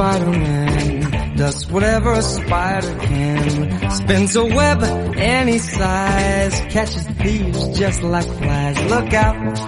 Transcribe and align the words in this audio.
Spider-Man 0.00 1.36
does 1.36 1.70
whatever 1.70 2.12
a 2.14 2.22
spider 2.22 2.96
can. 3.00 3.90
Spins 3.90 4.34
a 4.34 4.44
web 4.46 4.82
any 5.18 5.58
size, 5.58 6.58
catches 6.70 7.06
thieves 7.20 7.78
just 7.78 8.02
like 8.02 8.24
flies. 8.24 8.80
Look 8.88 9.12
out, 9.12 9.58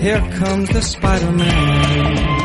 here 0.00 0.22
comes 0.38 0.68
the 0.70 0.80
Spider-Man. 0.80 2.38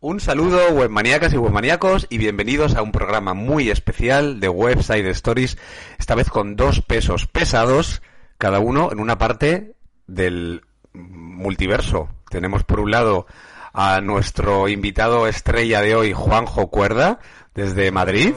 Un 0.00 0.18
saludo 0.18 0.70
webmaníacas 0.72 1.34
y 1.34 1.36
webmaníacos 1.36 2.06
y 2.08 2.16
bienvenidos 2.16 2.76
a 2.76 2.82
un 2.82 2.92
programa 2.92 3.34
muy 3.34 3.68
especial 3.68 4.40
de 4.40 4.48
Website 4.48 5.04
Stories, 5.08 5.58
esta 5.98 6.14
vez 6.14 6.30
con 6.30 6.56
dos 6.56 6.80
pesos 6.80 7.26
pesados, 7.26 8.00
cada 8.38 8.58
uno 8.58 8.90
en 8.90 9.00
una 9.00 9.18
parte 9.18 9.74
del 10.06 10.62
multiverso. 10.94 12.08
Tenemos 12.32 12.64
por 12.64 12.80
un 12.80 12.90
lado 12.90 13.26
a 13.74 14.00
nuestro 14.00 14.66
invitado 14.68 15.26
estrella 15.28 15.82
de 15.82 15.94
hoy, 15.94 16.14
Juanjo 16.14 16.70
Cuerda, 16.70 17.18
desde 17.54 17.90
Madrid. 17.90 18.32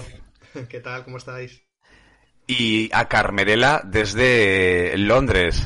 ¿Qué 0.69 0.81
tal? 0.81 1.05
¿Cómo 1.05 1.15
estáis? 1.15 1.63
Y 2.45 2.89
a 2.93 3.07
Carmerela 3.07 3.81
desde 3.85 4.97
Londres. 4.97 5.65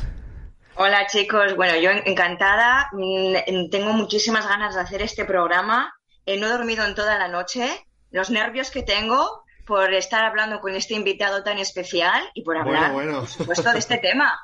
Hola 0.76 1.08
chicos, 1.08 1.56
bueno, 1.56 1.76
yo 1.80 1.90
encantada, 1.90 2.88
mm, 2.92 3.68
tengo 3.70 3.92
muchísimas 3.94 4.46
ganas 4.46 4.76
de 4.76 4.80
hacer 4.80 5.02
este 5.02 5.24
programa, 5.24 5.92
Eh, 6.26 6.38
no 6.38 6.46
he 6.46 6.50
dormido 6.50 6.84
en 6.86 6.94
toda 6.94 7.18
la 7.18 7.26
noche, 7.28 7.66
los 8.12 8.30
nervios 8.30 8.70
que 8.70 8.82
tengo 8.82 9.42
por 9.66 9.92
estar 9.94 10.22
hablando 10.24 10.60
con 10.60 10.76
este 10.76 10.94
invitado 10.94 11.42
tan 11.42 11.58
especial 11.58 12.22
y 12.34 12.44
por 12.44 12.56
hablar, 12.58 12.92
Bueno, 12.92 13.12
bueno. 13.12 13.18
por 13.20 13.28
supuesto, 13.28 13.72
de 13.72 13.78
este 13.80 13.98
tema. 13.98 14.38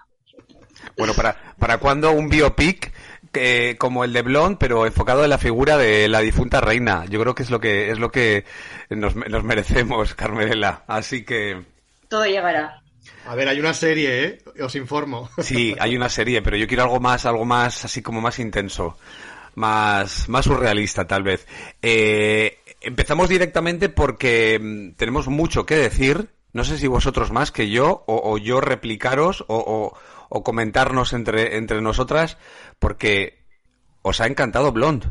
Bueno, 0.97 1.13
¿para, 1.15 1.37
para 1.59 1.79
cuándo 1.79 2.11
un 2.13 2.29
biopic 2.29 2.93
que, 3.37 3.77
como 3.79 4.05
el 4.05 4.13
de 4.13 4.23
Blonde, 4.23 4.57
pero 4.59 4.87
enfocado 4.87 5.23
en 5.25 5.31
la 5.31 5.39
figura 5.39 5.77
de 5.77 6.09
la 6.09 6.21
difunta 6.21 6.61
reina? 6.61 7.05
Yo 7.07 7.21
creo 7.21 7.35
que 7.35 7.43
es 7.43 7.51
lo 7.51 7.61
que 7.61 7.91
es 7.91 7.99
lo 7.99 8.11
que 8.11 8.45
nos, 8.91 9.15
nos 9.15 9.45
merecemos, 9.45 10.15
Carmerela. 10.17 10.85
Así 10.87 11.25
que 11.25 11.63
Todo 12.09 12.25
llegará. 12.25 12.83
A 13.27 13.35
ver, 13.35 13.49
hay 13.49 13.61
una 13.61 13.75
serie, 13.75 14.25
¿eh? 14.25 14.39
Os 14.63 14.75
informo. 14.77 15.29
sí, 15.39 15.75
hay 15.79 15.97
una 15.97 16.09
serie, 16.09 16.43
pero 16.43 16.57
yo 16.57 16.67
quiero 16.67 16.85
algo 16.85 17.01
más, 17.01 17.27
algo 17.27 17.45
más, 17.45 17.85
así 17.85 18.01
como 18.03 18.21
más 18.21 18.39
intenso, 18.39 18.97
más, 19.55 20.29
más 20.29 20.45
surrealista, 20.45 21.07
tal 21.07 21.23
vez. 21.23 21.47
Eh, 21.83 22.59
empezamos 22.81 23.29
directamente 23.29 23.89
porque 23.89 24.59
mm, 24.61 24.97
tenemos 24.97 25.29
mucho 25.29 25.67
que 25.67 25.77
decir. 25.77 26.29
No 26.53 26.65
sé 26.65 26.79
si 26.79 26.87
vosotros 26.87 27.33
más 27.33 27.53
que 27.53 27.69
yo, 27.69 28.05
o, 28.07 28.33
o 28.33 28.39
yo 28.39 28.63
replicaros, 28.63 29.43
o, 29.49 29.57
o- 29.59 29.99
o 30.29 30.43
comentarnos 30.43 31.13
entre, 31.13 31.57
entre 31.57 31.81
nosotras, 31.83 32.39
porque 32.79 33.45
os 34.03 34.21
ha 34.21 34.27
encantado 34.27 34.73
Blonde. 34.73 35.09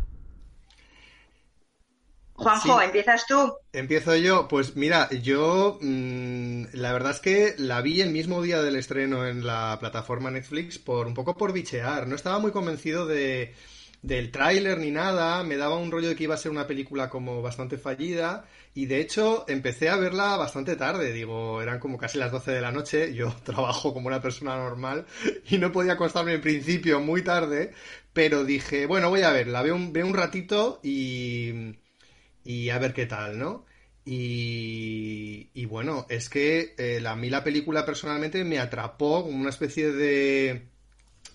Juanjo, 2.33 2.79
Sí. 2.79 2.85
empiezas 2.85 3.25
tú. 3.27 3.53
Empiezo 3.71 4.15
yo. 4.15 4.47
Pues 4.47 4.75
mira, 4.75 5.09
yo 5.11 5.77
mm, 5.81 6.65
la 6.73 6.91
verdad 6.93 7.11
es 7.11 7.19
que 7.19 7.55
la 7.57 7.81
vi 7.81 8.01
el 8.01 8.11
mismo 8.11 8.41
día 8.41 8.61
del 8.61 8.75
estreno 8.75 9.25
en 9.25 9.45
la 9.45 9.77
plataforma 9.79 10.31
Netflix 10.31 10.77
por 10.79 11.07
un 11.07 11.13
poco 11.13 11.37
por 11.37 11.53
bichear. 11.53 12.07
No 12.07 12.15
estaba 12.15 12.39
muy 12.39 12.51
convencido 12.51 13.05
de 13.05 13.53
del 14.01 14.31
tráiler 14.31 14.77
ni 14.79 14.91
nada. 14.91 15.43
Me 15.43 15.57
daba 15.57 15.77
un 15.77 15.91
rollo 15.91 16.09
de 16.09 16.15
que 16.15 16.25
iba 16.25 16.35
a 16.35 16.37
ser 16.37 16.51
una 16.51 16.67
película 16.67 17.09
como 17.09 17.41
bastante 17.41 17.77
fallida. 17.77 18.45
Y 18.75 18.85
de 18.87 18.99
hecho 18.99 19.45
empecé 19.47 19.89
a 19.89 19.95
verla 19.97 20.37
bastante 20.37 20.75
tarde. 20.75 21.11
Digo, 21.13 21.61
eran 21.63 21.79
como 21.79 21.97
casi 21.97 22.17
las 22.19 22.31
12 22.31 22.51
de 22.51 22.61
la 22.61 22.71
noche. 22.71 23.13
Yo 23.15 23.33
trabajo 23.45 23.93
como 23.93 24.07
una 24.07 24.21
persona 24.21 24.55
normal 24.57 25.05
y 25.49 25.57
no 25.57 25.71
podía 25.71 25.93
acostarme 25.93 26.33
en 26.35 26.41
principio 26.41 26.99
muy 26.99 27.23
tarde. 27.23 27.73
Pero 28.13 28.43
dije, 28.45 28.85
bueno, 28.85 29.09
voy 29.09 29.21
a 29.23 29.31
verla. 29.31 29.61
Veo 29.63 29.75
un, 29.75 29.93
veo 29.93 30.05
un 30.07 30.13
ratito 30.13 30.79
y 30.83 31.75
y 32.43 32.69
a 32.69 32.79
ver 32.79 32.93
qué 32.93 33.05
tal, 33.05 33.37
¿no? 33.39 33.65
Y, 34.05 35.49
y 35.53 35.65
bueno, 35.65 36.05
es 36.09 36.29
que 36.29 36.75
eh, 36.77 36.99
la- 37.01 37.11
a 37.13 37.15
mí 37.15 37.29
la 37.29 37.43
película 37.43 37.85
personalmente 37.85 38.43
me 38.45 38.59
atrapó 38.59 39.23
como 39.23 39.37
una 39.39 39.49
especie 39.49 39.91
de, 39.91 40.69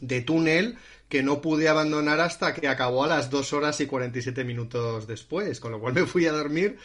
de 0.01 0.21
túnel 0.22 0.78
que 1.10 1.22
no 1.22 1.43
pude 1.43 1.69
abandonar 1.69 2.21
hasta 2.21 2.54
que 2.54 2.69
acabó 2.69 3.04
a 3.04 3.09
las 3.09 3.28
2 3.28 3.53
horas 3.53 3.81
y 3.81 3.87
47 3.87 4.44
minutos 4.44 5.06
después, 5.06 5.60
con 5.60 5.72
lo 5.72 5.81
cual 5.81 5.93
me 5.93 6.06
fui 6.06 6.25
a 6.26 6.32
dormir 6.32 6.78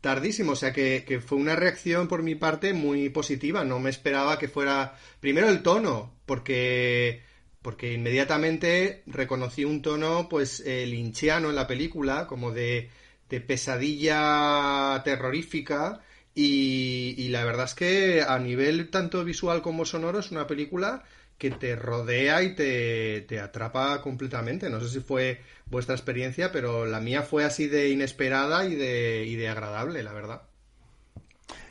tardísimo, 0.00 0.52
o 0.52 0.56
sea 0.56 0.72
que, 0.72 1.04
que 1.06 1.20
fue 1.20 1.36
una 1.38 1.56
reacción 1.56 2.08
por 2.08 2.22
mi 2.22 2.34
parte 2.34 2.72
muy 2.72 3.10
positiva, 3.10 3.64
no 3.64 3.80
me 3.80 3.90
esperaba 3.90 4.38
que 4.38 4.48
fuera 4.48 4.96
primero 5.20 5.48
el 5.48 5.62
tono, 5.62 6.14
porque 6.26 7.22
porque 7.62 7.92
inmediatamente 7.92 9.04
reconocí 9.06 9.64
un 9.64 9.82
tono 9.82 10.28
pues 10.28 10.60
eh, 10.66 10.84
linchiano 10.86 11.48
en 11.48 11.54
la 11.54 11.68
película, 11.68 12.26
como 12.26 12.50
de, 12.50 12.90
de 13.28 13.40
pesadilla 13.40 15.00
terrorífica. 15.04 16.00
Y, 16.34 17.14
y 17.18 17.28
la 17.28 17.44
verdad 17.44 17.66
es 17.66 17.74
que 17.74 18.22
a 18.26 18.38
nivel 18.38 18.90
tanto 18.90 19.22
visual 19.24 19.62
como 19.62 19.84
sonoro 19.84 20.18
es 20.18 20.30
una 20.30 20.46
película 20.46 21.04
que 21.38 21.50
te 21.50 21.76
rodea 21.76 22.42
y 22.42 22.54
te, 22.54 23.22
te 23.22 23.40
atrapa 23.40 24.00
completamente. 24.00 24.70
No 24.70 24.80
sé 24.80 24.88
si 24.88 25.00
fue 25.00 25.40
vuestra 25.66 25.94
experiencia, 25.94 26.52
pero 26.52 26.86
la 26.86 27.00
mía 27.00 27.22
fue 27.22 27.44
así 27.44 27.66
de 27.66 27.90
inesperada 27.90 28.66
y 28.66 28.76
de, 28.76 29.24
y 29.26 29.36
de 29.36 29.48
agradable, 29.48 30.02
la 30.02 30.12
verdad. 30.12 30.42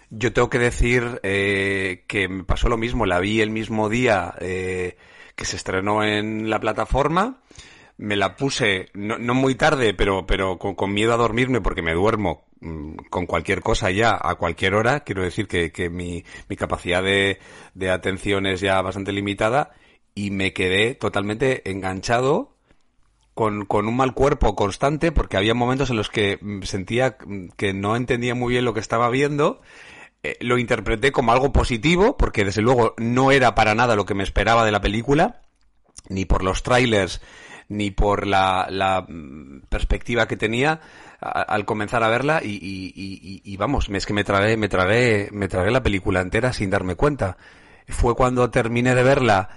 Yo 0.09 0.33
tengo 0.33 0.49
que 0.49 0.59
decir 0.59 1.21
eh, 1.23 2.03
que 2.07 2.27
me 2.27 2.43
pasó 2.43 2.67
lo 2.67 2.77
mismo. 2.77 3.05
La 3.05 3.19
vi 3.19 3.39
el 3.39 3.49
mismo 3.49 3.87
día 3.87 4.33
eh, 4.41 4.97
que 5.35 5.45
se 5.45 5.55
estrenó 5.55 6.03
en 6.03 6.49
la 6.49 6.59
plataforma. 6.59 7.41
Me 7.97 8.17
la 8.17 8.35
puse 8.35 8.89
no, 8.93 9.17
no 9.17 9.33
muy 9.33 9.55
tarde, 9.55 9.93
pero, 9.93 10.25
pero 10.25 10.57
con, 10.57 10.75
con 10.75 10.93
miedo 10.93 11.13
a 11.13 11.17
dormirme 11.17 11.61
porque 11.61 11.81
me 11.81 11.93
duermo 11.93 12.50
con 13.09 13.25
cualquier 13.25 13.61
cosa 13.61 13.89
ya 13.91 14.17
a 14.21 14.35
cualquier 14.35 14.75
hora. 14.75 15.01
Quiero 15.01 15.23
decir 15.23 15.47
que, 15.47 15.71
que 15.71 15.89
mi, 15.89 16.23
mi 16.47 16.55
capacidad 16.55 17.01
de, 17.03 17.39
de 17.73 17.89
atención 17.89 18.45
es 18.45 18.61
ya 18.61 18.81
bastante 18.81 19.11
limitada 19.11 19.71
y 20.13 20.31
me 20.31 20.53
quedé 20.53 20.95
totalmente 20.95 21.69
enganchado 21.69 22.55
con, 23.33 23.65
con 23.65 23.87
un 23.87 23.95
mal 23.95 24.13
cuerpo 24.13 24.55
constante 24.55 25.11
porque 25.11 25.37
había 25.37 25.53
momentos 25.53 25.89
en 25.89 25.97
los 25.97 26.09
que 26.09 26.37
mm, 26.41 26.61
sentía 26.63 27.17
mm, 27.25 27.47
que 27.57 27.73
no 27.73 27.95
entendía 27.95 28.35
muy 28.35 28.53
bien 28.53 28.65
lo 28.65 28.73
que 28.73 28.79
estaba 28.79 29.09
viendo. 29.09 29.61
Eh, 30.23 30.37
lo 30.41 30.59
interpreté 30.59 31.11
como 31.11 31.31
algo 31.31 31.51
positivo 31.51 32.17
porque 32.17 32.45
desde 32.45 32.61
luego 32.61 32.93
no 32.97 33.31
era 33.31 33.55
para 33.55 33.73
nada 33.73 33.95
lo 33.95 34.05
que 34.05 34.13
me 34.13 34.23
esperaba 34.23 34.65
de 34.65 34.71
la 34.71 34.81
película, 34.81 35.41
ni 36.09 36.25
por 36.25 36.43
los 36.43 36.61
trailers, 36.61 37.21
ni 37.71 37.89
por 37.89 38.27
la, 38.27 38.67
la 38.69 39.05
mm, 39.07 39.61
perspectiva 39.69 40.27
que 40.27 40.35
tenía 40.35 40.81
al 41.21 41.65
comenzar 41.65 42.03
a 42.03 42.09
verla 42.09 42.41
y, 42.43 43.55
vamos, 43.57 43.89
es 43.89 44.05
que 44.05 44.13
me 44.13 44.23
tragué, 44.23 44.57
me 44.57 44.67
tragué, 44.69 45.29
me 45.31 45.47
tragué 45.47 45.71
la 45.71 45.83
película 45.83 46.19
entera 46.19 46.51
sin 46.51 46.69
darme 46.69 46.95
cuenta. 46.95 47.37
Fue 47.87 48.15
cuando 48.15 48.49
terminé 48.49 48.95
de 48.95 49.03
verla 49.03 49.49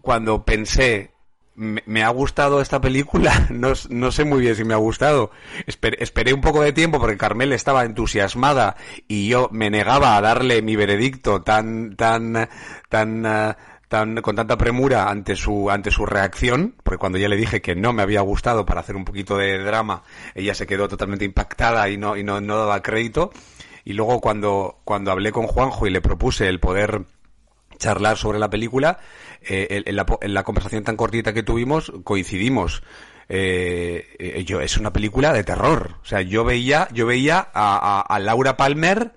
cuando 0.00 0.44
pensé, 0.44 1.12
me, 1.54 2.02
ha 2.02 2.08
gustado 2.08 2.60
esta 2.60 2.80
película, 2.80 3.46
no, 3.50 3.74
sé 3.74 4.24
muy 4.24 4.40
bien 4.40 4.56
si 4.56 4.64
me 4.64 4.74
ha 4.74 4.78
gustado. 4.78 5.30
Esper- 5.66 5.96
esperé 5.98 6.32
un 6.32 6.40
poco 6.40 6.62
de 6.62 6.72
tiempo 6.72 6.98
porque 6.98 7.16
Carmel 7.16 7.52
estaba 7.52 7.84
entusiasmada 7.84 8.76
y 9.08 9.28
yo 9.28 9.48
me 9.52 9.70
negaba 9.70 10.16
a 10.16 10.20
darle 10.20 10.62
mi 10.62 10.76
veredicto 10.76 11.42
tan, 11.42 11.96
tan, 11.96 12.48
tan, 12.88 13.26
ah, 13.26 13.56
tan, 13.88 14.16
con 14.22 14.36
tanta 14.36 14.58
premura 14.58 15.08
ante 15.08 15.36
su, 15.36 15.70
ante 15.70 15.90
su 15.90 16.06
reacción, 16.06 16.74
porque 16.82 16.98
cuando 16.98 17.18
ya 17.18 17.28
le 17.28 17.36
dije 17.36 17.60
que 17.60 17.74
no 17.74 17.92
me 17.92 18.02
había 18.02 18.20
gustado 18.20 18.66
para 18.66 18.80
hacer 18.80 18.96
un 18.96 19.04
poquito 19.04 19.36
de 19.36 19.58
drama, 19.58 20.02
ella 20.34 20.54
se 20.54 20.66
quedó 20.66 20.88
totalmente 20.88 21.24
impactada 21.24 21.88
y 21.88 21.96
no, 21.96 22.16
y 22.16 22.24
no, 22.24 22.40
no 22.40 22.58
daba 22.58 22.82
crédito. 22.82 23.30
Y 23.84 23.92
luego 23.92 24.20
cuando, 24.20 24.80
cuando 24.84 25.12
hablé 25.12 25.30
con 25.30 25.46
Juanjo 25.46 25.86
y 25.86 25.90
le 25.90 26.00
propuse 26.00 26.48
el 26.48 26.58
poder 26.58 27.04
charlar 27.78 28.16
sobre 28.16 28.38
la 28.38 28.50
película, 28.50 28.98
eh, 29.42 29.82
en, 29.86 29.96
la, 29.96 30.06
en 30.20 30.34
la 30.34 30.42
conversación 30.42 30.82
tan 30.82 30.96
cortita 30.96 31.32
que 31.32 31.42
tuvimos, 31.42 31.92
coincidimos 32.02 32.82
eh, 33.28 34.44
yo 34.46 34.60
es 34.60 34.76
una 34.76 34.92
película 34.92 35.32
de 35.32 35.44
terror. 35.44 35.96
O 36.02 36.04
sea, 36.04 36.22
yo 36.22 36.44
veía, 36.44 36.88
yo 36.92 37.06
veía 37.06 37.48
a, 37.52 38.18
Laura 38.20 38.56
Palmer 38.56 39.12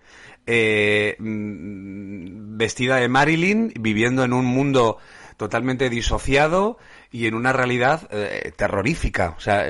eh, 0.52 1.16
mm, 1.20 2.58
vestida 2.58 2.96
de 2.96 3.08
Marilyn, 3.08 3.72
viviendo 3.80 4.24
en 4.24 4.34
un 4.34 4.46
mundo 4.46 4.98
totalmente 5.38 5.90
disociado 5.90 6.80
y 7.12 7.28
en 7.28 7.36
una 7.36 7.54
realidad 7.54 8.10
eh, 8.12 8.52
terrorífica. 8.56 9.36
O 9.38 9.40
sea, 9.40 9.64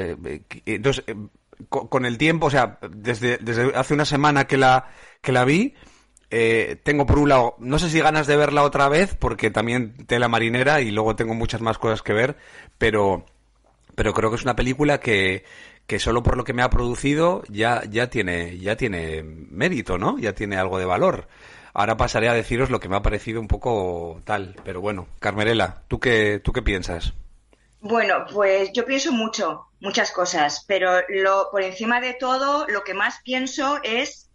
entonces 0.65 1.03
con, 1.67 2.05
el 2.05 2.17
tiempo, 2.17 2.47
o 2.47 2.49
sea, 2.49 2.79
desde, 2.89 3.37
desde 3.39 3.75
hace 3.75 3.93
una 3.93 4.05
semana 4.05 4.47
que 4.47 4.57
la 4.57 4.87
que 5.21 5.33
la 5.33 5.43
vi, 5.43 5.75
tengo 6.83 7.05
por 7.05 7.19
un 7.19 7.29
lado, 7.29 7.55
no 7.59 7.77
sé 7.77 7.89
si 7.89 7.99
ganas 7.99 8.25
de 8.25 8.37
verla 8.37 8.63
otra 8.63 8.87
vez, 8.87 9.15
porque 9.15 9.51
también 9.51 10.05
tela 10.07 10.29
marinera 10.29 10.79
y 10.79 10.91
luego 10.91 11.17
tengo 11.17 11.33
muchas 11.33 11.59
más 11.59 11.77
cosas 11.77 12.01
que 12.01 12.13
ver, 12.13 12.37
pero 12.77 13.25
pero 13.99 14.13
creo 14.13 14.29
que 14.29 14.37
es 14.37 14.43
una 14.43 14.55
película 14.55 15.01
que, 15.01 15.43
que 15.89 15.97
solo 15.97 16.21
por 16.21 16.37
lo 16.37 16.43
que 16.43 16.53
me 16.53 16.61
ha 16.61 16.69
producido 16.69 17.41
ya, 17.49 17.81
ya, 17.89 18.11
tiene, 18.11 18.59
ya 18.59 18.75
tiene 18.75 19.23
mérito, 19.23 19.97
¿no? 19.97 20.19
Ya 20.19 20.33
tiene 20.33 20.55
algo 20.55 20.77
de 20.77 20.85
valor. 20.85 21.27
Ahora 21.73 21.97
pasaré 21.97 22.29
a 22.29 22.33
deciros 22.35 22.69
lo 22.69 22.79
que 22.79 22.87
me 22.87 22.95
ha 22.95 23.01
parecido 23.01 23.41
un 23.41 23.47
poco 23.47 24.21
tal, 24.23 24.55
pero 24.63 24.81
bueno, 24.81 25.07
Carmerela, 25.19 25.81
¿tú 25.87 25.99
qué, 25.99 26.39
tú 26.43 26.53
qué 26.53 26.61
piensas? 26.61 27.13
Bueno, 27.81 28.27
pues 28.31 28.71
yo 28.71 28.85
pienso 28.85 29.11
mucho, 29.11 29.65
muchas 29.79 30.11
cosas, 30.11 30.63
pero 30.67 31.01
lo, 31.09 31.49
por 31.51 31.63
encima 31.63 31.99
de 31.99 32.13
todo, 32.13 32.67
lo 32.67 32.83
que 32.83 32.93
más 32.93 33.21
pienso 33.23 33.79
es 33.81 34.29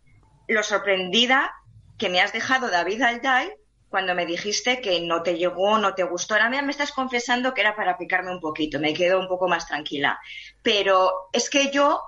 lo 0.48 0.64
sorprendida 0.64 1.52
que 1.98 2.08
me 2.08 2.20
has 2.20 2.32
dejado 2.32 2.68
David 2.68 3.00
Alday 3.00 3.52
cuando 3.94 4.16
me 4.16 4.26
dijiste 4.26 4.80
que 4.80 5.00
no 5.02 5.22
te 5.22 5.38
llegó, 5.38 5.78
no 5.78 5.94
te 5.94 6.02
gustó. 6.02 6.34
Ahora 6.34 6.50
me 6.62 6.72
estás 6.72 6.90
confesando 6.90 7.54
que 7.54 7.60
era 7.60 7.76
para 7.76 7.96
picarme 7.96 8.32
un 8.32 8.40
poquito, 8.40 8.80
me 8.80 8.92
quedo 8.92 9.20
un 9.20 9.28
poco 9.28 9.46
más 9.46 9.68
tranquila. 9.68 10.18
Pero 10.64 11.28
es 11.32 11.48
que 11.48 11.70
yo 11.70 12.02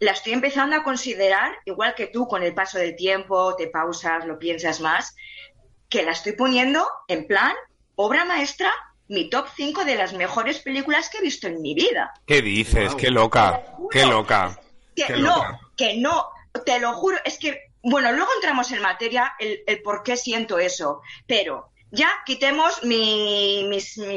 la 0.00 0.12
estoy 0.12 0.32
empezando 0.32 0.74
a 0.74 0.82
considerar, 0.82 1.52
igual 1.66 1.94
que 1.94 2.06
tú 2.06 2.26
con 2.26 2.42
el 2.42 2.54
paso 2.54 2.78
del 2.78 2.96
tiempo, 2.96 3.54
te 3.56 3.66
pausas, 3.66 4.24
lo 4.24 4.38
piensas 4.38 4.80
más, 4.80 5.14
que 5.90 6.02
la 6.02 6.12
estoy 6.12 6.32
poniendo 6.32 6.88
en 7.08 7.26
plan 7.26 7.52
obra 7.94 8.24
maestra, 8.24 8.72
mi 9.08 9.28
top 9.28 9.48
5 9.54 9.84
de 9.84 9.96
las 9.96 10.14
mejores 10.14 10.60
películas 10.60 11.10
que 11.10 11.18
he 11.18 11.20
visto 11.20 11.46
en 11.46 11.60
mi 11.60 11.74
vida. 11.74 12.14
¿Qué 12.26 12.40
dices? 12.40 12.94
¡Qué 12.94 13.10
loca! 13.10 13.62
¡Qué 13.90 14.06
loca! 14.06 14.58
Que 14.96 15.18
no, 15.18 15.60
que 15.76 15.98
no, 15.98 16.30
te 16.64 16.80
lo 16.80 16.94
juro, 16.94 17.18
es 17.22 17.36
que 17.36 17.70
bueno, 17.82 18.12
luego 18.12 18.30
entramos 18.36 18.70
en 18.72 18.80
materia 18.80 19.34
el, 19.38 19.82
por 19.82 20.02
qué 20.02 20.16
siento 20.16 20.58
eso, 20.58 21.02
pero 21.26 21.72
ya 21.90 22.10
quitemos 22.24 22.84
mi, 22.84 23.68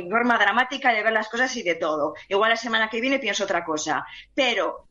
forma 0.09 0.37
dramática 0.37 0.93
de 0.93 1.03
ver 1.03 1.13
las 1.13 1.29
cosas 1.29 1.55
y 1.57 1.63
de 1.63 1.75
todo. 1.75 2.13
Igual 2.29 2.51
la 2.51 2.57
semana 2.57 2.89
que 2.89 3.01
viene 3.01 3.19
pienso 3.19 3.43
otra 3.43 3.65
cosa, 3.65 4.05
pero 4.33 4.87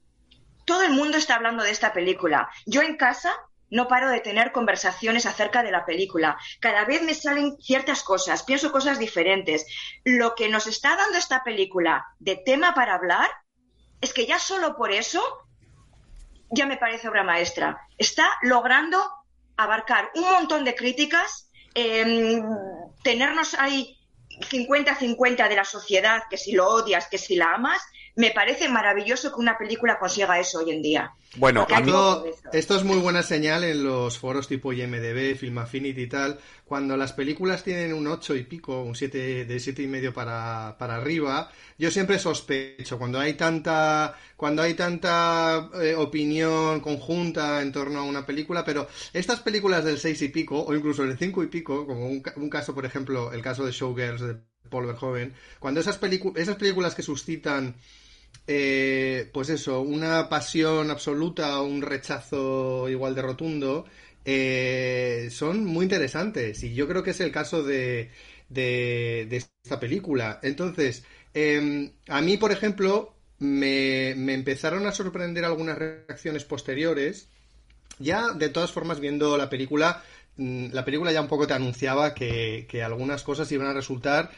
todo 0.64 0.82
el 0.82 0.92
mundo 0.92 1.16
está 1.16 1.36
hablando 1.36 1.62
de 1.62 1.70
esta 1.70 1.92
película. 1.92 2.50
Yo 2.66 2.82
en 2.82 2.96
casa 2.96 3.34
no 3.70 3.88
paro 3.88 4.10
de 4.10 4.20
tener 4.20 4.52
conversaciones 4.52 5.24
acerca 5.26 5.62
de 5.62 5.70
la 5.70 5.86
película. 5.86 6.36
Cada 6.60 6.84
vez 6.84 7.02
me 7.02 7.14
salen 7.14 7.56
ciertas 7.60 8.02
cosas, 8.02 8.42
pienso 8.42 8.70
cosas 8.70 8.98
diferentes. 8.98 9.66
Lo 10.04 10.34
que 10.34 10.48
nos 10.48 10.66
está 10.66 10.96
dando 10.96 11.16
esta 11.16 11.42
película 11.42 12.06
de 12.18 12.36
tema 12.36 12.74
para 12.74 12.94
hablar 12.94 13.30
es 14.00 14.12
que 14.12 14.26
ya 14.26 14.38
solo 14.38 14.76
por 14.76 14.92
eso 14.92 15.22
ya 16.54 16.66
me 16.66 16.76
parece 16.76 17.08
obra 17.08 17.22
maestra. 17.22 17.78
Está 17.98 18.26
logrando 18.42 19.02
abarcar 19.56 20.10
un 20.14 20.24
montón 20.24 20.64
de 20.64 20.74
críticas, 20.74 21.50
em, 21.74 22.42
tenernos 23.02 23.54
ahí 23.54 23.98
50-50 24.48 25.48
de 25.48 25.56
la 25.56 25.64
sociedad, 25.64 26.22
que 26.28 26.36
si 26.36 26.52
lo 26.52 26.68
odias, 26.68 27.08
que 27.08 27.18
si 27.18 27.36
la 27.36 27.54
amas, 27.54 27.82
me 28.16 28.30
parece 28.30 28.68
maravilloso 28.68 29.32
que 29.32 29.40
una 29.40 29.58
película 29.58 29.98
consiga 29.98 30.38
eso 30.38 30.60
hoy 30.60 30.70
en 30.70 30.82
día. 30.82 31.12
Bueno, 31.36 31.66
esto 32.52 32.76
es 32.76 32.84
muy 32.84 32.98
buena 32.98 33.24
señal 33.24 33.64
en 33.64 33.82
los 33.82 34.18
foros 34.18 34.46
tipo 34.46 34.72
IMDB, 34.72 35.36
Film 35.36 35.58
Affinity 35.58 36.02
y 36.02 36.06
tal. 36.06 36.38
Cuando 36.64 36.96
las 36.96 37.12
películas 37.12 37.64
tienen 37.64 37.92
un 37.92 38.06
8 38.06 38.36
y 38.36 38.44
pico, 38.44 38.82
un 38.82 38.94
7 38.94 39.44
de 39.44 39.60
siete 39.60 39.82
y 39.82 39.88
medio 39.88 40.14
para, 40.14 40.76
para 40.78 40.96
arriba, 40.96 41.50
yo 41.76 41.90
siempre 41.90 42.20
sospecho 42.20 42.98
cuando 42.98 43.18
hay 43.18 43.34
tanta 43.34 44.14
cuando 44.36 44.62
hay 44.62 44.74
tanta 44.74 45.70
eh, 45.82 45.96
opinión 45.96 46.80
conjunta 46.80 47.62
en 47.62 47.72
torno 47.72 47.98
a 47.98 48.04
una 48.04 48.24
película, 48.24 48.64
pero 48.64 48.86
estas 49.12 49.40
películas 49.40 49.84
del 49.84 49.98
6 49.98 50.22
y 50.22 50.28
pico 50.28 50.62
o 50.64 50.74
incluso 50.74 51.02
del 51.02 51.18
5 51.18 51.42
y 51.42 51.46
pico, 51.48 51.84
como 51.84 52.06
un, 52.06 52.22
un 52.36 52.50
caso, 52.50 52.74
por 52.74 52.86
ejemplo, 52.86 53.32
el 53.32 53.42
caso 53.42 53.66
de 53.66 53.72
Showgirls 53.72 54.20
de 54.20 54.36
Paul 54.70 54.86
Verhoeven, 54.86 55.34
cuando 55.58 55.80
esas, 55.80 56.00
esas 56.36 56.56
películas 56.56 56.94
que 56.94 57.02
suscitan 57.02 57.76
eh, 58.46 59.30
pues 59.32 59.48
eso, 59.48 59.80
una 59.80 60.28
pasión 60.28 60.90
absoluta 60.90 61.60
o 61.60 61.66
un 61.66 61.82
rechazo 61.82 62.88
igual 62.88 63.14
de 63.14 63.22
rotundo, 63.22 63.86
eh, 64.24 65.28
son 65.30 65.64
muy 65.64 65.84
interesantes. 65.84 66.62
Y 66.62 66.74
yo 66.74 66.86
creo 66.88 67.02
que 67.02 67.10
es 67.10 67.20
el 67.20 67.32
caso 67.32 67.62
de, 67.62 68.10
de, 68.48 69.44
esta 69.64 69.80
película. 69.80 70.40
Entonces, 70.42 71.04
em, 71.32 71.92
a 72.08 72.20
mí, 72.20 72.36
por 72.36 72.52
ejemplo, 72.52 73.14
me, 73.38 74.10
empezaron 74.10 74.86
a 74.86 74.92
sorprender 74.92 75.44
algunas 75.44 75.78
reacciones 75.78 76.44
posteriores. 76.44 77.28
Ya, 77.98 78.32
de 78.32 78.48
todas 78.50 78.72
formas, 78.72 79.00
viendo 79.00 79.36
la 79.38 79.48
película, 79.50 80.02
mm, 80.36 80.68
la 80.72 80.84
película 80.84 81.12
ya 81.12 81.22
un 81.22 81.28
poco 81.28 81.46
te 81.46 81.54
anunciaba 81.54 82.14
que 82.14 82.82
algunas 82.84 83.22
cosas 83.22 83.50
iban 83.52 83.68
a 83.68 83.74
resultar 83.74 84.30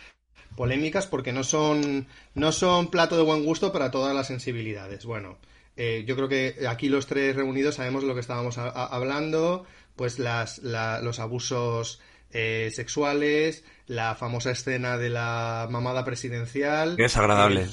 polémicas 0.56 1.06
porque 1.06 1.32
no 1.32 1.44
son, 1.44 2.06
no 2.34 2.52
son 2.52 2.90
plato 2.90 3.16
de 3.16 3.22
buen 3.22 3.44
gusto 3.44 3.72
para 3.72 3.90
todas 3.90 4.14
las 4.14 4.26
sensibilidades. 4.26 5.04
Bueno, 5.04 5.38
eh, 5.76 6.04
yo 6.06 6.16
creo 6.16 6.28
que 6.28 6.66
aquí 6.68 6.88
los 6.88 7.06
tres 7.06 7.36
reunidos 7.36 7.76
sabemos 7.76 8.02
lo 8.02 8.14
que 8.14 8.20
estábamos 8.20 8.58
hablando, 8.58 9.66
pues 9.94 10.18
las, 10.18 10.58
los 10.58 11.20
abusos 11.20 12.00
eh, 12.32 12.70
sexuales, 12.72 13.64
la 13.86 14.14
famosa 14.14 14.50
escena 14.50 14.96
de 14.96 15.10
la 15.10 15.68
mamada 15.70 16.04
presidencial. 16.04 16.96
Es 16.98 17.16
agradable. 17.16 17.66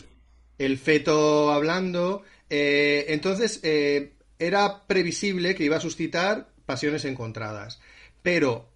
El, 0.57 0.77
feto 0.77 1.51
hablando. 1.51 2.23
Eh, 2.49 3.05
entonces, 3.09 3.61
era 4.37 4.85
previsible 4.85 5.55
que 5.55 5.63
iba 5.63 5.77
a 5.77 5.81
suscitar 5.81 6.49
pasiones 6.65 7.05
encontradas. 7.05 7.79
Pero 8.21 8.69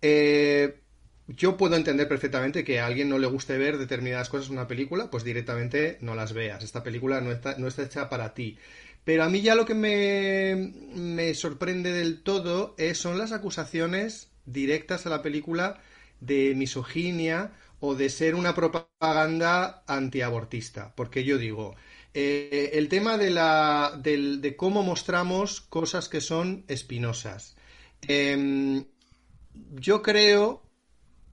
yo 1.27 1.57
puedo 1.57 1.75
entender 1.75 2.07
perfectamente 2.07 2.63
que 2.63 2.79
a 2.79 2.85
alguien 2.85 3.09
no 3.09 3.19
le 3.19 3.27
guste 3.27 3.57
ver 3.57 3.77
determinadas 3.77 4.29
cosas 4.29 4.47
en 4.47 4.53
una 4.53 4.67
película, 4.67 5.09
pues 5.09 5.23
directamente 5.23 5.97
no 6.01 6.15
las 6.15 6.33
veas. 6.33 6.63
Esta 6.63 6.83
película 6.83 7.19
no 7.21 7.31
está, 7.31 7.57
no 7.57 7.67
está 7.67 7.83
hecha 7.83 8.09
para 8.09 8.33
ti. 8.33 8.57
Pero 9.03 9.23
a 9.23 9.29
mí 9.29 9.41
ya 9.41 9.55
lo 9.55 9.65
que 9.65 9.73
me, 9.73 10.73
me 10.95 11.33
sorprende 11.33 11.91
del 11.91 12.23
todo 12.23 12.75
es, 12.77 12.97
son 12.97 13.17
las 13.17 13.31
acusaciones 13.31 14.31
directas 14.45 15.05
a 15.05 15.09
la 15.09 15.21
película 15.21 15.81
de 16.19 16.53
misoginia 16.55 17.51
o 17.79 17.95
de 17.95 18.09
ser 18.09 18.35
una 18.35 18.55
propaganda 18.55 19.83
antiabortista. 19.87 20.93
Porque 20.95 21.23
yo 21.23 21.37
digo, 21.37 21.75
eh, 22.13 22.71
el 22.73 22.89
tema 22.89 23.17
de, 23.17 23.29
la, 23.29 23.99
de 24.01 24.55
cómo 24.57 24.83
mostramos 24.83 25.61
cosas 25.61 26.09
que 26.09 26.21
son 26.21 26.63
espinosas. 26.67 27.55
Em, 28.01 28.85
yo 29.75 30.01
creo 30.01 30.66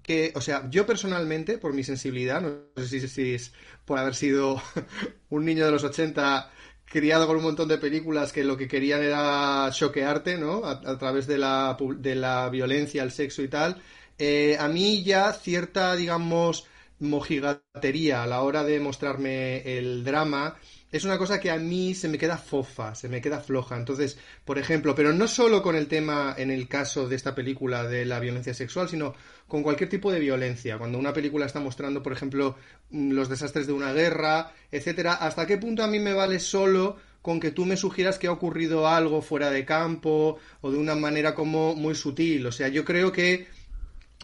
que, 0.04 0.32
o 0.37 0.40
sea, 0.40 0.68
yo 0.70 0.87
personalmente, 0.87 1.58
por 1.58 1.73
mi 1.73 1.82
sensibilidad, 1.82 2.42
no 2.42 2.84
sé 2.84 3.08
si, 3.08 3.34
es 3.34 3.52
por 3.84 3.99
haber 3.99 4.14
sido 4.14 4.62
un 5.30 5.44
niño 5.44 5.64
de 5.64 5.73
los 5.73 5.82
80 5.82 6.50
criado 6.84 7.26
con 7.26 7.38
un 7.38 7.42
montón 7.42 7.68
de 7.68 7.78
películas 7.78 8.32
que 8.32 8.44
lo 8.44 8.56
que 8.56 8.68
querían 8.68 9.02
era 9.02 9.68
choquearte, 9.73 10.37
¿no? 10.37 10.64
A, 10.64 10.99
través 10.99 11.26
de 11.26 11.38
la, 11.38 11.76
de 11.96 12.14
la 12.14 12.50
violencia, 12.50 13.02
el 13.02 13.11
sexo 13.11 13.42
y 13.42 13.49
tal. 13.49 13.82
Eh, 14.18 14.56
a 14.61 14.68
mí 14.68 15.02
ya 15.02 15.32
cierta, 15.32 15.96
digamos, 15.96 16.66
mojigatería 17.00 18.23
a 18.23 18.26
la 18.26 18.42
hora 18.42 18.62
de 18.62 18.80
mostrarme 18.80 19.78
el 19.78 20.04
drama 20.04 20.56
es 20.94 21.02
una 21.02 21.18
cosa 21.18 21.40
que 21.40 21.50
a 21.50 21.56
mí 21.56 21.92
se 21.92 22.06
me 22.06 22.18
queda 22.18 22.38
fofa, 22.38 22.94
se 22.94 23.08
me 23.08 23.20
queda 23.20 23.40
floja. 23.40 23.76
Entonces, 23.76 24.16
por 24.44 24.58
ejemplo, 24.58 24.94
pero 24.94 25.12
no 25.12 25.26
solo 25.26 25.60
con 25.60 25.74
el 25.74 25.88
tema 25.88 26.36
en 26.38 26.52
el 26.52 26.68
caso 26.68 27.08
de 27.08 27.16
esta 27.16 27.34
película 27.34 27.82
de 27.82 28.04
la 28.04 28.20
violencia 28.20 28.54
sexual, 28.54 28.88
sino 28.88 29.12
con 29.48 29.64
cualquier 29.64 29.90
tipo 29.90 30.12
de 30.12 30.20
violencia. 30.20 30.78
Cuando 30.78 30.96
una 30.96 31.12
película 31.12 31.46
está 31.46 31.58
mostrando, 31.58 32.00
por 32.00 32.12
ejemplo, 32.12 32.54
mm, 32.90 33.10
los 33.10 33.28
desastres 33.28 33.66
de 33.66 33.72
una 33.72 33.92
guerra, 33.92 34.52
etcétera, 34.70 35.14
¿hasta 35.14 35.48
qué 35.48 35.58
punto 35.58 35.82
a 35.82 35.88
mí 35.88 35.98
me 35.98 36.12
vale 36.12 36.38
solo 36.38 36.96
con 37.22 37.40
que 37.40 37.50
tú 37.50 37.64
me 37.64 37.76
sugieras 37.76 38.20
que 38.20 38.28
ha 38.28 38.32
ocurrido 38.32 38.86
algo 38.86 39.20
fuera 39.20 39.50
de 39.50 39.64
campo 39.64 40.38
o 40.60 40.70
de 40.70 40.78
una 40.78 40.94
manera 40.94 41.34
como 41.34 41.74
muy 41.74 41.96
sutil? 41.96 42.46
O 42.46 42.52
sea, 42.52 42.68
yo 42.68 42.84
creo 42.84 43.10
que, 43.10 43.48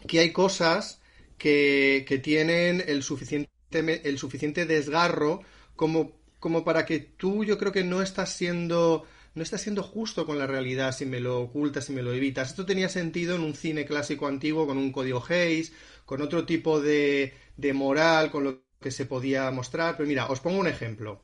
que 0.07 0.19
hay 0.21 0.31
cosas 0.31 1.01
que, 1.37 2.05
que 2.07 2.17
tienen 2.17 2.81
el 2.87 3.03
suficiente, 3.03 3.49
el 3.73 4.17
suficiente 4.17 4.65
desgarro 4.65 5.41
como 5.75 6.20
como 6.41 6.65
para 6.65 6.85
que 6.85 6.99
tú 6.99 7.45
yo 7.45 7.57
creo 7.57 7.71
que 7.71 7.85
no 7.85 8.01
estás 8.01 8.33
siendo 8.33 9.05
no 9.33 9.43
estás 9.43 9.61
siendo 9.61 9.81
justo 9.81 10.25
con 10.25 10.37
la 10.37 10.45
realidad 10.47 10.93
si 10.93 11.05
me 11.05 11.21
lo 11.21 11.39
ocultas, 11.39 11.85
si 11.85 11.93
me 11.93 12.01
lo 12.01 12.11
evitas. 12.11 12.49
Esto 12.49 12.65
tenía 12.65 12.89
sentido 12.89 13.35
en 13.35 13.43
un 13.43 13.55
cine 13.55 13.85
clásico 13.85 14.27
antiguo 14.27 14.67
con 14.67 14.77
un 14.77 14.91
código 14.91 15.23
Hayes, 15.29 15.71
con 16.03 16.21
otro 16.21 16.45
tipo 16.45 16.81
de, 16.81 17.33
de 17.55 17.71
moral, 17.71 18.29
con 18.29 18.43
lo 18.43 18.63
que 18.81 18.91
se 18.91 19.05
podía 19.05 19.49
mostrar. 19.51 19.95
Pero 19.95 20.09
mira, 20.09 20.25
os 20.25 20.41
pongo 20.41 20.59
un 20.59 20.67
ejemplo. 20.67 21.23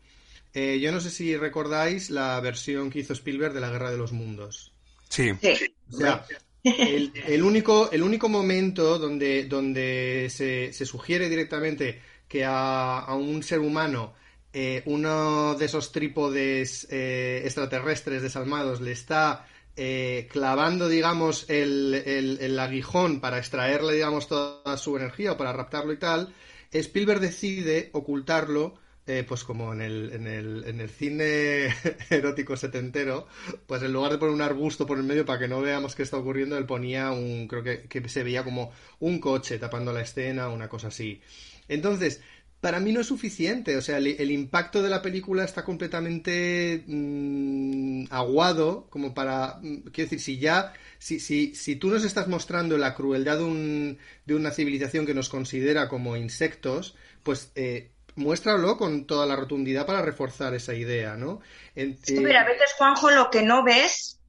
Eh, 0.54 0.80
yo 0.80 0.94
no 0.94 1.02
sé 1.02 1.10
si 1.10 1.36
recordáis 1.36 2.10
la 2.10 2.40
versión 2.40 2.90
que 2.90 3.00
hizo 3.00 3.12
Spielberg 3.12 3.54
de 3.54 3.60
la 3.60 3.70
Guerra 3.70 3.92
de 3.92 3.98
los 3.98 4.14
Mundos. 4.14 4.72
Sí. 5.10 5.32
O 5.92 5.98
sea, 5.98 6.26
el, 6.64 7.44
único, 7.44 7.92
el 7.92 8.04
único 8.04 8.30
momento 8.30 9.00
donde, 9.00 9.46
donde 9.46 10.28
se, 10.30 10.74
sugiere 10.86 11.30
directamente 11.30 12.02
que 12.28 12.44
a, 12.46 13.06
un 13.14 13.44
ser 13.44 13.60
humano 13.60 14.14
eh, 14.60 14.82
uno 14.88 15.54
de 15.54 15.66
esos 15.66 15.92
trípodes 15.92 16.88
eh, 16.90 17.44
extraterrestres 17.46 18.24
desalmados 18.24 18.82
le 18.82 18.92
está 18.92 19.46
eh, 19.76 20.28
clavando, 20.32 20.90
digamos, 20.90 21.48
el, 21.48 21.94
el, 21.94 22.58
aguijón 22.58 23.20
para 23.20 23.38
extraerle, 23.38 23.94
digamos, 23.94 24.28
toda 24.28 24.76
su 24.78 24.98
energía 24.98 25.34
o 25.34 25.38
para 25.38 25.54
raptarlo 25.54 25.94
y 25.94 25.98
tal, 25.98 26.34
Spielberg 26.72 27.20
decide 27.20 27.92
ocultarlo 27.94 28.80
pues 29.26 29.46
como 29.46 29.72
en 29.72 29.80
el, 29.80 30.12
en 30.12 30.28
el, 30.28 30.64
en 30.66 30.82
el 30.82 30.90
cine 30.90 31.74
erótico 32.10 32.58
setentero, 32.58 33.28
pues 33.66 33.82
en 33.84 33.94
lugar 33.94 34.12
de 34.12 34.18
poner 34.18 34.34
un 34.34 34.42
arbusto 34.42 34.86
por 34.86 34.98
el 34.98 35.06
medio 35.06 35.24
para 35.24 35.40
que 35.40 35.48
no 35.48 35.62
veamos 35.62 35.96
qué 35.96 36.04
está 36.04 36.18
ocurriendo, 36.18 36.58
él 36.58 36.66
ponía 36.66 37.12
un, 37.12 37.48
creo 37.48 37.64
que, 37.64 37.84
que 37.84 38.10
se 38.10 38.24
veía 38.24 38.44
como 38.44 38.72
un 39.00 39.20
coche 39.20 39.60
tapando 39.60 39.94
la 39.94 40.02
escena, 40.02 40.50
una 40.50 40.68
cosa 40.68 40.88
así. 40.88 41.22
Entonces, 41.70 42.22
para 42.62 42.80
mí 42.80 42.92
no 42.92 43.02
es 43.02 43.08
suficiente. 43.08 43.78
O 43.78 43.82
sea, 43.82 43.98
el, 43.98 44.32
impacto 44.32 44.82
de 44.82 44.90
la 44.90 45.02
película 45.02 45.44
está 45.44 45.64
completamente 45.64 46.84
mm, 46.88 48.06
aguado 48.10 48.88
como 48.90 49.14
para... 49.14 49.60
Mm, 49.62 49.90
quiero 49.92 50.10
decir, 50.10 50.20
si 50.20 50.40
ya... 50.40 50.74
Si, 51.00 51.20
si, 51.20 51.54
si 51.54 51.76
tú 51.76 51.90
nos 51.90 52.04
estás 52.04 52.28
mostrando 52.28 52.76
la 52.78 52.96
crueldad 52.96 53.38
de, 53.38 53.44
un, 53.44 54.00
de 54.26 54.34
una 54.34 54.50
civilización 54.50 55.06
que 55.06 55.14
nos 55.14 55.30
considera 55.30 55.90
como 55.90 56.18
insectos, 56.18 56.96
pues 57.22 57.52
eh, 57.54 57.92
muéstralo 58.16 58.78
con 58.78 59.06
toda 59.06 59.28
la 59.28 59.36
rotundidad 59.36 59.86
para 59.86 60.02
reforzar 60.02 60.56
esa 60.56 60.74
idea, 60.74 61.16
¿no? 61.16 61.42
sí, 61.76 62.20
pero 62.24 62.40
a 62.40 62.46
veces, 62.46 62.74
Juanjo, 62.78 63.12
lo 63.12 63.30
que 63.30 63.44
no 63.44 63.64
ves 63.64 64.20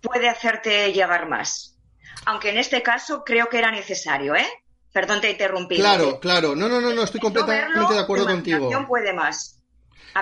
puede 0.00 0.28
hacerte 0.28 0.92
llegar 0.92 1.28
más. 1.28 1.76
Aunque 2.26 2.50
en 2.50 2.58
este 2.58 2.82
caso 2.82 3.24
creo 3.24 3.48
que 3.48 3.58
era 3.58 3.70
necesario, 3.70 4.36
¿eh? 4.36 4.46
Perdón, 4.92 5.20
te 5.20 5.30
interrumpí. 5.30 5.76
Claro, 5.76 6.18
claro. 6.18 6.54
No, 6.56 6.68
no, 6.68 6.80
no, 6.80 6.92
no 6.92 7.02
estoy 7.02 7.20
completamente 7.20 7.94
de 7.94 8.00
acuerdo 8.00 8.26
contigo. 8.26 8.70
puede 8.88 9.12
más. 9.12 9.60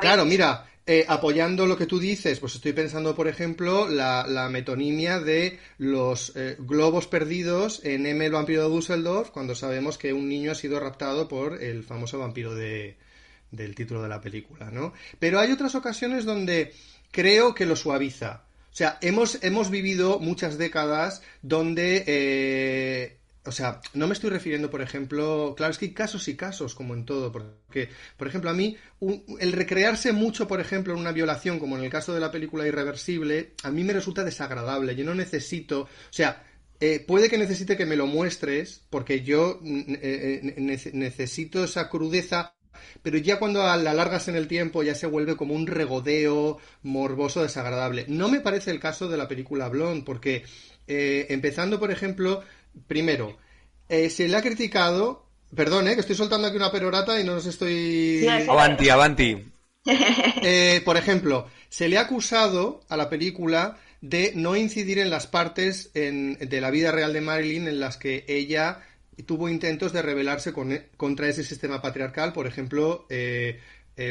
claro, 0.00 0.24
mira, 0.24 0.66
eh, 0.90 1.04
apoyando 1.06 1.66
lo 1.66 1.76
que 1.76 1.84
tú 1.84 1.98
dices, 1.98 2.40
pues 2.40 2.54
estoy 2.54 2.72
pensando, 2.72 3.14
por 3.14 3.28
ejemplo, 3.28 3.88
la, 3.88 4.48
metonimia 4.50 5.20
de 5.20 5.58
los 5.76 6.32
eh, 6.34 6.56
globos 6.58 7.06
perdidos 7.06 7.84
en 7.84 8.06
M, 8.06 8.24
el 8.24 8.32
vampiro 8.32 8.62
de 8.66 8.74
Düsseldorf, 8.74 9.28
cuando 9.28 9.54
sabemos 9.54 9.98
que 9.98 10.14
un 10.14 10.30
niño 10.30 10.52
ha 10.52 10.54
sido 10.54 10.80
raptado 10.80 11.28
por 11.28 11.62
el 11.62 11.84
famoso 11.84 12.18
vampiro 12.18 12.54
de, 12.54 12.96
del 13.50 13.74
título 13.74 14.02
de 14.02 14.08
la 14.08 14.22
película, 14.22 14.70
¿no? 14.70 14.94
Pero 15.18 15.40
hay 15.40 15.52
otras 15.52 15.74
ocasiones 15.74 16.24
donde 16.24 16.72
creo 17.10 17.54
que 17.54 17.66
lo 17.66 17.76
suaviza. 17.76 18.44
O 18.72 18.76
sea, 18.78 18.96
hemos, 19.02 19.42
hemos 19.42 19.68
vivido 19.70 20.18
muchas 20.20 20.56
décadas 20.56 21.20
donde 21.42 22.04
eh, 22.06 23.17
o 23.48 23.52
sea, 23.52 23.80
no 23.94 24.06
me 24.06 24.12
estoy 24.12 24.30
refiriendo, 24.30 24.70
por 24.70 24.82
ejemplo, 24.82 25.54
claro, 25.56 25.72
es 25.72 25.78
que 25.78 25.86
hay 25.86 25.92
casos 25.92 26.28
y 26.28 26.36
casos, 26.36 26.74
como 26.74 26.94
en 26.94 27.04
todo, 27.04 27.32
porque, 27.32 27.88
por 28.16 28.28
ejemplo, 28.28 28.50
a 28.50 28.54
mí, 28.54 28.76
el 29.40 29.52
recrearse 29.52 30.12
mucho, 30.12 30.46
por 30.46 30.60
ejemplo, 30.60 30.92
en 30.92 31.00
una 31.00 31.12
violación, 31.12 31.58
como 31.58 31.76
en 31.76 31.84
el 31.84 31.90
caso 31.90 32.14
de 32.14 32.20
la 32.20 32.30
película 32.30 32.66
Irreversible, 32.66 33.54
a 33.62 33.70
mí 33.70 33.84
me 33.84 33.94
resulta 33.94 34.22
desagradable. 34.22 34.94
Yo 34.94 35.04
no 35.04 35.14
necesito, 35.14 35.82
o 35.82 35.88
sea, 36.10 36.44
eh, 36.80 37.04
puede 37.04 37.28
que 37.28 37.38
necesite 37.38 37.76
que 37.76 37.86
me 37.86 37.96
lo 37.96 38.06
muestres, 38.06 38.84
porque 38.90 39.22
yo 39.22 39.60
eh, 39.64 40.40
eh, 40.56 40.90
necesito 40.92 41.64
esa 41.64 41.88
crudeza, 41.88 42.54
pero 43.02 43.18
ya 43.18 43.38
cuando 43.38 43.60
la 43.60 43.72
alargas 43.72 44.28
en 44.28 44.36
el 44.36 44.46
tiempo 44.46 44.84
ya 44.84 44.94
se 44.94 45.06
vuelve 45.06 45.36
como 45.36 45.54
un 45.54 45.66
regodeo 45.66 46.58
morboso 46.82 47.42
desagradable. 47.42 48.04
No 48.08 48.28
me 48.28 48.40
parece 48.40 48.70
el 48.70 48.78
caso 48.78 49.08
de 49.08 49.16
la 49.16 49.26
película 49.26 49.68
Blonde, 49.68 50.04
porque 50.04 50.44
empezando, 50.86 51.78
por 51.78 51.90
ejemplo, 51.90 52.42
primero, 52.86 53.36
eh, 53.88 54.10
se 54.10 54.28
le 54.28 54.36
ha 54.36 54.42
criticado, 54.42 55.26
perdón, 55.54 55.88
eh, 55.88 55.94
que 55.94 56.00
estoy 56.00 56.16
soltando 56.16 56.46
aquí 56.46 56.56
una 56.56 56.70
perorata 56.70 57.18
y 57.20 57.24
no 57.24 57.34
nos 57.34 57.46
estoy... 57.46 58.26
avanti, 58.26 58.88
avanti. 58.88 59.44
Eh, 60.42 60.82
por 60.84 60.98
ejemplo, 60.98 61.48
se 61.70 61.88
le 61.88 61.96
ha 61.96 62.02
acusado 62.02 62.82
a 62.90 62.96
la 62.96 63.08
película 63.08 63.78
de 64.02 64.32
no 64.34 64.54
incidir 64.54 64.98
en 64.98 65.08
las 65.08 65.26
partes 65.26 65.92
de 65.94 66.60
la 66.60 66.70
vida 66.70 66.92
real 66.92 67.14
de 67.14 67.22
Marilyn 67.22 67.66
en 67.68 67.80
las 67.80 67.96
que 67.96 68.24
ella 68.28 68.82
tuvo 69.24 69.48
intentos 69.48 69.94
de 69.94 70.02
rebelarse 70.02 70.52
contra 70.96 71.28
ese 71.28 71.42
sistema 71.42 71.80
patriarcal, 71.80 72.34
por 72.34 72.46
ejemplo, 72.46 73.06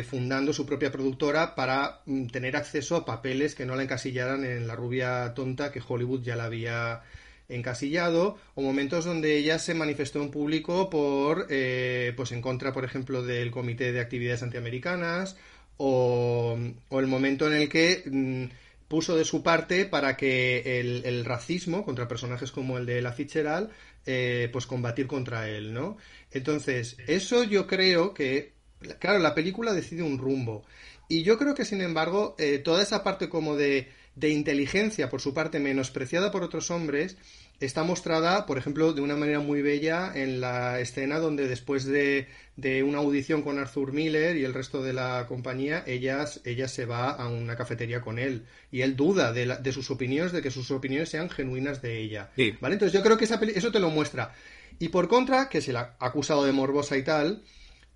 fundando 0.09 0.51
su 0.51 0.65
propia 0.65 0.91
productora 0.91 1.53
para 1.53 2.01
mm, 2.05 2.27
tener 2.27 2.57
acceso 2.57 2.95
a 2.95 3.05
papeles 3.05 3.53
que 3.53 3.65
no 3.65 3.75
la 3.75 3.83
encasillaran 3.83 4.43
en 4.43 4.67
la 4.67 4.75
rubia 4.75 5.33
tonta 5.35 5.71
que 5.71 5.81
Hollywood 5.87 6.23
ya 6.23 6.35
la 6.35 6.45
había 6.45 7.03
encasillado 7.49 8.37
o 8.55 8.61
momentos 8.61 9.05
donde 9.05 9.37
ella 9.37 9.59
se 9.59 9.73
manifestó 9.73 10.21
en 10.21 10.31
público 10.31 10.89
por 10.89 11.47
eh, 11.49 12.13
pues 12.15 12.31
en 12.31 12.41
contra 12.41 12.73
por 12.73 12.83
ejemplo 12.83 13.23
del 13.23 13.51
comité 13.51 13.91
de 13.91 14.01
actividades 14.01 14.43
antiamericanas 14.43 15.37
o, 15.77 16.57
o 16.89 16.99
el 16.99 17.07
momento 17.07 17.47
en 17.47 17.53
el 17.53 17.69
que 17.69 18.03
mm, 18.05 18.87
puso 18.87 19.15
de 19.15 19.25
su 19.25 19.43
parte 19.43 19.85
para 19.85 20.17
que 20.17 20.79
el, 20.79 21.25
racismo 21.25 21.85
contra 21.85 22.07
personajes 22.07 22.51
como 22.51 22.77
el 22.77 22.85
de 22.85 23.01
la 23.01 23.13
Fitzgerald 23.13 23.69
eh, 24.05 24.49
pues 24.51 24.65
combatir 24.65 25.07
contra 25.07 25.49
él 25.49 25.73
no 25.73 25.97
entonces 26.31 26.97
eso 27.07 27.43
yo 27.43 27.65
creo 27.67 28.13
que 28.13 28.57
claro 28.99 29.19
la 29.19 29.35
película 29.35 29.73
decide 29.73 30.03
un 30.03 30.17
rumbo. 30.17 30.63
Y 31.09 31.23
yo 31.23 31.37
creo 31.37 31.55
que 31.55 31.65
sin 31.65 31.81
embargo 31.81 32.35
eh, 32.37 32.59
toda 32.59 32.83
esa 32.83 33.03
parte 33.03 33.29
como 33.29 33.55
de 33.55 33.89
de 34.17 34.29
inteligencia 34.29 35.09
por 35.09 35.21
su 35.21 35.33
parte 35.33 35.59
menospreciada 35.59 36.31
por 36.31 36.43
otros 36.43 36.71
hombres 36.71 37.17
está 37.59 37.83
mostrada, 37.83 38.45
por 38.45 38.57
ejemplo, 38.57 38.93
de 38.93 39.01
una 39.01 39.15
manera 39.15 39.39
muy 39.39 39.61
bella 39.61 40.11
en 40.13 40.41
la 40.41 40.79
escena 40.79 41.19
donde 41.19 41.47
después 41.47 41.85
de, 41.85 42.27
de 42.55 42.83
una 42.83 42.99
audición 42.99 43.41
con 43.41 43.57
Arthur 43.57 43.93
Miller 43.93 44.37
y 44.37 44.43
el 44.43 44.53
resto 44.53 44.83
de 44.83 44.93
la 44.93 45.25
compañía, 45.27 45.83
ella, 45.87 46.25
ella 46.45 46.67
se 46.67 46.85
va 46.85 47.09
a 47.09 47.27
una 47.29 47.55
cafetería 47.55 48.01
con 48.01 48.19
él 48.19 48.45
y 48.71 48.81
él 48.81 48.95
duda 48.95 49.33
de, 49.33 49.57
de 49.57 49.71
sus 49.71 49.89
opiniones, 49.89 50.31
de 50.31 50.41
que 50.41 50.51
sus 50.51 50.69
opiniones 50.71 51.09
sean 51.09 51.29
genuinas 51.29 51.81
de 51.81 51.99
ella. 51.99 52.29
¿Vale? 52.59 52.73
Entonces 52.73 52.93
yo 52.93 53.03
creo 53.03 53.17
que 53.17 53.25
esa 53.25 53.39
eso 53.43 53.71
te 53.71 53.79
lo 53.79 53.89
muestra. 53.89 54.33
Y 54.79 54.89
por 54.89 55.07
contra, 55.07 55.49
que 55.49 55.61
se 55.61 55.73
la 55.73 55.95
ha 55.99 56.07
acusado 56.07 56.45
de 56.45 56.51
morbosa 56.51 56.97
y 56.97 57.03
tal, 57.03 57.43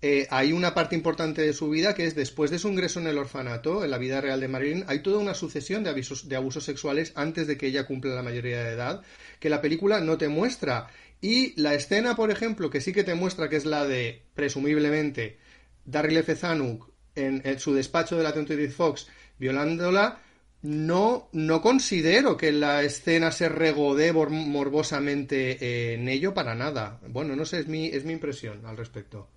eh, 0.04 0.26
hay 0.30 0.52
una 0.52 0.74
parte 0.74 0.96
importante 0.96 1.42
de 1.42 1.52
su 1.52 1.70
vida 1.70 1.94
que 1.94 2.06
es 2.06 2.16
después 2.16 2.50
de 2.50 2.58
su 2.58 2.68
ingreso 2.68 2.98
en 2.98 3.06
el 3.06 3.18
orfanato, 3.18 3.84
en 3.84 3.90
la 3.92 3.98
vida 3.98 4.20
real 4.20 4.40
de 4.40 4.48
Marilyn, 4.48 4.84
hay 4.88 4.98
toda 4.98 5.18
una 5.18 5.32
sucesión 5.32 5.84
de, 5.84 5.90
avisos, 5.90 6.28
de 6.28 6.34
abusos 6.34 6.64
sexuales 6.64 7.12
antes 7.14 7.46
de 7.46 7.56
que 7.56 7.68
ella 7.68 7.86
cumpla 7.86 8.12
la 8.12 8.24
mayoría 8.24 8.64
de 8.64 8.72
edad, 8.72 9.02
que 9.38 9.48
la 9.48 9.60
película 9.60 10.00
no 10.00 10.18
te 10.18 10.28
muestra. 10.28 10.88
Y 11.20 11.58
la 11.60 11.74
escena, 11.74 12.16
por 12.16 12.32
ejemplo, 12.32 12.68
que 12.68 12.80
sí 12.80 12.92
que 12.92 13.04
te 13.04 13.14
muestra, 13.14 13.48
que 13.48 13.54
es 13.54 13.64
la 13.64 13.86
de, 13.86 14.22
presumiblemente, 14.34 15.38
Daryl 15.84 16.16
F. 16.16 16.34
Zanuck 16.34 16.90
en, 17.14 17.60
su 17.60 17.72
despacho 17.72 18.16
de 18.16 18.24
la 18.24 18.32
23 18.32 18.74
Fox 18.74 19.06
violándola, 19.38 20.18
no, 20.62 21.28
no 21.30 21.62
considero 21.62 22.36
que 22.36 22.50
la 22.50 22.82
escena 22.82 23.30
se 23.30 23.48
regodee 23.48 24.12
morbosamente 24.12 25.94
en 25.94 26.08
ello 26.08 26.34
para 26.34 26.56
nada. 26.56 26.98
Bueno, 27.06 27.36
no 27.36 27.44
sé, 27.44 27.60
es 27.60 27.68
mi, 27.68 27.86
es 27.86 28.04
mi 28.04 28.14
impresión 28.14 28.66
al 28.66 28.76
respecto. 28.76 29.28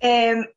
Eh, 0.00 0.52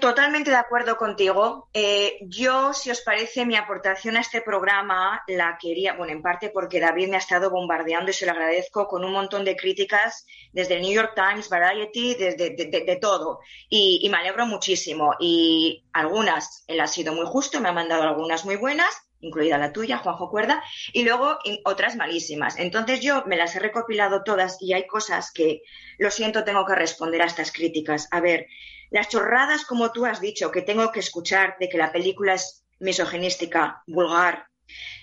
totalmente 0.00 0.50
de 0.50 0.56
acuerdo 0.56 0.96
contigo. 0.96 1.68
Eh, 1.72 2.18
yo, 2.22 2.72
si 2.72 2.90
os 2.90 3.00
parece, 3.02 3.44
mi 3.44 3.56
aportación 3.56 4.16
a 4.16 4.20
este 4.20 4.40
programa 4.40 5.22
la 5.26 5.58
quería, 5.60 5.94
bueno, 5.94 6.12
en 6.12 6.22
parte 6.22 6.50
porque 6.50 6.80
David 6.80 7.08
me 7.08 7.16
ha 7.16 7.18
estado 7.18 7.50
bombardeando 7.50 8.10
y 8.10 8.14
se 8.14 8.26
lo 8.26 8.32
agradezco 8.32 8.86
con 8.86 9.04
un 9.04 9.12
montón 9.12 9.44
de 9.44 9.56
críticas 9.56 10.26
desde 10.52 10.76
el 10.76 10.82
New 10.82 10.92
York 10.92 11.12
Times, 11.14 11.48
Variety, 11.48 12.14
desde 12.14 12.50
de, 12.56 12.98
todo. 13.00 13.40
Y, 13.68 14.00
y, 14.02 14.08
me 14.08 14.18
alegro 14.18 14.46
muchísimo. 14.46 15.14
Y 15.20 15.84
algunas, 15.92 16.64
él 16.66 16.80
ha 16.80 16.86
sido 16.86 17.14
muy 17.14 17.26
justo, 17.26 17.60
me 17.60 17.68
ha 17.68 17.72
mandado 17.72 18.02
algunas 18.02 18.44
muy 18.44 18.56
buenas 18.56 19.11
incluida 19.22 19.56
la 19.56 19.72
tuya, 19.72 19.98
Juanjo 19.98 20.28
Cuerda, 20.28 20.62
y 20.92 21.04
luego 21.04 21.38
otras 21.64 21.96
malísimas. 21.96 22.58
Entonces 22.58 23.00
yo 23.00 23.24
me 23.26 23.36
las 23.36 23.56
he 23.56 23.60
recopilado 23.60 24.22
todas 24.22 24.60
y 24.60 24.74
hay 24.74 24.86
cosas 24.86 25.32
que, 25.32 25.62
lo 25.98 26.10
siento, 26.10 26.44
tengo 26.44 26.66
que 26.66 26.74
responder 26.74 27.22
a 27.22 27.26
estas 27.26 27.52
críticas. 27.52 28.08
A 28.10 28.20
ver, 28.20 28.46
las 28.90 29.08
chorradas, 29.08 29.64
como 29.64 29.90
tú 29.92 30.04
has 30.04 30.20
dicho, 30.20 30.50
que 30.50 30.60
tengo 30.60 30.92
que 30.92 31.00
escuchar 31.00 31.56
de 31.58 31.68
que 31.68 31.78
la 31.78 31.92
película 31.92 32.34
es 32.34 32.64
misoginística, 32.78 33.82
vulgar, 33.86 34.46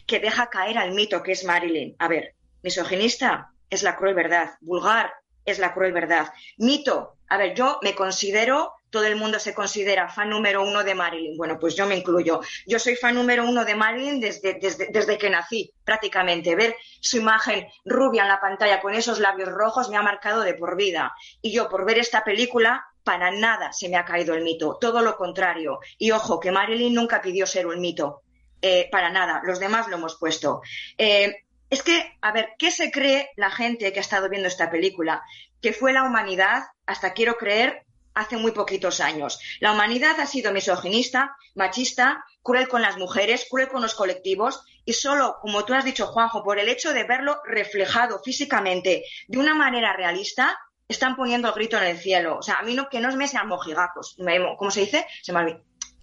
que 0.06 0.20
deja 0.20 0.50
caer 0.50 0.78
al 0.78 0.92
mito 0.92 1.24
que 1.24 1.32
es 1.32 1.44
Marilyn. 1.44 1.96
A 1.98 2.08
ver, 2.08 2.36
misoginista 2.62 3.52
es 3.70 3.84
la 3.84 3.96
cruel 3.96 4.16
verdad, 4.16 4.52
vulgar 4.62 5.14
es 5.46 5.60
la 5.60 5.74
cruel 5.74 5.94
verdad. 5.94 6.32
Mito, 6.58 7.18
a 7.28 7.38
ver, 7.38 7.56
yo 7.56 7.80
me 7.82 7.96
considero 7.96 8.74
todo 8.90 9.06
el 9.06 9.16
mundo 9.16 9.40
se 9.40 9.54
considera 9.54 10.10
fan 10.10 10.30
número 10.30 10.64
uno 10.64 10.84
de 10.84 10.96
Marilyn. 10.96 11.38
Bueno, 11.38 11.58
pues 11.60 11.76
yo 11.76 11.86
me 11.86 11.96
incluyo. 11.96 12.42
Yo 12.66 12.80
soy 12.80 12.96
fan 12.96 13.16
número 13.16 13.48
uno 13.48 13.66
de 13.66 13.76
Marilyn 13.76 14.20
desde, 14.20 14.60
desde, 14.60 15.18
que 15.18 15.30
nací, 15.30 15.74
prácticamente. 15.84 16.56
Ver 16.56 16.76
su 17.00 17.18
imagen 17.18 17.68
rubia 17.86 18.24
en 18.24 18.30
la 18.30 18.42
pantalla 18.42 18.82
con 18.82 18.94
esos 18.94 19.20
labios 19.20 19.50
rojos 19.50 19.90
me 19.90 19.98
ha 19.98 20.02
marcado 20.02 20.42
de 20.42 20.54
por 20.54 20.76
vida. 20.76 21.14
Y 21.42 21.52
yo, 21.52 21.70
por 21.70 21.86
ver 21.86 22.00
esta 22.00 22.24
película, 22.24 22.86
para 23.04 23.32
nada 23.32 23.72
se 23.72 23.90
me 23.90 23.98
ha 23.98 24.06
caído 24.06 24.34
el 24.36 24.44
mito, 24.44 24.78
todo 24.80 25.02
lo 25.02 25.16
contrario. 25.16 25.80
Y 25.98 26.12
ojo, 26.12 26.40
que 26.40 26.52
Marilyn 26.52 26.94
nunca 26.94 27.22
pidió 27.22 27.48
ser 27.48 27.68
un 27.68 27.80
mito, 27.80 28.24
eh, 28.62 28.90
para 28.92 29.10
nada, 29.10 29.42
los 29.46 29.60
demás 29.60 29.88
lo 29.88 29.98
hemos 29.98 30.18
puesto. 30.18 30.62
Eh, 30.98 31.44
es 31.70 31.84
que, 31.84 32.18
a 32.22 32.32
ver, 32.32 32.50
¿qué 32.58 32.72
se 32.72 32.92
cree 32.92 33.30
la 33.36 33.52
gente 33.52 33.94
que 33.94 34.00
ha 34.00 34.02
estado 34.02 34.30
viendo 34.30 34.48
esta 34.48 34.72
película? 34.72 35.24
Que 35.62 35.72
fue 35.72 35.94
la 35.94 36.04
humanidad, 36.04 36.64
hasta 36.86 37.14
quiero 37.14 37.36
creer, 37.38 37.86
hace 38.20 38.38
muy 38.38 38.52
poquitos 38.52 39.00
años. 39.00 39.40
La 39.60 39.72
humanidad 39.72 40.20
ha 40.20 40.26
sido 40.26 40.52
misoginista, 40.52 41.36
machista, 41.56 42.24
cruel 42.44 42.68
con 42.68 42.82
las 42.82 42.98
mujeres, 42.98 43.48
cruel 43.50 43.68
con 43.68 43.82
los 43.82 43.96
colectivos 43.96 44.64
y 44.86 44.94
solo, 44.94 45.38
como 45.42 45.66
tú 45.66 45.74
has 45.74 45.86
dicho, 45.86 46.08
Juanjo, 46.08 46.44
por 46.44 46.60
el 46.60 46.70
hecho 46.70 46.94
de 46.94 47.04
verlo 47.04 47.42
reflejado 47.46 48.20
físicamente 48.24 49.04
de 49.28 49.38
una 49.38 49.54
manera 49.54 49.94
realista, 49.94 50.58
están 50.88 51.16
poniendo 51.16 51.48
el 51.48 51.54
grito 51.54 51.78
en 51.78 51.84
el 51.84 52.00
cielo. 52.00 52.38
O 52.38 52.42
sea, 52.42 52.56
a 52.56 52.64
mí 52.64 52.74
no, 52.74 52.90
que 52.90 53.00
no 53.00 53.16
me 53.16 53.28
sean 53.28 53.48
mojigacos. 53.48 54.18
¿Cómo 54.58 54.72
se 54.72 54.82
dice? 54.82 55.06
Se 55.22 55.32
me 55.32 55.62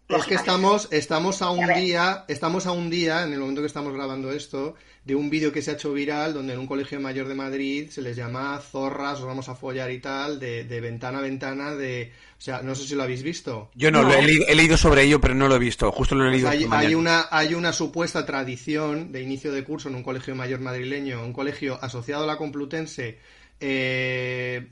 Es 0.08 0.24
que 0.24 0.34
estamos, 0.34 0.88
estamos 0.92 1.42
a 1.42 1.50
un 1.50 1.66
día, 1.66 2.24
estamos 2.28 2.66
a 2.66 2.72
un 2.72 2.90
día, 2.90 3.24
en 3.24 3.32
el 3.32 3.40
momento 3.40 3.60
que 3.60 3.66
estamos 3.66 3.92
grabando 3.92 4.30
esto, 4.30 4.76
de 5.04 5.16
un 5.16 5.30
vídeo 5.30 5.52
que 5.52 5.62
se 5.62 5.72
ha 5.72 5.74
hecho 5.74 5.92
viral 5.92 6.32
donde 6.32 6.52
en 6.52 6.60
un 6.60 6.66
colegio 6.66 7.00
mayor 7.00 7.26
de 7.26 7.34
Madrid 7.34 7.90
se 7.90 8.02
les 8.02 8.16
llama 8.16 8.60
zorras, 8.60 9.18
os 9.18 9.26
vamos 9.26 9.48
a 9.48 9.56
follar 9.56 9.90
y 9.90 9.98
tal, 9.98 10.38
de, 10.38 10.80
ventana 10.80 11.18
a 11.18 11.22
ventana, 11.22 11.74
de... 11.74 12.12
O 12.38 12.40
sea, 12.40 12.60
no 12.62 12.74
sé 12.74 12.86
si 12.86 12.94
lo 12.94 13.02
habéis 13.02 13.22
visto. 13.22 13.70
Yo 13.74 13.90
no, 13.90 14.12
He, 14.12 14.54
leído 14.54 14.76
sobre 14.76 15.02
ello, 15.02 15.20
pero 15.20 15.34
no 15.34 15.48
lo 15.48 15.56
he 15.56 15.58
visto. 15.58 15.90
Justo 15.90 16.14
lo 16.14 16.28
he 16.28 16.30
leído. 16.30 16.50
hay, 16.50 16.66
hay, 16.70 16.94
una, 16.94 17.26
hay 17.30 17.54
una 17.54 17.72
supuesta 17.72 18.26
tradición 18.26 19.10
de 19.10 19.22
inicio 19.22 19.52
de 19.52 19.64
curso 19.64 19.88
en 19.88 19.94
un 19.94 20.02
colegio 20.02 20.34
mayor 20.34 20.60
madrileño, 20.60 21.24
un 21.24 21.32
colegio 21.32 21.78
asociado 21.82 22.24
a 22.24 22.26
la 22.26 22.36
Complutense, 22.36 23.18
eh, 23.60 24.68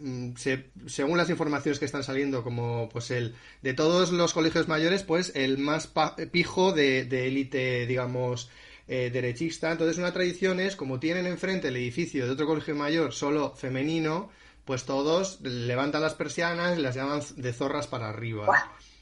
según 0.87 1.17
las 1.17 1.31
informaciones 1.31 1.79
que 1.79 1.85
están 1.85 2.05
saliendo, 2.05 2.43
como 2.43 2.89
pues 2.91 3.11
el 3.11 3.35
de 3.63 3.75
todos 3.75 4.13
los 4.13 4.33
colegios 4.33 4.69
mayores, 4.69 5.03
pues 5.03 5.33
el 5.35 5.59
más 5.59 5.91
pijo 6.31 6.73
de 6.73 7.27
élite, 7.27 7.87
digamos, 7.87 8.51
eh, 8.87 9.09
derechista. 9.11 9.73
Entonces, 9.73 9.97
una 9.97 10.13
tradición 10.13 10.61
es, 10.61 10.77
como 10.77 11.01
tienen 11.01 11.27
enfrente 11.27 11.69
el 11.69 11.77
edificio 11.77 12.27
de 12.27 12.33
otro 12.33 12.47
colegio 12.47 12.75
mayor 12.75 13.15
solo 13.15 13.55
femenino, 13.55 14.29
pues 14.67 14.85
todos 14.85 15.41
levantan 15.41 16.03
las 16.03 16.13
persianas 16.13 16.79
y 16.79 16.83
las 16.83 16.95
llaman 16.95 17.23
de 17.37 17.53
zorras 17.55 17.87
para 17.87 18.11
arriba. 18.11 18.47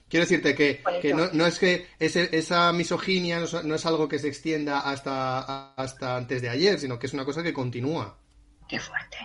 Quiero 0.08 0.24
decirte 0.24 0.54
que, 0.54 0.82
no, 1.32 1.46
es 1.46 1.58
que 1.58 1.88
esa 1.98 2.72
misoginia 2.72 3.40
no, 3.64 3.74
es 3.74 3.86
algo 3.86 4.08
que 4.08 4.20
se 4.20 4.28
extienda 4.28 4.78
hasta, 4.78 5.74
hasta 5.74 6.16
antes 6.16 6.42
de 6.42 6.50
ayer, 6.50 6.78
sino 6.78 6.96
que 7.00 7.08
es 7.08 7.14
una 7.14 7.24
cosa 7.24 7.42
que 7.42 7.52
continúa. 7.52 8.16
Qué 8.68 8.78
fuerte. 8.78 9.16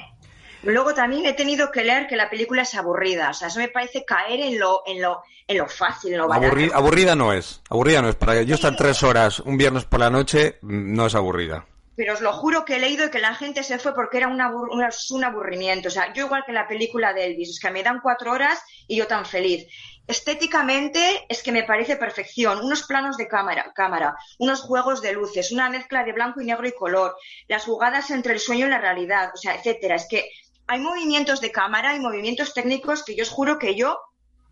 Luego 0.63 0.93
también 0.93 1.25
he 1.25 1.33
tenido 1.33 1.71
que 1.71 1.83
leer 1.83 2.07
que 2.07 2.15
la 2.15 2.29
película 2.29 2.63
es 2.63 2.75
aburrida. 2.75 3.29
O 3.29 3.33
sea, 3.33 3.47
eso 3.47 3.59
me 3.59 3.69
parece 3.69 4.03
caer 4.05 4.39
en 4.39 4.59
lo, 4.59 4.81
en 4.85 5.01
lo, 5.01 5.23
en 5.47 5.57
lo 5.57 5.67
fácil, 5.67 6.13
en 6.13 6.19
lo 6.19 6.33
aburrida 6.33 7.15
no 7.15 7.31
es. 7.31 7.61
Aburrida 7.69 8.01
no 8.01 8.09
es. 8.09 8.15
Para 8.15 8.41
yo 8.41 8.55
estar 8.55 8.75
tres 8.75 9.03
horas 9.03 9.39
un 9.39 9.57
viernes 9.57 9.85
por 9.85 9.99
la 9.99 10.09
noche, 10.09 10.57
mm, 10.61 10.93
no 10.93 11.05
es 11.05 11.15
aburrida. 11.15 11.65
Pero 11.95 12.13
os 12.13 12.21
lo 12.21 12.31
juro 12.31 12.63
que 12.63 12.75
he 12.75 12.79
leído 12.79 13.09
que 13.09 13.19
la 13.19 13.33
gente 13.33 13.63
se 13.63 13.79
fue 13.79 13.95
porque 13.95 14.17
era 14.17 14.27
un, 14.27 14.39
un 14.39 15.23
aburrimiento. 15.23 15.87
O 15.87 15.91
sea, 15.91 16.13
yo 16.13 16.25
igual 16.25 16.43
que 16.45 16.51
la 16.53 16.67
película 16.67 17.11
de 17.11 17.25
Elvis, 17.25 17.49
es 17.49 17.59
que 17.59 17.71
me 17.71 17.81
dan 17.81 18.01
cuatro 18.01 18.31
horas 18.31 18.59
y 18.87 18.97
yo 18.97 19.07
tan 19.07 19.25
feliz. 19.25 19.65
Estéticamente 20.05 21.25
es 21.27 21.43
que 21.43 21.51
me 21.51 21.63
parece 21.63 21.97
perfección. 21.97 22.63
Unos 22.63 22.83
planos 22.83 23.17
de 23.17 23.27
cámara, 23.27 23.73
cámara, 23.75 24.15
unos 24.37 24.61
juegos 24.61 25.01
de 25.01 25.13
luces, 25.13 25.51
una 25.51 25.69
mezcla 25.69 26.03
de 26.03 26.13
blanco 26.13 26.39
y 26.39 26.45
negro 26.45 26.67
y 26.67 26.71
color, 26.71 27.15
las 27.47 27.65
jugadas 27.65 28.09
entre 28.11 28.33
el 28.33 28.39
sueño 28.39 28.67
y 28.67 28.69
la 28.69 28.77
realidad, 28.79 29.31
o 29.33 29.37
sea, 29.37 29.55
etcétera. 29.55 29.95
Es 29.95 30.07
que 30.07 30.29
hay 30.67 30.79
movimientos 30.79 31.41
de 31.41 31.51
cámara 31.51 31.95
y 31.95 31.99
movimientos 31.99 32.53
técnicos 32.53 33.03
que 33.03 33.15
yo 33.15 33.23
os 33.23 33.29
juro 33.29 33.57
que 33.57 33.75
yo 33.75 33.99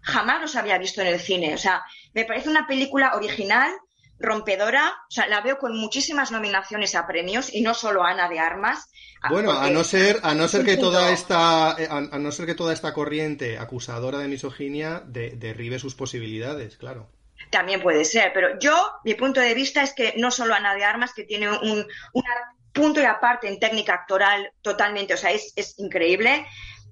jamás 0.01 0.41
los 0.41 0.55
había 0.55 0.77
visto 0.77 1.01
en 1.01 1.07
el 1.07 1.19
cine. 1.19 1.53
O 1.53 1.57
sea, 1.57 1.83
me 2.13 2.25
parece 2.25 2.49
una 2.49 2.67
película 2.67 3.15
original, 3.15 3.71
rompedora, 4.19 4.93
o 5.09 5.11
sea, 5.11 5.27
la 5.27 5.41
veo 5.41 5.57
con 5.57 5.77
muchísimas 5.77 6.31
nominaciones 6.31 6.95
a 6.95 7.05
premios 7.05 7.53
y 7.53 7.61
no 7.61 7.73
solo 7.73 8.03
Ana 8.03 8.29
de 8.29 8.39
Armas. 8.39 8.89
Bueno, 9.29 9.51
a 9.51 9.69
no 9.69 9.83
ser, 9.83 10.19
a 10.23 10.35
no 10.35 10.47
ser 10.47 10.63
que 10.63 10.77
toda 10.77 11.11
esta, 11.11 11.75
eh, 11.79 11.87
a, 11.89 11.99
no 12.01 12.31
ser 12.31 12.45
que 12.45 12.55
toda 12.55 12.73
esta 12.73 12.93
corriente 12.93 13.57
acusadora 13.57 14.19
de 14.19 14.27
misoginia 14.27 15.01
derribe 15.05 15.79
sus 15.79 15.95
posibilidades, 15.95 16.77
claro. 16.77 17.09
También 17.49 17.81
puede 17.81 18.05
ser, 18.05 18.31
pero 18.33 18.59
yo, 18.59 18.75
mi 19.03 19.15
punto 19.15 19.41
de 19.41 19.53
vista 19.53 19.81
es 19.81 19.93
que 19.93 20.13
no 20.17 20.31
solo 20.31 20.53
Ana 20.53 20.75
de 20.75 20.83
Armas, 20.83 21.13
que 21.13 21.23
tiene 21.23 21.49
un, 21.49 21.85
una 22.13 22.54
punto 22.75 23.01
y 23.01 23.05
aparte 23.05 23.47
en 23.47 23.59
técnica 23.59 23.93
actoral 23.93 24.51
totalmente, 24.61 25.15
o 25.15 25.17
sea, 25.17 25.31
es, 25.31 25.53
increíble. 25.77 26.45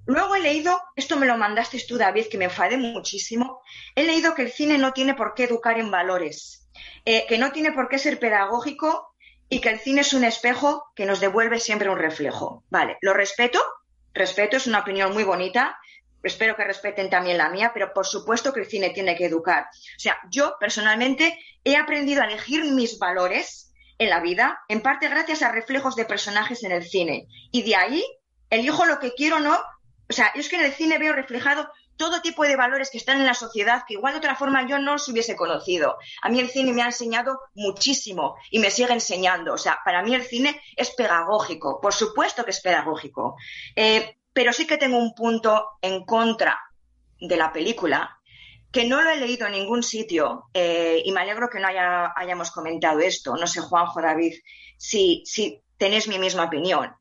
Luego 0.06 0.34
he 0.34 0.40
leído, 0.40 0.80
esto 0.96 1.16
me 1.16 1.26
lo 1.26 1.36
mandaste 1.36 1.78
tú, 1.86 1.96
David, 1.96 2.26
que 2.30 2.38
me 2.38 2.46
enfadé 2.46 2.76
muchísimo, 2.76 3.60
he 3.94 4.02
leído 4.02 4.34
que 4.34 4.42
el 4.42 4.50
cine 4.50 4.76
no 4.78 4.92
tiene 4.92 5.14
por 5.14 5.34
qué 5.34 5.44
educar 5.44 5.78
en 5.78 5.90
valores, 5.90 6.68
eh, 7.04 7.24
que 7.28 7.38
no 7.38 7.52
tiene 7.52 7.72
por 7.72 7.88
qué 7.88 7.98
ser 7.98 8.18
pedagógico 8.18 9.14
y 9.48 9.60
que 9.60 9.70
el 9.70 9.78
cine 9.78 10.00
es 10.00 10.12
un 10.12 10.24
espejo 10.24 10.84
que 10.96 11.06
nos 11.06 11.20
devuelve 11.20 11.60
siempre 11.60 11.88
un 11.88 11.98
reflejo. 11.98 12.64
Vale, 12.68 12.96
lo 13.00 13.14
respeto, 13.14 13.62
respeto, 14.12 14.56
es 14.56 14.66
una 14.66 14.80
opinión 14.80 15.12
muy 15.12 15.24
bonita, 15.24 15.78
espero 16.22 16.56
que 16.56 16.64
respeten 16.64 17.08
también 17.08 17.38
la 17.38 17.50
mía, 17.50 17.70
pero 17.72 17.92
por 17.92 18.06
supuesto 18.06 18.52
que 18.52 18.60
el 18.60 18.66
cine 18.66 18.90
tiene 18.90 19.16
que 19.16 19.26
educar. 19.26 19.66
O 19.96 20.00
sea, 20.00 20.18
yo 20.30 20.56
personalmente 20.58 21.38
he 21.62 21.76
aprendido 21.76 22.22
a 22.22 22.26
elegir 22.26 22.64
mis 22.64 22.98
valores 22.98 23.63
en 23.98 24.10
la 24.10 24.20
vida, 24.20 24.60
en 24.68 24.80
parte 24.80 25.08
gracias 25.08 25.42
a 25.42 25.52
reflejos 25.52 25.96
de 25.96 26.04
personajes 26.04 26.62
en 26.64 26.72
el 26.72 26.84
cine. 26.84 27.28
Y 27.50 27.62
de 27.62 27.76
ahí 27.76 28.04
elijo 28.50 28.86
lo 28.86 28.98
que 28.98 29.14
quiero 29.14 29.40
no. 29.40 29.54
O 30.08 30.12
sea, 30.12 30.32
yo 30.34 30.40
es 30.40 30.48
que 30.48 30.56
en 30.56 30.64
el 30.64 30.72
cine 30.72 30.98
veo 30.98 31.12
reflejado 31.12 31.68
todo 31.96 32.20
tipo 32.20 32.42
de 32.42 32.56
valores 32.56 32.90
que 32.90 32.98
están 32.98 33.18
en 33.18 33.26
la 33.26 33.34
sociedad 33.34 33.84
que 33.86 33.94
igual 33.94 34.14
de 34.14 34.18
otra 34.18 34.34
forma 34.34 34.66
yo 34.66 34.78
no 34.78 34.94
os 34.94 35.08
hubiese 35.08 35.36
conocido. 35.36 35.96
A 36.22 36.28
mí 36.28 36.40
el 36.40 36.50
cine 36.50 36.72
me 36.72 36.82
ha 36.82 36.86
enseñado 36.86 37.40
muchísimo 37.54 38.36
y 38.50 38.58
me 38.58 38.70
sigue 38.70 38.92
enseñando. 38.92 39.54
O 39.54 39.58
sea, 39.58 39.78
para 39.84 40.02
mí 40.02 40.14
el 40.14 40.24
cine 40.24 40.60
es 40.76 40.90
pedagógico, 40.90 41.80
por 41.80 41.94
supuesto 41.94 42.44
que 42.44 42.50
es 42.50 42.60
pedagógico. 42.60 43.36
Eh, 43.76 44.18
pero 44.32 44.52
sí 44.52 44.66
que 44.66 44.76
tengo 44.76 44.98
un 44.98 45.14
punto 45.14 45.78
en 45.80 46.04
contra 46.04 46.58
de 47.20 47.36
la 47.36 47.52
película 47.52 48.18
que 48.74 48.84
no 48.84 49.00
lo 49.00 49.10
he 49.10 49.16
leído 49.16 49.46
en 49.46 49.52
ningún 49.52 49.84
sitio 49.84 50.50
eh, 50.52 51.00
y 51.04 51.12
me 51.12 51.20
alegro 51.20 51.48
que 51.48 51.60
no 51.60 51.68
hayamos 51.68 52.50
comentado 52.50 52.98
esto. 52.98 53.36
No 53.36 53.46
sé, 53.46 53.60
Juanjo, 53.60 54.02
David, 54.02 54.34
si, 54.76 55.22
si 55.24 55.62
tenéis 55.78 56.08
mi 56.08 56.18
misma 56.18 56.46
opinión. 56.46 56.92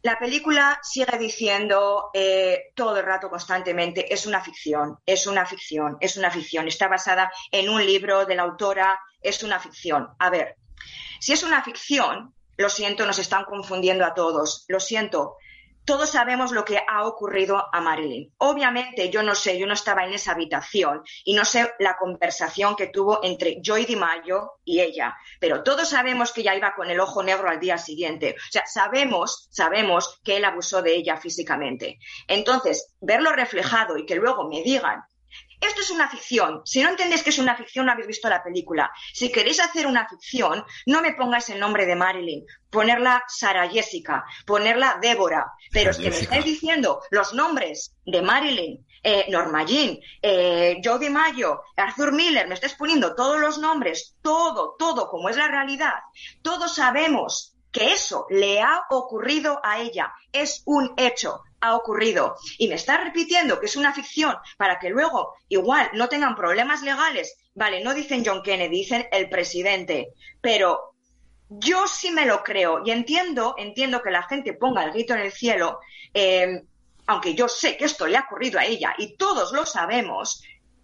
La 0.00 0.18
película 0.18 0.80
sigue 0.82 1.18
diciendo 1.18 2.10
eh, 2.14 2.72
todo 2.74 2.96
el 2.96 3.04
rato, 3.04 3.28
constantemente, 3.28 4.12
es 4.12 4.24
una 4.26 4.40
ficción, 4.40 4.98
es 5.04 5.26
una 5.26 5.44
ficción, 5.44 5.98
es 6.00 6.16
una 6.16 6.30
ficción. 6.30 6.66
Está 6.66 6.88
basada 6.88 7.30
en 7.52 7.68
un 7.68 7.84
libro 7.84 8.24
de 8.24 8.34
la 8.34 8.44
autora, 8.44 8.98
es 9.20 9.42
una 9.42 9.60
ficción. 9.60 10.08
A 10.18 10.30
ver, 10.30 10.56
si 11.20 11.34
es 11.34 11.42
una 11.42 11.62
ficción, 11.62 12.34
lo 12.56 12.70
siento, 12.70 13.04
nos 13.04 13.18
están 13.18 13.44
confundiendo 13.44 14.06
a 14.06 14.14
todos. 14.14 14.64
Lo 14.68 14.80
siento, 14.80 15.36
todos 15.84 16.10
sabemos 16.10 16.52
lo 16.52 16.64
que 16.64 16.80
ha 16.86 17.06
ocurrido 17.06 17.64
a 17.72 17.80
Marilyn. 17.80 18.32
Obviamente 18.38 19.10
yo 19.10 19.22
no 19.22 19.34
sé, 19.34 19.58
yo 19.58 19.66
no 19.66 19.74
estaba 19.74 20.04
en 20.04 20.12
esa 20.12 20.32
habitación 20.32 21.02
y 21.24 21.34
no 21.34 21.44
sé 21.44 21.72
la 21.78 21.96
conversación 21.96 22.76
que 22.76 22.88
tuvo 22.88 23.20
entre 23.22 23.60
Joy 23.62 23.84
DiMaggio 23.84 24.52
y 24.64 24.80
ella, 24.80 25.16
pero 25.40 25.62
todos 25.62 25.88
sabemos 25.88 26.32
que 26.32 26.40
ella 26.40 26.56
iba 26.56 26.74
con 26.74 26.90
el 26.90 27.00
ojo 27.00 27.22
negro 27.22 27.48
al 27.48 27.60
día 27.60 27.78
siguiente. 27.78 28.36
O 28.38 28.52
sea, 28.52 28.66
sabemos, 28.66 29.48
sabemos 29.50 30.20
que 30.24 30.36
él 30.36 30.44
abusó 30.44 30.82
de 30.82 30.94
ella 30.94 31.16
físicamente. 31.16 31.98
Entonces, 32.28 32.94
verlo 33.00 33.32
reflejado 33.32 33.98
y 33.98 34.06
que 34.06 34.16
luego 34.16 34.48
me 34.48 34.62
digan 34.62 35.04
esto 35.66 35.80
es 35.80 35.90
una 35.90 36.08
ficción. 36.08 36.62
Si 36.64 36.82
no 36.82 36.90
entendéis 36.90 37.22
que 37.22 37.30
es 37.30 37.38
una 37.38 37.56
ficción, 37.56 37.86
no 37.86 37.92
habéis 37.92 38.08
visto 38.08 38.28
la 38.28 38.42
película. 38.42 38.90
Si 39.12 39.30
queréis 39.30 39.60
hacer 39.60 39.86
una 39.86 40.08
ficción, 40.08 40.64
no 40.86 41.02
me 41.02 41.14
pongáis 41.14 41.48
el 41.50 41.60
nombre 41.60 41.86
de 41.86 41.96
Marilyn, 41.96 42.44
ponerla 42.70 43.24
Sara 43.28 43.68
Jessica, 43.68 44.24
ponerla 44.46 44.98
Débora. 45.00 45.52
Pero 45.70 45.90
es 45.90 45.98
que 45.98 46.10
me 46.10 46.16
estáis 46.18 46.44
diciendo 46.44 47.00
los 47.10 47.34
nombres 47.34 47.94
de 48.04 48.22
Marilyn, 48.22 48.86
eh, 49.02 49.26
Norma 49.28 49.64
Jean, 49.64 49.98
eh, 50.22 50.80
Joe 50.82 50.98
DiMaggio, 50.98 51.60
Arthur 51.76 52.12
Miller, 52.12 52.48
me 52.48 52.54
estáis 52.54 52.74
poniendo 52.74 53.14
todos 53.14 53.38
los 53.38 53.58
nombres, 53.58 54.16
todo, 54.22 54.76
todo 54.78 55.08
como 55.08 55.28
es 55.28 55.36
la 55.36 55.48
realidad. 55.48 55.94
Todos 56.42 56.74
sabemos 56.74 57.53
que 57.74 57.92
eso 57.92 58.26
le 58.30 58.62
ha 58.62 58.84
ocurrido 58.88 59.60
a 59.62 59.80
ella. 59.80 60.14
Es 60.32 60.62
un 60.64 60.94
hecho 60.96 61.42
ha 61.60 61.74
ocurrido 61.74 62.36
y 62.58 62.68
me 62.68 62.74
está 62.74 62.98
repitiendo 62.98 63.58
que 63.58 63.66
es 63.66 63.76
una 63.76 63.92
ficción 63.92 64.34
para 64.58 64.78
que 64.78 64.90
luego 64.90 65.34
igual 65.48 65.90
no 65.94 66.08
tengan 66.08 66.36
problemas 66.36 66.82
legales, 66.82 67.36
vale, 67.54 67.82
no 67.82 67.94
dicen 67.94 68.22
John 68.24 68.42
Kennedy, 68.42 68.76
dicen 68.76 69.06
el 69.10 69.30
presidente, 69.30 70.12
pero 70.42 70.94
yo 71.48 71.86
sí 71.86 72.10
me 72.10 72.26
lo 72.26 72.42
creo 72.42 72.82
y 72.84 72.90
entiendo, 72.90 73.54
entiendo 73.56 74.02
que 74.02 74.10
la 74.10 74.24
gente 74.24 74.52
ponga 74.52 74.84
el 74.84 74.92
grito 74.92 75.14
en 75.14 75.20
el 75.20 75.32
cielo, 75.32 75.80
eh, 76.12 76.62
aunque 77.06 77.34
yo 77.34 77.48
sé 77.48 77.78
que 77.78 77.86
esto 77.86 78.06
le 78.06 78.18
ha 78.18 78.26
ocurrido 78.28 78.58
a 78.58 78.66
ella 78.66 78.94
y 78.98 79.16
todos 79.16 79.52
lo 79.52 79.64
sabemos, 79.64 80.42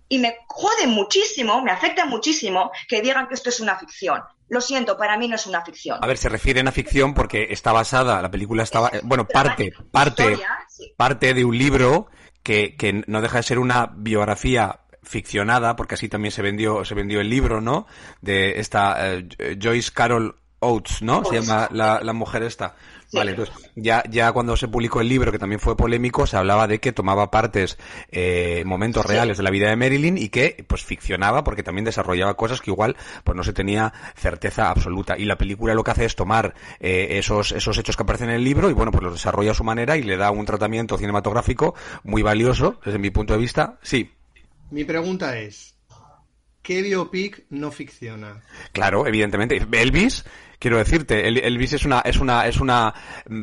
y 0.08 0.18
me 0.18 0.38
jode 0.48 0.86
muchísimo, 0.86 1.62
me 1.62 1.70
afecta 1.70 2.04
muchísimo 2.06 2.72
que 2.88 3.02
digan 3.02 3.28
que 3.28 3.34
esto 3.34 3.50
es 3.50 3.60
una 3.60 3.78
ficción. 3.78 4.20
Lo 4.50 4.60
siento, 4.60 4.96
para 4.98 5.16
mí 5.16 5.28
no 5.28 5.36
es 5.36 5.46
una 5.46 5.64
ficción. 5.64 5.98
A 6.02 6.06
ver, 6.08 6.18
se 6.18 6.28
refieren 6.28 6.66
a 6.66 6.72
ficción 6.72 7.14
porque 7.14 7.46
está 7.50 7.72
basada, 7.72 8.20
la 8.20 8.30
película 8.30 8.64
estaba, 8.64 8.90
bueno, 9.04 9.24
parte, 9.26 9.72
parte, 9.92 10.38
parte 10.96 11.34
de 11.34 11.44
un 11.44 11.56
libro 11.56 12.08
que, 12.42 12.76
que 12.76 13.04
no 13.06 13.22
deja 13.22 13.38
de 13.38 13.42
ser 13.44 13.60
una 13.60 13.92
biografía 13.94 14.80
ficcionada, 15.04 15.76
porque 15.76 15.94
así 15.94 16.08
también 16.08 16.32
se 16.32 16.42
vendió, 16.42 16.84
se 16.84 16.96
vendió 16.96 17.20
el 17.20 17.30
libro, 17.30 17.60
¿no? 17.60 17.86
De 18.20 18.58
esta 18.58 19.14
eh, 19.14 19.28
Joyce 19.62 19.92
Carol 19.92 20.36
Oates, 20.58 21.00
¿no? 21.00 21.24
Se 21.24 21.40
llama 21.40 21.68
la, 21.70 22.00
la 22.02 22.12
mujer 22.12 22.42
esta. 22.42 22.74
Vale, 23.12 23.32
entonces 23.32 23.54
ya, 23.74 24.04
ya 24.08 24.32
cuando 24.32 24.56
se 24.56 24.68
publicó 24.68 25.00
el 25.00 25.08
libro, 25.08 25.32
que 25.32 25.38
también 25.38 25.60
fue 25.60 25.76
polémico, 25.76 26.26
se 26.26 26.36
hablaba 26.36 26.68
de 26.68 26.78
que 26.78 26.92
tomaba 26.92 27.30
partes, 27.30 27.76
eh, 28.10 28.62
momentos 28.64 29.04
reales 29.04 29.36
de 29.36 29.42
la 29.42 29.50
vida 29.50 29.68
de 29.68 29.76
Marilyn 29.76 30.16
y 30.16 30.28
que 30.28 30.64
pues 30.68 30.84
ficcionaba 30.84 31.42
porque 31.42 31.62
también 31.62 31.84
desarrollaba 31.84 32.34
cosas 32.34 32.60
que 32.60 32.70
igual 32.70 32.96
pues 33.24 33.36
no 33.36 33.42
se 33.42 33.52
tenía 33.52 33.92
certeza 34.14 34.70
absoluta. 34.70 35.18
Y 35.18 35.24
la 35.24 35.36
película 35.36 35.74
lo 35.74 35.82
que 35.82 35.90
hace 35.90 36.04
es 36.04 36.14
tomar 36.14 36.54
eh, 36.78 37.18
esos, 37.18 37.52
esos 37.52 37.76
hechos 37.78 37.96
que 37.96 38.02
aparecen 38.04 38.30
en 38.30 38.36
el 38.36 38.44
libro 38.44 38.70
y 38.70 38.74
bueno, 38.74 38.92
pues 38.92 39.02
los 39.02 39.14
desarrolla 39.14 39.50
a 39.52 39.54
su 39.54 39.64
manera 39.64 39.96
y 39.96 40.02
le 40.02 40.16
da 40.16 40.30
un 40.30 40.46
tratamiento 40.46 40.96
cinematográfico 40.96 41.74
muy 42.04 42.22
valioso 42.22 42.80
desde 42.84 42.98
mi 42.98 43.10
punto 43.10 43.32
de 43.32 43.40
vista. 43.40 43.78
Sí. 43.82 44.10
Mi 44.70 44.84
pregunta 44.84 45.36
es, 45.36 45.74
¿qué 46.62 46.82
biopic 46.82 47.44
no 47.50 47.72
ficciona? 47.72 48.40
Claro, 48.72 49.06
evidentemente. 49.06 49.60
Elvis, 49.72 50.24
quiero 50.60 50.76
decirte, 50.78 51.26
Elvis 51.26 51.72
es 51.72 51.84
una, 51.84 52.00
es 52.00 52.18
una, 52.18 52.46
es 52.46 52.60
una 52.60 52.94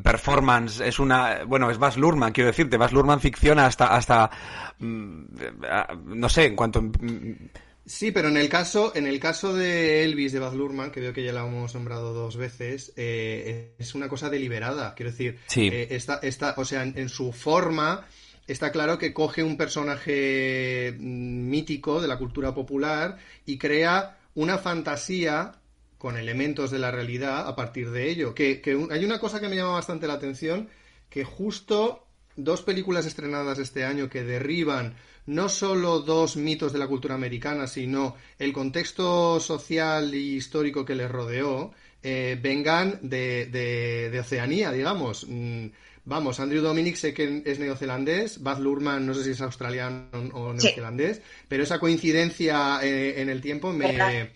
performance, 0.04 0.80
es 0.80 1.00
una, 1.00 1.44
bueno, 1.46 1.70
es 1.70 1.78
Baz 1.78 1.98
Luhrmann, 1.98 2.32
quiero 2.32 2.50
decirte, 2.50 2.78
Baz 2.78 2.94
Luhrmann 2.94 3.20
ficciona 3.20 3.66
hasta, 3.66 3.88
hasta, 3.88 4.30
mm, 4.80 5.24
no 6.06 6.30
sé, 6.30 6.46
en 6.46 6.56
cuanto... 6.56 6.82
Mm, 6.82 7.50
sí, 7.86 8.12
pero 8.12 8.30
en 8.30 8.38
el 8.38 8.48
caso, 8.48 8.96
en 8.96 9.08
el 9.08 9.20
caso 9.20 9.56
de 9.56 10.04
Elvis 10.04 10.32
de 10.32 10.40
Baz 10.40 10.54
Luhrmann, 10.54 10.92
que 10.92 11.02
veo 11.02 11.12
que 11.12 11.24
ya 11.24 11.34
la 11.34 11.46
hemos 11.46 11.74
nombrado 11.74 12.14
dos 12.14 12.38
veces, 12.38 12.94
eh, 12.96 13.74
es 13.80 13.96
una 13.96 14.08
cosa 14.08 14.30
deliberada. 14.30 14.94
Quiero 14.94 15.12
decir, 15.12 15.40
sí. 15.48 15.70
eh, 15.74 15.88
está, 15.90 16.20
está, 16.22 16.54
o 16.58 16.66
sea, 16.66 16.84
en, 16.84 16.94
en, 16.98 17.10
su 17.10 17.34
forma 17.34 18.06
está 18.46 18.72
claro 18.72 19.00
que 19.00 19.12
coge 19.12 19.42
un 19.42 19.58
personaje 19.58 20.96
mm, 20.96 21.50
mítico 21.50 22.00
de 22.00 22.08
la 22.08 22.20
cultura 22.20 22.54
popular 22.54 23.18
y 23.48 23.58
crea 23.58 24.20
una 24.36 24.60
fantasía 24.60 25.54
con 25.98 26.18
elementos 26.18 26.72
de 26.72 26.80
la 26.80 26.92
realidad 26.92 27.48
a 27.48 27.56
partir 27.56 27.92
de 27.92 28.10
ello. 28.10 28.36
Que, 28.36 28.62
que, 28.62 28.88
hay 28.92 29.06
una 29.06 29.20
cosa 29.20 29.40
que 29.40 29.50
me 29.50 29.56
llama 29.56 29.74
bastante 29.74 30.08
la 30.08 30.14
atención, 30.14 30.70
que 31.10 31.24
justo 31.24 32.08
dos 32.36 32.62
películas 32.62 33.06
estrenadas 33.06 33.60
este 33.60 33.84
año 33.84 34.10
que 34.10 34.24
derriban 34.24 34.96
no 35.26 35.50
solo 35.50 36.00
dos 36.00 36.38
mitos 36.38 36.72
de 36.72 36.80
la 36.80 36.88
cultura 36.88 37.16
americana, 37.16 37.68
sino 37.68 38.16
el 38.40 38.54
contexto 38.54 39.40
social 39.40 40.16
y 40.16 40.36
histórico 40.36 40.86
que 40.86 40.96
les 40.96 41.12
rodeó, 41.12 41.74
eh, 42.02 42.40
vengan 42.42 43.00
de, 43.02 43.48
de, 43.48 44.10
de, 44.10 44.20
Oceanía, 44.20 44.72
digamos. 44.72 45.26
Mm, 45.28 45.68
vamos, 46.06 46.40
Andrew 46.40 46.62
Dominic 46.62 46.96
sé 46.96 47.14
que 47.14 47.44
es 47.46 47.60
neozelandés, 47.60 48.42
Baz 48.42 48.60
Luhrmann 48.60 49.06
no 49.06 49.14
sé 49.14 49.26
si 49.26 49.32
es 49.32 49.42
australiano 49.42 50.08
o 50.34 50.54
neozelandés, 50.54 51.18
sí. 51.18 51.24
pero 51.50 51.64
esa 51.64 51.80
coincidencia 51.80 52.80
eh, 52.82 53.22
en 53.22 53.28
el 53.30 53.42
tiempo 53.42 53.74
me, 53.74 54.32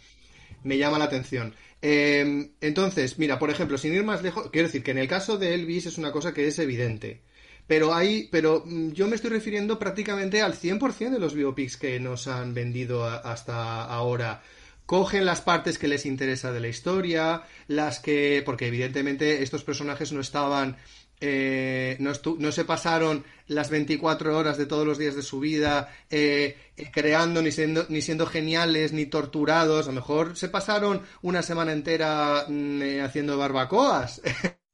me 0.64 0.78
llama 0.78 1.00
la 1.00 1.06
atención. 1.06 1.54
Eh, 1.82 2.52
entonces, 2.62 3.18
mira, 3.18 3.40
por 3.40 3.50
ejemplo, 3.50 3.78
sin 3.78 3.94
ir 3.94 4.04
más 4.04 4.22
lejos, 4.22 4.50
quiero 4.52 4.68
decir 4.68 4.84
que 4.84 4.92
en 4.92 5.00
el 5.00 5.08
caso 5.08 5.38
de 5.38 5.54
Elvis 5.54 5.88
es 5.88 5.98
una 5.98 6.12
cosa 6.12 6.34
que 6.34 6.48
es 6.48 6.60
evidente. 6.60 7.22
Pero 7.68 7.94
hay, 7.94 8.28
pero 8.32 8.64
mm, 8.66 8.92
yo 8.92 9.08
me 9.08 9.16
estoy 9.16 9.32
refiriendo 9.32 9.80
prácticamente 9.80 10.42
al 10.42 10.54
100% 10.54 11.12
de 11.12 11.20
los 11.20 11.34
biopics 11.34 11.78
que 11.78 12.00
nos 12.00 12.28
han 12.28 12.54
vendido 12.54 13.06
hasta 13.06 13.84
ahora. 13.86 14.42
Cogen 14.86 15.26
las 15.26 15.42
partes 15.42 15.78
que 15.78 15.88
les 15.88 16.06
interesa 16.06 16.52
de 16.52 16.60
la 16.60 16.68
historia, 16.68 17.44
las 17.68 18.00
que, 18.00 18.44
porque 18.46 18.68
evidentemente 18.68 19.42
estos 19.42 19.64
personajes 19.64 20.12
no 20.12 20.20
estaban 20.20 20.76
eh, 21.24 21.98
no, 22.00 22.12
no, 22.40 22.52
se 22.52 22.66
pasaron 22.66 23.24
las 23.46 23.70
24 23.70 24.36
horas 24.36 24.58
de 24.58 24.66
todos 24.66 24.88
los 24.88 24.98
días 24.98 25.16
de 25.16 25.22
su 25.22 25.40
vida 25.40 25.94
eh, 26.10 26.58
creando 26.92 27.44
ni 27.44 27.52
siendo, 27.52 27.86
ni 27.90 28.02
siendo 28.02 28.26
geniales 28.26 28.92
ni 28.92 29.06
torturados. 29.06 29.86
A 29.86 29.92
lo 29.92 29.96
mejor 29.96 30.36
se 30.36 30.50
pasaron 30.50 31.04
una 31.22 31.44
semana 31.44 31.74
entera 31.74 32.46
mm, 32.48 32.82
eh, 32.82 33.02
haciendo 33.02 33.38
barbacoas. 33.38 34.22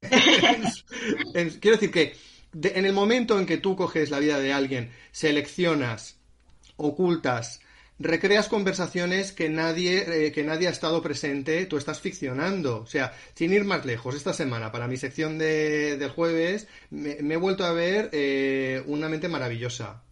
Quiero 1.60 1.76
decir 1.76 1.90
que 1.90 2.16
de, 2.52 2.72
en 2.76 2.86
el 2.86 2.94
momento 2.94 3.38
en 3.38 3.44
que 3.44 3.58
tú 3.58 3.76
coges 3.76 4.08
la 4.08 4.18
vida 4.18 4.38
de 4.38 4.54
alguien, 4.54 4.90
seleccionas, 5.12 6.18
ocultas, 6.76 7.60
recreas 7.98 8.48
conversaciones 8.48 9.32
que 9.32 9.48
nadie, 9.48 10.26
eh, 10.26 10.32
que 10.32 10.44
nadie 10.44 10.68
ha 10.68 10.70
estado 10.70 11.02
presente, 11.02 11.66
tú 11.66 11.76
estás 11.76 12.00
ficcionando. 12.00 12.80
O 12.82 12.86
sea, 12.86 13.12
sin 13.34 13.52
ir 13.52 13.64
más 13.64 13.84
lejos, 13.84 14.14
esta 14.14 14.32
semana, 14.32 14.72
para 14.72 14.88
mi 14.88 14.96
sección 14.96 15.38
de, 15.38 15.96
del 15.96 16.10
jueves, 16.10 16.68
me, 16.90 17.12
he 17.18 17.36
vuelto 17.36 17.64
a 17.64 17.72
ver 17.72 18.10
eh, 18.12 18.82
Una 18.86 19.08
mente 19.08 19.28
maravillosa. 19.28 20.02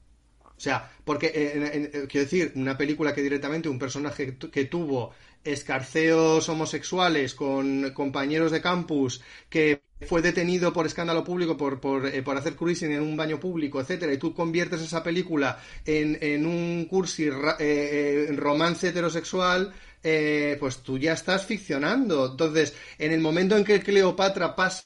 O 0.57 0.61
sea, 0.61 0.91
porque, 1.05 1.27
eh, 1.35 1.91
en, 1.93 2.07
quiero 2.07 2.25
decir, 2.25 2.53
una 2.57 2.79
película 2.79 3.15
que 3.15 3.23
directamente 3.23 3.69
un 3.69 3.79
personaje 3.79 4.37
que 4.39 4.65
tuvo 4.65 5.13
escarceos 5.45 6.49
homosexuales 6.49 7.35
con 7.35 7.91
compañeros 7.93 8.51
de 8.53 8.61
campus 8.63 9.23
que 9.49 9.83
fue 10.05 10.21
detenido 10.21 10.73
por 10.73 10.87
escándalo 10.87 11.25
público 11.25 11.57
por, 11.57 11.81
por, 11.81 12.07
eh, 12.07 12.23
por, 12.23 12.37
hacer 12.37 12.55
cruising 12.55 12.93
en 12.93 13.01
un 13.01 13.17
baño 13.17 13.41
público, 13.41 13.81
etcétera, 13.81 14.13
y 14.13 14.19
tú 14.19 14.35
conviertes 14.35 14.83
esa 14.83 15.03
película 15.03 15.59
en, 15.85 16.19
en 16.21 16.47
un 16.47 16.85
cursi 16.85 17.25
eh, 17.25 17.31
eh, 17.59 18.29
romance 18.37 18.89
heterosexual, 18.89 19.73
pues 20.61 20.79
tú 20.85 20.99
ya 20.99 21.15
estás 21.15 21.47
ficcionando. 21.47 22.31
Entonces, 22.31 22.75
en 22.99 23.11
el 23.11 23.21
momento 23.21 23.57
en 23.57 23.65
que 23.65 23.81
Cleopatra 23.81 24.55
pasa 24.55 24.85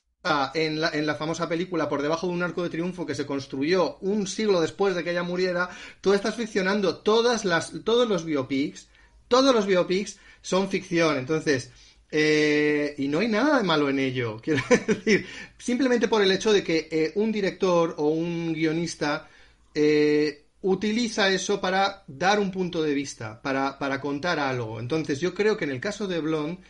en 0.55 0.81
la, 0.81 0.89
en 0.91 1.07
la, 1.07 1.15
famosa 1.15 1.47
película 1.47 1.91
por 1.91 2.01
debajo 2.01 2.27
de 2.27 2.33
un 2.33 2.43
arco 2.43 2.63
de 2.63 2.71
triunfo 2.71 3.05
que 3.05 3.15
se 3.15 3.27
construyó 3.27 3.99
un 4.01 4.27
siglo 4.27 4.63
después 4.63 4.95
de 4.95 5.05
que 5.05 5.11
ella 5.11 5.23
muriera, 5.23 5.69
tú 6.01 6.15
estás 6.15 6.37
ficcionando 6.37 6.99
todas 6.99 7.45
las, 7.45 7.73
todos 7.85 8.09
los 8.09 8.25
biopics, 8.25 8.89
todos 9.29 9.55
los 9.55 9.67
biopics 9.67 10.19
son 10.41 10.69
ficción. 10.69 11.19
Entonces, 11.19 11.71
eh, 12.11 12.95
y 12.99 13.07
no 13.07 13.21
hay 13.21 13.29
nada 13.29 13.59
de 13.59 13.65
malo 13.65 13.89
en 13.89 13.99
ello. 13.99 14.41
Quiero 14.43 14.63
decir, 14.87 15.27
simplemente 15.59 16.09
por 16.09 16.23
el 16.23 16.33
hecho 16.33 16.53
de 16.53 16.65
que 16.65 16.89
eh, 16.91 17.13
un 17.15 17.31
director 17.31 17.95
o 17.99 18.09
un 18.09 18.53
guionista 18.53 19.29
eh, 19.75 20.47
utiliza 20.63 21.31
eso 21.31 21.61
para 21.61 22.05
dar 22.07 22.41
un 22.41 22.51
punto 22.51 22.83
de 22.83 22.95
vista, 22.95 23.41
para, 23.41 23.79
para, 23.79 24.01
contar 24.01 24.39
algo. 24.39 24.81
Entonces, 24.81 25.21
yo 25.21 25.35
creo 25.35 25.57
que 25.57 25.65
en 25.65 25.71
el 25.71 25.81
caso 25.81 26.07
de 26.07 26.21
Blonde 26.21 26.61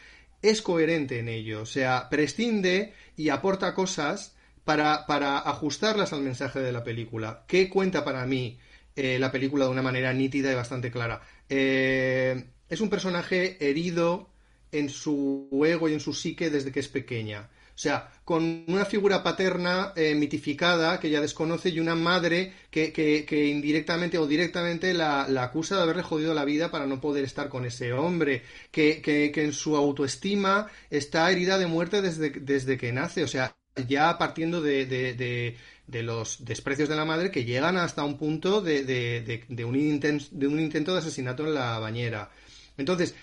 es 0.43 0.63
coherente 0.63 1.19
en 1.19 1.29
ello. 1.29 1.63
O 1.63 1.67
sea, 1.67 2.09
prescinde 2.11 2.93
y 3.17 3.31
aporta 3.31 3.75
cosas 3.75 4.37
para, 4.65 5.07
para 5.07 5.39
ajustarlas 5.39 6.13
al 6.13 6.21
mensaje 6.23 6.61
de 6.61 6.73
la 6.73 6.85
película. 6.85 7.45
¿Qué 7.47 7.69
cuenta 7.69 8.05
para 8.05 8.27
mí 8.27 8.59
la 8.97 9.33
película 9.33 9.65
de 9.65 9.71
una 9.71 9.81
manera 9.81 10.13
nítida 10.13 10.53
y 10.53 10.55
bastante 10.55 10.91
clara? 10.91 11.23
es 11.49 12.81
un 12.81 12.91
personaje 12.91 13.57
herido 13.67 14.31
en 14.73 14.89
su 14.89 15.49
ego 15.67 15.89
y 15.89 15.95
en 15.95 16.01
su 16.01 16.13
psique 16.13 16.51
desde 16.51 16.73
que 16.73 16.81
es 16.81 16.89
pequeña. 16.89 17.49
O 17.81 17.83
sea, 17.83 18.11
con 18.27 18.65
una 18.67 18.85
figura 18.85 19.23
paterna 19.23 19.95
eh, 19.97 20.15
mitificada 20.15 21.01
que 21.01 21.09
ella 21.09 21.23
desconoce 21.23 21.71
y 21.71 21.81
una 21.81 21.95
madre 21.95 22.53
que, 22.71 22.93
que, 22.93 23.47
indirectamente 23.47 24.19
o 24.19 24.27
directamente 24.27 24.93
la, 24.93 25.27
la, 25.27 25.45
acusa 25.45 25.77
de 25.77 25.83
haberle 25.85 26.03
jodido 26.03 26.35
la 26.35 26.45
vida 26.45 26.71
para 26.71 26.85
no 26.85 27.01
poder 27.01 27.25
estar 27.25 27.49
con 27.49 27.65
ese 27.65 27.95
hombre, 27.95 28.43
que, 28.71 29.01
que 29.01 29.33
en 29.35 29.55
su 29.55 29.77
autoestima 29.77 30.67
está 30.91 31.31
herida 31.33 31.57
de 31.57 31.69
muerte 31.69 32.03
desde, 32.03 32.29
desde 32.29 32.77
que 32.77 32.93
nace. 32.93 33.25
O 33.25 33.29
sea, 33.29 33.57
ya 33.89 34.19
partiendo 34.19 34.61
de, 34.61 34.85
de, 34.85 35.57
de, 35.87 36.03
los 36.03 36.45
desprecios 36.45 36.91
de 36.91 36.97
la 36.97 37.07
madre 37.07 37.31
que 37.31 37.47
llegan 37.47 37.79
hasta 37.79 38.05
un 38.05 38.19
punto 38.19 38.61
de, 38.61 38.85
de 38.85 39.65
un 39.65 40.61
intento 40.61 40.93
de 40.93 40.99
asesinato 40.99 41.47
en 41.47 41.55
la 41.55 41.79
bañera. 41.79 42.31
Entonces, 42.77 43.15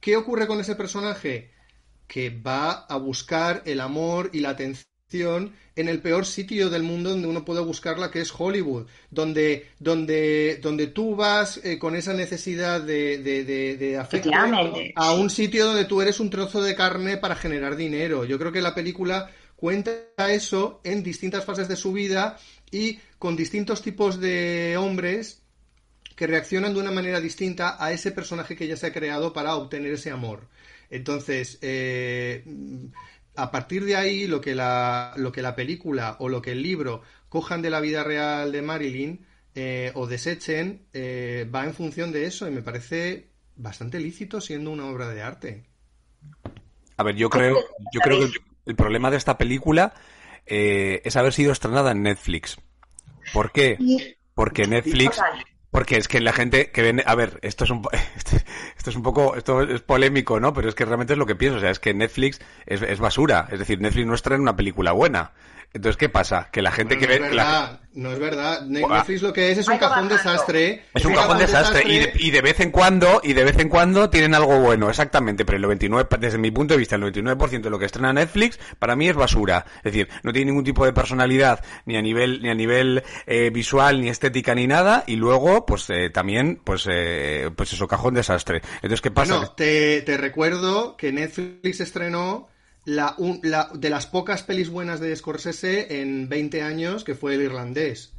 ¿Qué 0.00 0.16
ocurre 0.16 0.46
con 0.46 0.60
ese 0.60 0.74
personaje? 0.74 1.50
Que 2.06 2.30
va 2.30 2.86
a 2.86 2.96
buscar 2.96 3.62
el 3.66 3.80
amor 3.80 4.30
y 4.32 4.40
la 4.40 4.50
atención 4.50 5.52
en 5.76 5.88
el 5.88 6.00
peor 6.00 6.24
sitio 6.24 6.70
del 6.70 6.82
mundo 6.82 7.10
donde 7.10 7.26
uno 7.26 7.44
puede 7.44 7.60
buscarla, 7.60 8.10
que 8.10 8.20
es 8.20 8.32
Hollywood, 8.36 8.86
donde, 9.10 9.68
donde, 9.78 10.58
donde 10.62 10.86
tú 10.86 11.16
vas 11.16 11.60
eh, 11.64 11.78
con 11.78 11.96
esa 11.96 12.12
necesidad 12.12 12.80
de, 12.80 13.18
de, 13.18 13.44
de, 13.44 13.76
de 13.76 13.98
afecto 13.98 14.30
a 14.94 15.12
un 15.12 15.30
sitio 15.30 15.66
donde 15.66 15.84
tú 15.84 16.00
eres 16.00 16.20
un 16.20 16.30
trozo 16.30 16.62
de 16.62 16.74
carne 16.74 17.16
para 17.16 17.34
generar 17.34 17.76
dinero. 17.76 18.24
Yo 18.24 18.38
creo 18.38 18.52
que 18.52 18.62
la 18.62 18.74
película 18.74 19.30
cuenta 19.56 19.92
eso 20.28 20.80
en 20.84 21.02
distintas 21.02 21.44
fases 21.44 21.68
de 21.68 21.76
su 21.76 21.92
vida 21.92 22.38
y 22.70 22.98
con 23.18 23.36
distintos 23.36 23.82
tipos 23.82 24.20
de 24.20 24.76
hombres 24.78 25.39
que 26.20 26.26
reaccionan 26.26 26.74
de 26.74 26.80
una 26.80 26.90
manera 26.90 27.18
distinta 27.18 27.82
a 27.82 27.92
ese 27.92 28.12
personaje 28.12 28.54
que 28.54 28.66
ya 28.66 28.76
se 28.76 28.88
ha 28.88 28.92
creado 28.92 29.32
para 29.32 29.54
obtener 29.54 29.94
ese 29.94 30.10
amor. 30.10 30.48
Entonces, 30.90 31.58
eh, 31.62 32.44
a 33.36 33.50
partir 33.50 33.86
de 33.86 33.96
ahí, 33.96 34.26
lo 34.26 34.42
que, 34.42 34.54
la, 34.54 35.14
lo 35.16 35.32
que 35.32 35.40
la 35.40 35.56
película 35.56 36.16
o 36.18 36.28
lo 36.28 36.42
que 36.42 36.52
el 36.52 36.62
libro 36.62 37.00
cojan 37.30 37.62
de 37.62 37.70
la 37.70 37.80
vida 37.80 38.04
real 38.04 38.52
de 38.52 38.60
Marilyn 38.60 39.24
eh, 39.54 39.92
o 39.94 40.06
desechen, 40.06 40.82
eh, 40.92 41.48
va 41.50 41.64
en 41.64 41.72
función 41.72 42.12
de 42.12 42.26
eso 42.26 42.46
y 42.46 42.50
me 42.50 42.60
parece 42.60 43.30
bastante 43.56 43.98
lícito 43.98 44.42
siendo 44.42 44.72
una 44.72 44.88
obra 44.88 45.08
de 45.08 45.22
arte. 45.22 45.64
A 46.98 47.02
ver, 47.02 47.16
yo 47.16 47.30
creo, 47.30 47.56
yo 47.94 48.00
creo 48.02 48.18
que 48.30 48.36
el 48.66 48.76
problema 48.76 49.10
de 49.10 49.16
esta 49.16 49.38
película 49.38 49.94
es 50.44 51.16
haber 51.16 51.32
sido 51.32 51.50
estrenada 51.50 51.92
en 51.92 52.02
Netflix. 52.02 52.58
¿Por 53.32 53.52
qué? 53.52 53.78
porque 54.34 54.66
Netflix... 54.66 55.18
Porque 55.70 55.96
es 55.96 56.08
que 56.08 56.20
la 56.20 56.32
gente 56.32 56.70
que 56.70 56.82
ven, 56.82 57.02
a 57.06 57.14
ver, 57.14 57.38
esto 57.42 57.64
es 57.64 57.70
un, 57.70 57.86
esto 58.16 58.90
es 58.90 58.96
un 58.96 59.02
poco, 59.02 59.36
esto 59.36 59.62
es 59.62 59.80
polémico, 59.82 60.40
¿no? 60.40 60.52
Pero 60.52 60.68
es 60.68 60.74
que 60.74 60.84
realmente 60.84 61.12
es 61.12 61.18
lo 61.18 61.26
que 61.26 61.36
pienso, 61.36 61.58
o 61.58 61.60
sea, 61.60 61.70
es 61.70 61.78
que 61.78 61.94
Netflix 61.94 62.40
es, 62.66 62.82
es 62.82 62.98
basura, 62.98 63.48
es 63.50 63.58
decir, 63.58 63.80
Netflix 63.80 64.06
no 64.06 64.14
estrena 64.14 64.42
una 64.42 64.56
película 64.56 64.92
buena. 64.92 65.32
Entonces, 65.72 65.96
¿qué 65.96 66.08
pasa? 66.08 66.48
Que 66.50 66.62
la 66.62 66.72
gente 66.72 66.98
que 66.98 67.06
ve... 67.06 67.20
No 67.20 67.26
verdad, 67.26 67.79
no 67.92 68.12
es 68.12 68.18
verdad. 68.18 68.62
Netflix 68.62 69.22
lo 69.22 69.32
que 69.32 69.50
es 69.50 69.58
es 69.58 69.68
un 69.68 69.78
cajón 69.78 70.08
desastre. 70.08 70.84
Es 70.94 71.04
un 71.04 71.14
cajón 71.14 71.38
desastre, 71.38 71.82
Y, 71.86 71.98
de, 71.98 72.12
y, 72.14 72.30
de, 72.30 72.40
vez 72.40 72.60
en 72.60 72.70
cuando, 72.70 73.20
y 73.22 73.32
de 73.32 73.44
vez 73.44 73.58
en 73.58 73.68
cuando 73.68 74.10
tienen 74.10 74.34
algo 74.34 74.60
bueno, 74.60 74.88
exactamente, 74.88 75.44
pero 75.44 75.56
el 75.56 75.62
99, 75.62 76.08
desde 76.18 76.38
mi 76.38 76.50
punto 76.50 76.74
de 76.74 76.78
vista, 76.78 76.96
el 76.96 77.02
99% 77.02 77.62
de 77.62 77.70
lo 77.70 77.78
que 77.78 77.86
estrena 77.86 78.12
Netflix, 78.12 78.58
para 78.78 78.94
mí 78.94 79.08
es 79.08 79.16
basura. 79.16 79.64
Es 79.78 79.92
decir, 79.92 80.08
no 80.22 80.32
tiene 80.32 80.50
ningún 80.50 80.64
tipo 80.64 80.84
de 80.84 80.92
personalidad, 80.92 81.64
ni 81.84 81.96
a 81.96 82.02
nivel, 82.02 82.42
ni 82.42 82.50
a 82.50 82.54
nivel 82.54 83.02
eh, 83.26 83.50
visual, 83.50 84.00
ni 84.00 84.08
estética, 84.08 84.54
ni 84.54 84.66
nada, 84.66 85.02
y 85.06 85.16
luego, 85.16 85.66
pues 85.66 85.90
eh, 85.90 86.10
también, 86.10 86.60
pues, 86.62 86.86
eh, 86.88 87.50
pues 87.56 87.72
eso, 87.72 87.88
cajón 87.88 88.14
desastre. 88.14 88.62
Entonces, 88.76 89.00
¿qué 89.00 89.10
pasa? 89.10 89.36
Bueno, 89.36 89.52
te, 89.52 90.02
te 90.02 90.16
recuerdo 90.16 90.96
que 90.96 91.12
Netflix 91.12 91.80
estrenó 91.80 92.49
la, 92.84 93.14
la, 93.42 93.70
de 93.74 93.90
las 93.90 94.06
pocas 94.06 94.42
pelis 94.42 94.70
buenas 94.70 95.00
de 95.00 95.14
Scorsese 95.14 96.00
en 96.00 96.28
20 96.28 96.62
años, 96.62 97.04
que 97.04 97.14
fue 97.14 97.34
el 97.34 97.42
irlandés. 97.42 98.12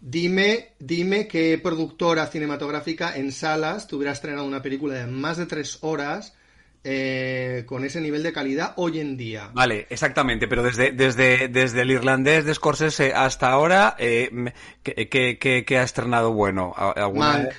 Dime, 0.00 0.72
dime 0.78 1.28
qué 1.28 1.58
productora 1.62 2.26
cinematográfica 2.26 3.14
en 3.16 3.32
salas 3.32 3.86
te 3.86 3.96
hubiera 3.96 4.12
estrenado 4.12 4.46
una 4.46 4.62
película 4.62 4.94
de 4.94 5.06
más 5.06 5.36
de 5.36 5.44
tres 5.44 5.78
horas 5.82 6.34
eh, 6.82 7.64
con 7.66 7.84
ese 7.84 8.00
nivel 8.00 8.22
de 8.22 8.32
calidad 8.32 8.72
hoy 8.76 9.00
en 9.00 9.18
día. 9.18 9.50
Vale, 9.52 9.86
exactamente, 9.90 10.48
pero 10.48 10.62
desde, 10.62 10.92
desde, 10.92 11.48
desde 11.48 11.82
el 11.82 11.90
irlandés 11.90 12.46
de 12.46 12.54
Scorsese 12.54 13.12
hasta 13.12 13.50
ahora, 13.50 13.94
eh, 13.98 14.30
¿qué, 14.82 15.78
ha 15.78 15.82
estrenado 15.82 16.32
bueno? 16.32 16.72
¿Alguna... 16.74 17.50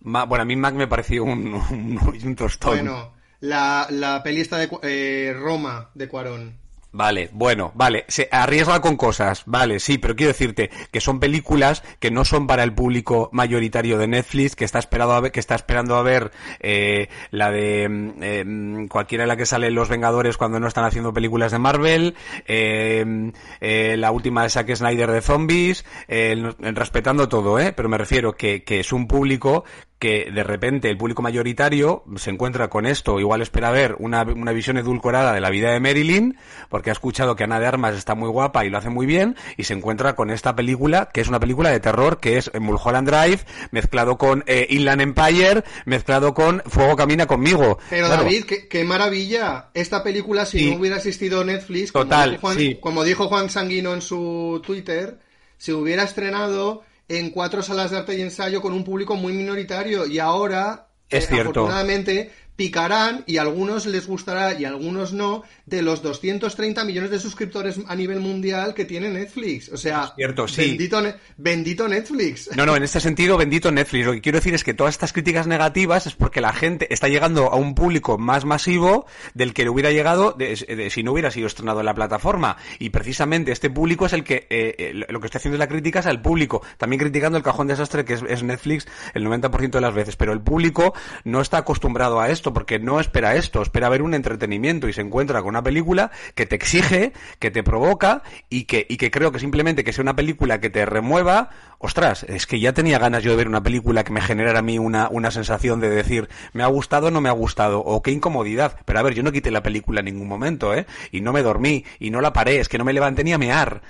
Bueno, 0.00 0.42
a 0.42 0.44
mí 0.44 0.54
Mac 0.54 0.74
me 0.74 0.86
pareció 0.86 1.24
un, 1.24 1.54
un, 1.54 1.98
un 2.24 2.36
tostón. 2.36 2.74
Bueno, 2.74 3.13
la, 3.44 3.86
la 3.90 4.22
peli 4.22 4.42
de 4.42 4.68
eh, 4.82 5.34
Roma 5.34 5.90
de 5.94 6.08
Cuarón. 6.08 6.64
Vale, 6.92 7.28
bueno, 7.32 7.72
vale, 7.74 8.04
se 8.06 8.28
arriesga 8.30 8.80
con 8.80 8.96
cosas, 8.96 9.42
vale, 9.46 9.80
sí, 9.80 9.98
pero 9.98 10.14
quiero 10.14 10.28
decirte 10.28 10.70
que 10.92 11.00
son 11.00 11.18
películas 11.18 11.82
que 11.98 12.12
no 12.12 12.24
son 12.24 12.46
para 12.46 12.62
el 12.62 12.72
público 12.72 13.30
mayoritario 13.32 13.98
de 13.98 14.06
Netflix, 14.06 14.54
que 14.54 14.64
está 14.64 14.78
esperado 14.78 15.12
a 15.12 15.20
ver, 15.20 15.32
que 15.32 15.40
está 15.40 15.56
esperando 15.56 15.96
a 15.96 16.04
ver 16.04 16.30
eh, 16.60 17.08
la 17.32 17.50
de 17.50 17.88
mm, 17.88 18.10
eh, 18.22 18.86
cualquiera 18.88 19.24
de 19.24 19.28
la 19.28 19.36
que 19.36 19.44
sale 19.44 19.72
Los 19.72 19.88
Vengadores 19.88 20.36
cuando 20.36 20.60
no 20.60 20.68
están 20.68 20.84
haciendo 20.84 21.12
películas 21.12 21.50
de 21.50 21.58
Marvel, 21.58 22.14
eh, 22.46 23.32
eh 23.60 23.96
la 23.98 24.12
última 24.12 24.44
de 24.44 24.50
Zack 24.50 24.72
Snyder 24.76 25.10
de 25.10 25.20
zombies, 25.20 25.84
respetando 26.06 27.28
todo, 27.28 27.58
eh, 27.58 27.72
pero 27.72 27.88
me 27.88 27.98
refiero 27.98 28.36
que, 28.36 28.62
que 28.62 28.78
es 28.78 28.92
un 28.92 29.08
público 29.08 29.64
que 29.98 30.30
de 30.30 30.42
repente 30.42 30.90
el 30.90 30.98
público 30.98 31.22
mayoritario 31.22 32.04
se 32.16 32.30
encuentra 32.30 32.68
con 32.68 32.84
esto, 32.84 33.20
igual 33.20 33.42
espera 33.42 33.70
ver 33.70 33.96
una, 33.98 34.22
una 34.22 34.52
visión 34.52 34.76
edulcorada 34.76 35.32
de 35.32 35.40
la 35.40 35.50
vida 35.50 35.70
de 35.70 35.80
Marilyn, 35.80 36.36
porque 36.68 36.90
ha 36.90 36.92
escuchado 36.92 37.36
que 37.36 37.44
Ana 37.44 37.60
de 37.60 37.66
Armas 37.66 37.94
está 37.94 38.14
muy 38.14 38.28
guapa 38.28 38.64
y 38.64 38.70
lo 38.70 38.78
hace 38.78 38.90
muy 38.90 39.06
bien, 39.06 39.36
y 39.56 39.64
se 39.64 39.74
encuentra 39.74 40.14
con 40.14 40.30
esta 40.30 40.54
película, 40.54 41.08
que 41.12 41.20
es 41.20 41.28
una 41.28 41.40
película 41.40 41.70
de 41.70 41.80
terror, 41.80 42.20
que 42.20 42.36
es 42.36 42.50
Mulholland 42.58 43.08
Drive, 43.08 43.40
mezclado 43.70 44.18
con 44.18 44.44
eh, 44.46 44.66
Inland 44.70 45.00
Empire, 45.00 45.64
mezclado 45.86 46.34
con 46.34 46.62
Fuego 46.66 46.96
Camina 46.96 47.26
conmigo. 47.26 47.78
Pero 47.88 48.08
David, 48.08 48.44
qué, 48.44 48.84
maravilla. 48.84 49.70
Esta 49.74 50.02
película, 50.02 50.44
si 50.44 50.70
no 50.70 50.80
hubiera 50.80 50.96
existido 50.96 51.44
Netflix, 51.44 51.92
Total, 51.92 52.38
como, 52.40 52.54
dijo 52.54 52.70
Juan, 52.70 52.80
como 52.80 53.04
dijo 53.04 53.28
Juan 53.28 53.50
Sanguino 53.50 53.94
en 53.94 54.02
su 54.02 54.60
Twitter, 54.64 55.18
se 55.56 55.72
hubiera 55.72 56.02
estrenado 56.02 56.82
en 57.08 57.30
cuatro 57.30 57.62
salas 57.62 57.90
de 57.90 57.98
arte 57.98 58.16
y 58.16 58.22
ensayo 58.22 58.62
con 58.62 58.72
un 58.72 58.84
público 58.84 59.16
muy 59.16 59.32
minoritario 59.32 60.06
y 60.06 60.18
ahora 60.18 60.88
es 61.08 61.26
cierto. 61.26 61.60
afortunadamente 61.60 62.32
picarán 62.56 63.24
y 63.26 63.38
a 63.38 63.42
algunos 63.42 63.86
les 63.86 64.06
gustará 64.06 64.54
y 64.54 64.64
a 64.64 64.68
algunos 64.68 65.12
no 65.12 65.42
de 65.66 65.82
los 65.82 66.02
230 66.02 66.84
millones 66.84 67.10
de 67.10 67.18
suscriptores 67.18 67.80
a 67.86 67.96
nivel 67.96 68.20
mundial 68.20 68.74
que 68.74 68.84
tiene 68.84 69.10
Netflix. 69.10 69.70
O 69.70 69.76
sea, 69.76 70.12
cierto, 70.14 70.46
sí. 70.46 70.68
bendito, 70.68 71.02
bendito, 71.36 71.88
Netflix. 71.88 72.50
No, 72.56 72.66
no, 72.66 72.76
en 72.76 72.82
este 72.82 73.00
sentido, 73.00 73.36
bendito 73.36 73.72
Netflix. 73.72 74.06
Lo 74.06 74.12
que 74.12 74.20
quiero 74.20 74.38
decir 74.38 74.54
es 74.54 74.62
que 74.62 74.74
todas 74.74 74.94
estas 74.94 75.12
críticas 75.12 75.46
negativas 75.46 76.06
es 76.06 76.14
porque 76.14 76.40
la 76.40 76.52
gente 76.52 76.92
está 76.92 77.08
llegando 77.08 77.50
a 77.50 77.56
un 77.56 77.74
público 77.74 78.18
más 78.18 78.44
masivo 78.44 79.06
del 79.34 79.52
que 79.52 79.64
le 79.64 79.70
hubiera 79.70 79.90
llegado 79.90 80.32
de, 80.32 80.90
si 80.90 81.02
no 81.02 81.12
hubiera 81.12 81.30
sido 81.30 81.46
estrenado 81.46 81.80
en 81.80 81.86
la 81.86 81.94
plataforma. 81.94 82.56
Y 82.78 82.90
precisamente 82.90 83.52
este 83.52 83.70
público 83.70 84.06
es 84.06 84.12
el 84.12 84.22
que 84.22 84.46
eh, 84.50 84.74
eh, 84.78 84.92
lo 85.08 85.20
que 85.20 85.26
está 85.26 85.38
haciendo 85.38 85.56
es 85.56 85.60
la 85.60 85.68
crítica 85.68 86.00
es 86.00 86.06
al 86.06 86.22
público. 86.22 86.62
También 86.78 87.00
criticando 87.00 87.36
el 87.36 87.44
cajón 87.44 87.66
desastre 87.66 88.04
que 88.04 88.14
es, 88.14 88.22
es 88.28 88.42
Netflix 88.42 88.86
el 89.14 89.26
90% 89.26 89.70
de 89.70 89.80
las 89.80 89.94
veces. 89.94 90.16
Pero 90.16 90.32
el 90.32 90.40
público 90.40 90.94
no 91.24 91.40
está 91.40 91.58
acostumbrado 91.58 92.20
a 92.20 92.30
esto 92.30 92.43
porque 92.52 92.78
no 92.78 93.00
espera 93.00 93.36
esto, 93.36 93.62
espera 93.62 93.88
ver 93.88 94.02
un 94.02 94.14
entretenimiento 94.14 94.88
y 94.88 94.92
se 94.92 95.00
encuentra 95.00 95.40
con 95.40 95.50
una 95.50 95.62
película 95.62 96.10
que 96.34 96.46
te 96.46 96.56
exige, 96.56 97.12
que 97.38 97.50
te 97.50 97.62
provoca 97.62 98.22
y 98.50 98.64
que, 98.64 98.86
y 98.88 98.96
que 98.96 99.10
creo 99.10 99.32
que 99.32 99.38
simplemente 99.38 99.84
que 99.84 99.92
sea 99.92 100.02
una 100.02 100.16
película 100.16 100.60
que 100.60 100.70
te 100.70 100.84
remueva, 100.84 101.50
ostras, 101.78 102.24
es 102.24 102.46
que 102.46 102.60
ya 102.60 102.72
tenía 102.72 102.98
ganas 102.98 103.22
yo 103.22 103.30
de 103.30 103.36
ver 103.36 103.48
una 103.48 103.62
película 103.62 104.04
que 104.04 104.12
me 104.12 104.20
generara 104.20 104.60
a 104.60 104.62
mí 104.62 104.78
una, 104.78 105.08
una 105.10 105.30
sensación 105.30 105.80
de 105.80 105.90
decir, 105.90 106.28
me 106.52 106.62
ha 106.62 106.66
gustado 106.66 107.08
o 107.08 107.10
no 107.10 107.20
me 107.20 107.28
ha 107.28 107.32
gustado, 107.32 107.80
o 107.80 108.02
qué 108.02 108.10
incomodidad. 108.10 108.78
Pero 108.84 108.98
a 108.98 109.02
ver, 109.02 109.14
yo 109.14 109.22
no 109.22 109.32
quité 109.32 109.50
la 109.50 109.62
película 109.62 110.00
en 110.00 110.06
ningún 110.06 110.28
momento, 110.28 110.74
¿eh? 110.74 110.86
Y 111.12 111.20
no 111.20 111.32
me 111.32 111.42
dormí, 111.42 111.84
y 111.98 112.10
no 112.10 112.20
la 112.20 112.32
paré, 112.32 112.58
es 112.58 112.68
que 112.68 112.78
no 112.78 112.84
me 112.84 112.92
levanté 112.92 113.24
ni 113.24 113.32
a 113.32 113.38
mear. 113.38 113.82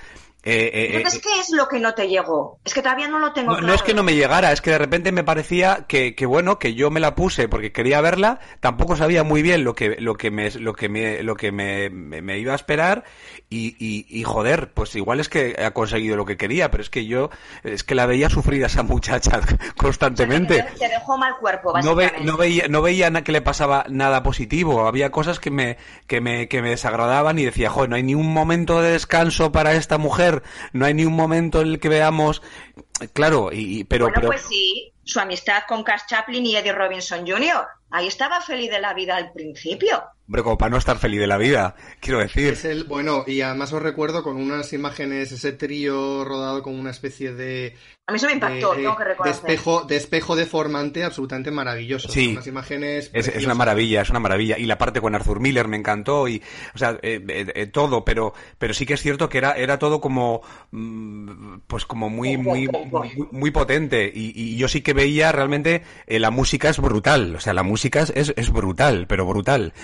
Eh, 0.46 0.70
eh, 0.74 0.96
eh 0.98 1.20
¿qué 1.22 1.40
es 1.40 1.50
lo 1.50 1.66
que 1.68 1.80
no 1.80 1.94
te 1.94 2.06
llegó? 2.06 2.58
Es 2.64 2.74
que 2.74 2.82
todavía 2.82 3.08
no 3.08 3.18
lo 3.18 3.32
tengo 3.32 3.52
no, 3.52 3.56
claro. 3.56 3.66
No 3.66 3.74
es 3.74 3.82
que 3.82 3.94
no 3.94 4.02
me 4.02 4.14
llegara, 4.14 4.52
es 4.52 4.60
que 4.60 4.72
de 4.72 4.78
repente 4.78 5.10
me 5.10 5.24
parecía 5.24 5.86
que, 5.88 6.14
que, 6.14 6.26
bueno, 6.26 6.58
que 6.58 6.74
yo 6.74 6.90
me 6.90 7.00
la 7.00 7.14
puse 7.14 7.48
porque 7.48 7.72
quería 7.72 8.02
verla, 8.02 8.40
tampoco 8.60 8.94
sabía 8.94 9.24
muy 9.24 9.40
bien 9.40 9.64
lo 9.64 9.74
que, 9.74 9.96
lo 9.98 10.16
que 10.16 10.30
me, 10.30 10.50
lo 10.50 10.74
que 10.74 10.90
me, 10.90 11.22
lo 11.22 11.34
que 11.34 11.50
me, 11.50 11.88
me, 11.88 12.38
iba 12.38 12.52
a 12.52 12.56
esperar 12.56 13.04
y, 13.48 13.74
y, 13.78 14.06
y, 14.08 14.22
joder, 14.24 14.72
pues 14.74 14.94
igual 14.96 15.18
es 15.20 15.30
que 15.30 15.56
ha 15.64 15.70
conseguido 15.70 16.16
lo 16.16 16.26
que 16.26 16.36
quería, 16.36 16.70
pero 16.70 16.82
es 16.82 16.90
que 16.90 17.06
yo, 17.06 17.30
es 17.62 17.82
que 17.82 17.94
la 17.94 18.04
veía 18.04 18.28
sufrir 18.28 18.64
a 18.64 18.66
esa 18.66 18.82
muchacha 18.82 19.40
constantemente. 19.78 20.62
te, 20.78 20.88
dejó 20.88 21.16
mal 21.16 21.36
cuerpo, 21.38 21.72
básicamente. 21.72 22.20
No, 22.20 22.32
no 22.32 22.36
veía, 22.36 22.68
no 22.68 22.82
veía 22.82 23.10
que 23.22 23.32
le 23.32 23.40
pasaba 23.40 23.86
nada 23.88 24.22
positivo, 24.22 24.86
había 24.86 25.10
cosas 25.10 25.40
que 25.40 25.50
me, 25.50 25.78
que 26.06 26.20
me, 26.20 26.48
que 26.48 26.60
me 26.60 26.70
desagradaban 26.70 27.38
y 27.38 27.44
decía, 27.44 27.70
joder, 27.70 27.88
no 27.88 27.96
hay 27.96 28.02
ni 28.02 28.14
un 28.14 28.30
momento 28.30 28.82
de 28.82 28.90
descanso 28.90 29.52
para 29.52 29.72
esta 29.72 29.96
mujer 29.96 30.33
no 30.72 30.86
hay 30.86 30.94
ni 30.94 31.04
un 31.04 31.14
momento 31.14 31.60
en 31.60 31.68
el 31.68 31.80
que 31.80 31.88
veamos, 31.88 32.42
claro, 33.12 33.50
y, 33.52 33.84
pero... 33.84 34.08
Bueno, 34.08 34.28
pues 34.28 34.42
sí, 34.42 34.92
su 35.04 35.20
amistad 35.20 35.62
con 35.68 35.82
Cass 35.84 36.06
Chaplin 36.06 36.44
y 36.46 36.56
Eddie 36.56 36.72
Robinson 36.72 37.26
Jr. 37.26 37.66
Ahí 37.90 38.06
estaba 38.06 38.40
feliz 38.40 38.70
de 38.70 38.80
la 38.80 38.94
vida 38.94 39.16
al 39.16 39.32
principio. 39.32 40.02
Hombre, 40.26 40.42
como 40.42 40.56
para 40.56 40.70
no 40.70 40.78
estar 40.78 40.98
feliz 40.98 41.20
de 41.20 41.26
la 41.26 41.36
vida, 41.36 41.76
quiero 42.00 42.18
decir. 42.18 42.54
Es 42.54 42.64
el, 42.64 42.84
bueno, 42.84 43.24
y 43.26 43.42
además 43.42 43.74
os 43.74 43.82
recuerdo 43.82 44.22
con 44.22 44.38
unas 44.38 44.72
imágenes, 44.72 45.30
ese 45.32 45.52
trío 45.52 46.24
rodado 46.24 46.62
con 46.62 46.78
una 46.78 46.92
especie 46.92 47.34
de... 47.34 47.76
A 48.06 48.12
mí 48.12 48.16
eso 48.16 48.26
me 48.26 48.32
impactó, 48.32 48.72
tengo 48.72 48.96
que 48.96 49.04
reconocer. 49.04 49.86
De 49.86 49.96
espejo, 49.96 50.36
deformante 50.36 51.04
absolutamente 51.04 51.50
maravilloso. 51.50 52.08
Sí. 52.08 52.32
Unas 52.32 52.46
imágenes... 52.46 53.10
Es, 53.12 53.28
es, 53.28 53.44
una 53.44 53.54
maravilla, 53.54 54.00
es 54.00 54.08
una 54.08 54.18
maravilla. 54.18 54.58
Y 54.58 54.64
la 54.64 54.78
parte 54.78 55.02
con 55.02 55.14
Arthur 55.14 55.40
Miller 55.40 55.68
me 55.68 55.76
encantó 55.76 56.26
y, 56.26 56.42
o 56.74 56.78
sea, 56.78 56.98
eh, 57.02 57.22
eh, 57.28 57.52
eh, 57.54 57.66
todo, 57.66 58.04
pero, 58.04 58.32
pero 58.58 58.72
sí 58.72 58.86
que 58.86 58.94
es 58.94 59.02
cierto 59.02 59.28
que 59.28 59.38
era, 59.38 59.52
era 59.52 59.78
todo 59.78 60.00
como, 60.00 60.40
mm, 60.70 61.58
pues 61.66 61.84
como 61.84 62.08
muy, 62.08 62.38
muy, 62.38 62.68
muy, 63.30 63.50
potente. 63.50 64.10
Y, 64.14 64.32
y, 64.34 64.56
yo 64.56 64.68
sí 64.68 64.80
que 64.80 64.94
veía 64.94 65.32
realmente, 65.32 65.82
la 66.06 66.30
música 66.30 66.70
es 66.70 66.78
brutal, 66.78 67.36
o 67.36 67.40
sea, 67.40 67.52
la 67.52 67.62
música 67.62 68.00
es, 68.00 68.32
es 68.36 68.50
brutal, 68.50 69.06
pero 69.06 69.26
brutal 69.26 69.74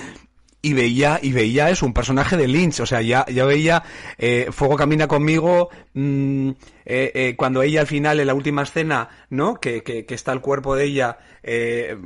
y 0.62 0.74
veía 0.74 1.18
y 1.22 1.32
veía 1.32 1.70
es 1.70 1.82
un 1.82 1.92
personaje 1.92 2.36
de 2.36 2.48
Lynch. 2.48 2.80
O 2.80 2.86
sea 2.86 3.00
ya 3.00 3.24
ya 3.26 3.44
veía 3.44 3.82
eh, 4.18 4.48
Fuego 4.50 4.76
camina 4.76 5.08
conmigo 5.08 5.70
mm, 5.94 6.50
eh, 6.84 7.12
eh, 7.14 7.34
cuando 7.36 7.62
ella 7.62 7.80
al 7.80 7.86
final 7.86 8.20
en 8.20 8.26
la 8.26 8.34
última 8.34 8.62
escena 8.62 9.08
no 9.30 9.54
que, 9.54 9.82
que, 9.82 10.04
que 10.04 10.14
está 10.14 10.32
el 10.32 10.40
cuerpo 10.40 10.76
de 10.76 10.84
ella 10.84 11.18
eh, 11.42 11.96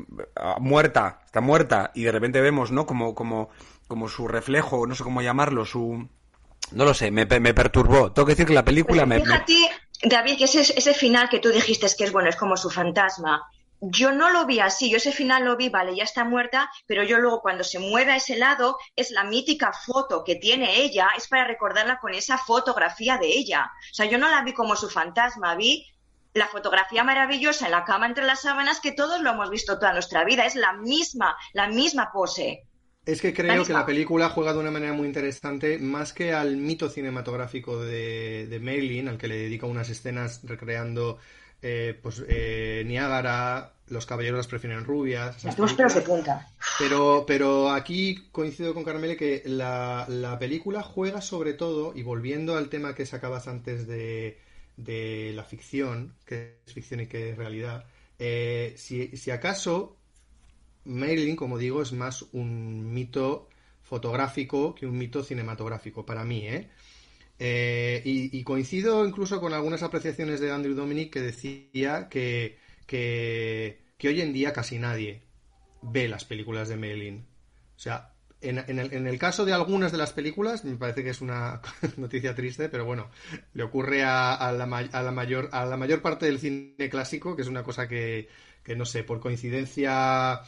muerta 0.60 1.20
está 1.24 1.40
muerta 1.40 1.90
y 1.94 2.02
de 2.02 2.12
repente 2.12 2.40
vemos 2.40 2.70
no 2.70 2.86
como 2.86 3.14
como 3.14 3.50
como 3.88 4.08
su 4.08 4.28
reflejo 4.28 4.86
no 4.86 4.94
sé 4.94 5.02
cómo 5.02 5.22
llamarlo 5.22 5.64
su 5.64 6.08
no 6.72 6.84
lo 6.84 6.94
sé 6.94 7.10
me, 7.10 7.26
me 7.26 7.54
perturbó. 7.54 8.12
Tengo 8.12 8.26
que 8.26 8.32
decir 8.32 8.46
que 8.46 8.54
la 8.54 8.64
película 8.64 9.04
me 9.04 9.20
fíjate 9.20 9.70
David 10.02 10.38
que 10.38 10.44
ese 10.44 10.60
ese 10.60 10.94
final 10.94 11.28
que 11.28 11.40
tú 11.40 11.50
dijiste 11.50 11.86
es 11.86 11.94
que 11.96 12.04
es 12.04 12.12
bueno 12.12 12.28
es 12.28 12.36
como 12.36 12.56
su 12.56 12.70
fantasma 12.70 13.42
yo 13.90 14.12
no 14.12 14.30
lo 14.30 14.46
vi 14.46 14.60
así, 14.60 14.90
yo 14.90 14.96
ese 14.96 15.12
final 15.12 15.44
lo 15.44 15.56
vi, 15.56 15.68
vale, 15.68 15.94
ya 15.94 16.04
está 16.04 16.24
muerta, 16.24 16.70
pero 16.86 17.02
yo 17.02 17.18
luego 17.18 17.40
cuando 17.40 17.64
se 17.64 17.78
mueve 17.78 18.12
a 18.12 18.16
ese 18.16 18.36
lado 18.36 18.78
es 18.96 19.10
la 19.10 19.24
mítica 19.24 19.72
foto 19.72 20.24
que 20.24 20.36
tiene 20.36 20.80
ella, 20.82 21.08
es 21.16 21.28
para 21.28 21.46
recordarla 21.46 21.98
con 22.00 22.14
esa 22.14 22.38
fotografía 22.38 23.18
de 23.18 23.26
ella. 23.26 23.70
O 23.90 23.94
sea, 23.94 24.06
yo 24.06 24.18
no 24.18 24.28
la 24.28 24.42
vi 24.42 24.52
como 24.52 24.76
su 24.76 24.88
fantasma, 24.88 25.54
vi 25.54 25.86
la 26.32 26.48
fotografía 26.48 27.04
maravillosa 27.04 27.66
en 27.66 27.72
la 27.72 27.84
cama 27.84 28.06
entre 28.06 28.24
las 28.24 28.42
sábanas 28.42 28.80
que 28.80 28.92
todos 28.92 29.20
lo 29.20 29.30
hemos 29.30 29.50
visto 29.50 29.78
toda 29.78 29.92
nuestra 29.92 30.24
vida, 30.24 30.46
es 30.46 30.56
la 30.56 30.72
misma, 30.72 31.36
la 31.52 31.68
misma 31.68 32.10
pose. 32.12 32.66
Es 33.06 33.20
que 33.20 33.34
creo 33.34 33.64
que 33.64 33.72
la 33.72 33.84
película 33.84 34.30
juega 34.30 34.54
de 34.54 34.60
una 34.60 34.70
manera 34.70 34.94
muy 34.94 35.06
interesante, 35.06 35.78
más 35.78 36.14
que 36.14 36.32
al 36.32 36.56
mito 36.56 36.88
cinematográfico 36.88 37.82
de, 37.82 38.46
de 38.46 38.60
Marilyn, 38.60 39.08
al 39.08 39.18
que 39.18 39.28
le 39.28 39.36
dedica 39.36 39.66
unas 39.66 39.90
escenas 39.90 40.40
recreando 40.42 41.18
eh, 41.66 41.98
pues 42.02 42.22
eh, 42.28 42.82
Niágara, 42.86 43.73
los 43.88 44.06
caballeros 44.06 44.38
las 44.38 44.46
prefieren 44.46 44.84
rubias. 44.84 45.44
Las 45.44 45.56
tenemos 45.56 45.74
pelos 45.74 45.94
de 45.94 46.00
punta. 46.00 46.48
Pero, 46.78 47.24
pero 47.26 47.70
aquí 47.70 48.28
coincido 48.32 48.74
con 48.74 48.84
Carmele 48.84 49.16
que 49.16 49.42
la, 49.44 50.06
la 50.08 50.38
película 50.38 50.82
juega 50.82 51.20
sobre 51.20 51.52
todo, 51.52 51.92
y 51.94 52.02
volviendo 52.02 52.56
al 52.56 52.68
tema 52.68 52.94
que 52.94 53.06
sacabas 53.06 53.46
antes 53.46 53.86
de, 53.86 54.38
de 54.76 55.32
la 55.34 55.44
ficción, 55.44 56.14
que 56.24 56.58
es 56.66 56.72
ficción 56.72 57.00
y 57.00 57.06
que 57.06 57.30
es 57.30 57.36
realidad, 57.36 57.84
eh, 58.18 58.74
si, 58.76 59.16
si 59.16 59.30
acaso 59.30 59.96
Marilyn, 60.84 61.36
como 61.36 61.58
digo, 61.58 61.82
es 61.82 61.92
más 61.92 62.24
un 62.32 62.92
mito 62.92 63.48
fotográfico 63.82 64.74
que 64.74 64.86
un 64.86 64.96
mito 64.96 65.22
cinematográfico, 65.22 66.06
para 66.06 66.24
mí, 66.24 66.46
¿eh? 66.46 66.70
Eh, 67.38 68.00
y, 68.04 68.38
y 68.38 68.44
coincido 68.44 69.04
incluso 69.04 69.40
con 69.40 69.52
algunas 69.52 69.82
apreciaciones 69.82 70.38
de 70.40 70.52
Andrew 70.52 70.74
Dominic 70.74 71.12
que 71.12 71.20
decía 71.20 72.08
que, 72.08 72.58
que, 72.86 73.84
que 73.98 74.08
hoy 74.08 74.20
en 74.20 74.32
día 74.32 74.52
casi 74.52 74.78
nadie 74.78 75.22
ve 75.82 76.08
las 76.08 76.24
películas 76.24 76.68
de 76.68 76.76
Marilyn. 76.76 77.26
O 77.76 77.78
sea, 77.78 78.14
en, 78.40 78.58
en 78.58 78.78
el, 78.78 78.92
en 78.92 79.06
el 79.06 79.18
caso 79.18 79.44
de 79.44 79.52
algunas 79.52 79.92
de 79.92 79.98
las 79.98 80.12
películas, 80.12 80.64
me 80.64 80.76
parece 80.76 81.02
que 81.02 81.10
es 81.10 81.20
una 81.20 81.60
noticia 81.96 82.34
triste, 82.34 82.68
pero 82.68 82.84
bueno, 82.84 83.10
le 83.52 83.62
ocurre 83.62 84.04
a, 84.04 84.52
la, 84.52 84.64
a 84.64 85.02
la 85.02 85.10
mayor, 85.12 85.48
a 85.52 85.64
la 85.64 85.76
mayor 85.76 86.02
parte 86.02 86.26
del 86.26 86.38
cine 86.38 86.88
clásico, 86.90 87.36
que 87.36 87.42
es 87.42 87.48
una 87.48 87.62
cosa 87.62 87.88
que, 87.88 88.28
que 88.62 88.76
no 88.76 88.84
sé, 88.84 89.04
por 89.04 89.20
coincidencia 89.20 90.42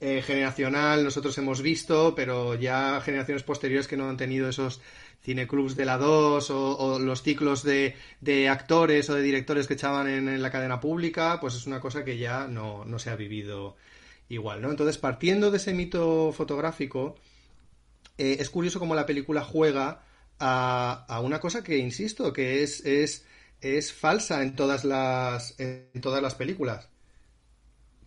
eh, 0.00 0.22
generacional 0.22 1.04
nosotros 1.04 1.36
hemos 1.38 1.62
visto, 1.62 2.14
pero 2.14 2.54
ya 2.54 3.00
generaciones 3.00 3.42
posteriores 3.42 3.88
que 3.88 3.96
no 3.96 4.08
han 4.08 4.16
tenido 4.16 4.48
esos 4.48 4.80
cineclubs 5.22 5.76
de 5.76 5.84
la 5.86 5.98
2 5.98 6.50
o, 6.50 6.76
o 6.78 6.98
los 6.98 7.22
ciclos 7.22 7.62
de, 7.62 7.96
de 8.20 8.48
actores 8.48 9.08
o 9.10 9.14
de 9.14 9.22
directores 9.22 9.66
que 9.66 9.74
echaban 9.74 10.08
en, 10.08 10.28
en 10.28 10.42
la 10.42 10.50
cadena 10.50 10.80
pública, 10.80 11.38
pues 11.40 11.54
es 11.54 11.66
una 11.66 11.80
cosa 11.80 12.04
que 12.04 12.18
ya 12.18 12.46
no, 12.48 12.84
no 12.84 12.98
se 12.98 13.10
ha 13.10 13.16
vivido 13.16 13.76
igual, 14.28 14.60
¿no? 14.62 14.70
Entonces, 14.70 14.98
partiendo 14.98 15.50
de 15.50 15.58
ese 15.58 15.72
mito 15.74 16.32
fotográfico, 16.32 17.16
eh, 18.18 18.36
es 18.40 18.50
curioso 18.50 18.78
cómo 18.78 18.94
la 18.94 19.06
película 19.06 19.42
juega 19.44 20.02
a, 20.38 21.04
a 21.08 21.20
una 21.20 21.40
cosa 21.40 21.62
que, 21.62 21.78
insisto, 21.78 22.32
que 22.32 22.62
es, 22.62 22.84
es, 22.84 23.26
es 23.60 23.92
falsa 23.92 24.42
en 24.42 24.56
todas 24.56 24.84
las, 24.84 25.58
en 25.60 26.00
todas 26.00 26.22
las 26.22 26.34
películas. 26.34 26.88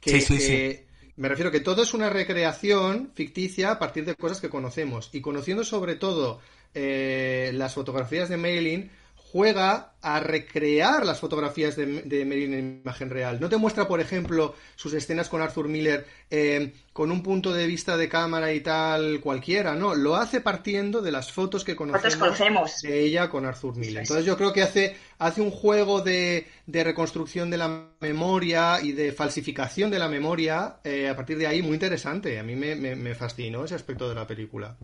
Que, 0.01 0.13
Sí, 0.13 0.21
sí, 0.21 0.39
que- 0.39 0.87
me 1.19 1.27
refiero 1.27 1.51
que 1.51 1.59
todo 1.59 1.83
es 1.83 1.93
una 1.93 2.09
recreación 2.09 3.11
ficticia 3.13 3.71
a 3.71 3.77
partir 3.77 4.05
de 4.05 4.15
cosas 4.15 4.39
que 4.39 4.47
conocemos. 4.47 5.09
Y 5.11 5.19
conociendo 5.19 5.65
sobre 5.65 5.95
todo 5.95 6.39
eh, 6.73 7.51
las 7.55 7.73
fotografías 7.73 8.29
de 8.29 8.37
Marilyn, 8.37 8.89
juega 9.31 9.93
a 10.01 10.19
recrear 10.19 11.05
las 11.05 11.19
fotografías 11.19 11.75
de, 11.75 11.85
de 12.03 12.21
en 12.21 12.81
imagen 12.83 13.09
real. 13.09 13.39
No 13.39 13.49
te 13.49 13.57
muestra, 13.57 13.87
por 13.87 13.99
ejemplo, 13.99 14.55
sus 14.75 14.93
escenas 14.93 15.29
con 15.29 15.41
Arthur 15.41 15.67
Miller 15.67 16.05
eh, 16.29 16.73
con 16.93 17.11
un 17.11 17.21
punto 17.21 17.53
de 17.53 17.67
vista 17.67 17.97
de 17.97 18.09
cámara 18.09 18.53
y 18.53 18.61
tal 18.61 19.19
cualquiera, 19.21 19.75
no. 19.75 19.95
Lo 19.95 20.15
hace 20.15 20.41
partiendo 20.41 21.01
de 21.01 21.11
las 21.11 21.31
fotos 21.31 21.63
que 21.63 21.75
conocemos, 21.75 22.47
de 22.81 23.01
ella 23.01 23.29
con 23.29 23.45
Arthur 23.45 23.75
Miller. 23.75 24.01
Entonces 24.01 24.25
yo 24.25 24.37
creo 24.37 24.53
que 24.53 24.63
hace, 24.63 24.95
hace 25.17 25.41
un 25.41 25.51
juego 25.51 26.01
de, 26.01 26.47
de 26.65 26.83
reconstrucción 26.83 27.49
de 27.49 27.57
la 27.57 27.87
memoria 27.99 28.79
y 28.81 28.93
de 28.93 29.11
falsificación 29.11 29.91
de 29.91 29.99
la 29.99 30.07
memoria 30.07 30.77
eh, 30.83 31.09
a 31.09 31.15
partir 31.15 31.37
de 31.37 31.47
ahí 31.47 31.61
muy 31.61 31.73
interesante. 31.73 32.39
A 32.39 32.43
mí 32.43 32.55
me, 32.55 32.75
me- 32.75 32.95
me 32.95 33.15
fascinó 33.15 33.65
ese 33.65 33.75
aspecto 33.75 34.07
de 34.09 34.15
la 34.15 34.27
película. 34.27 34.77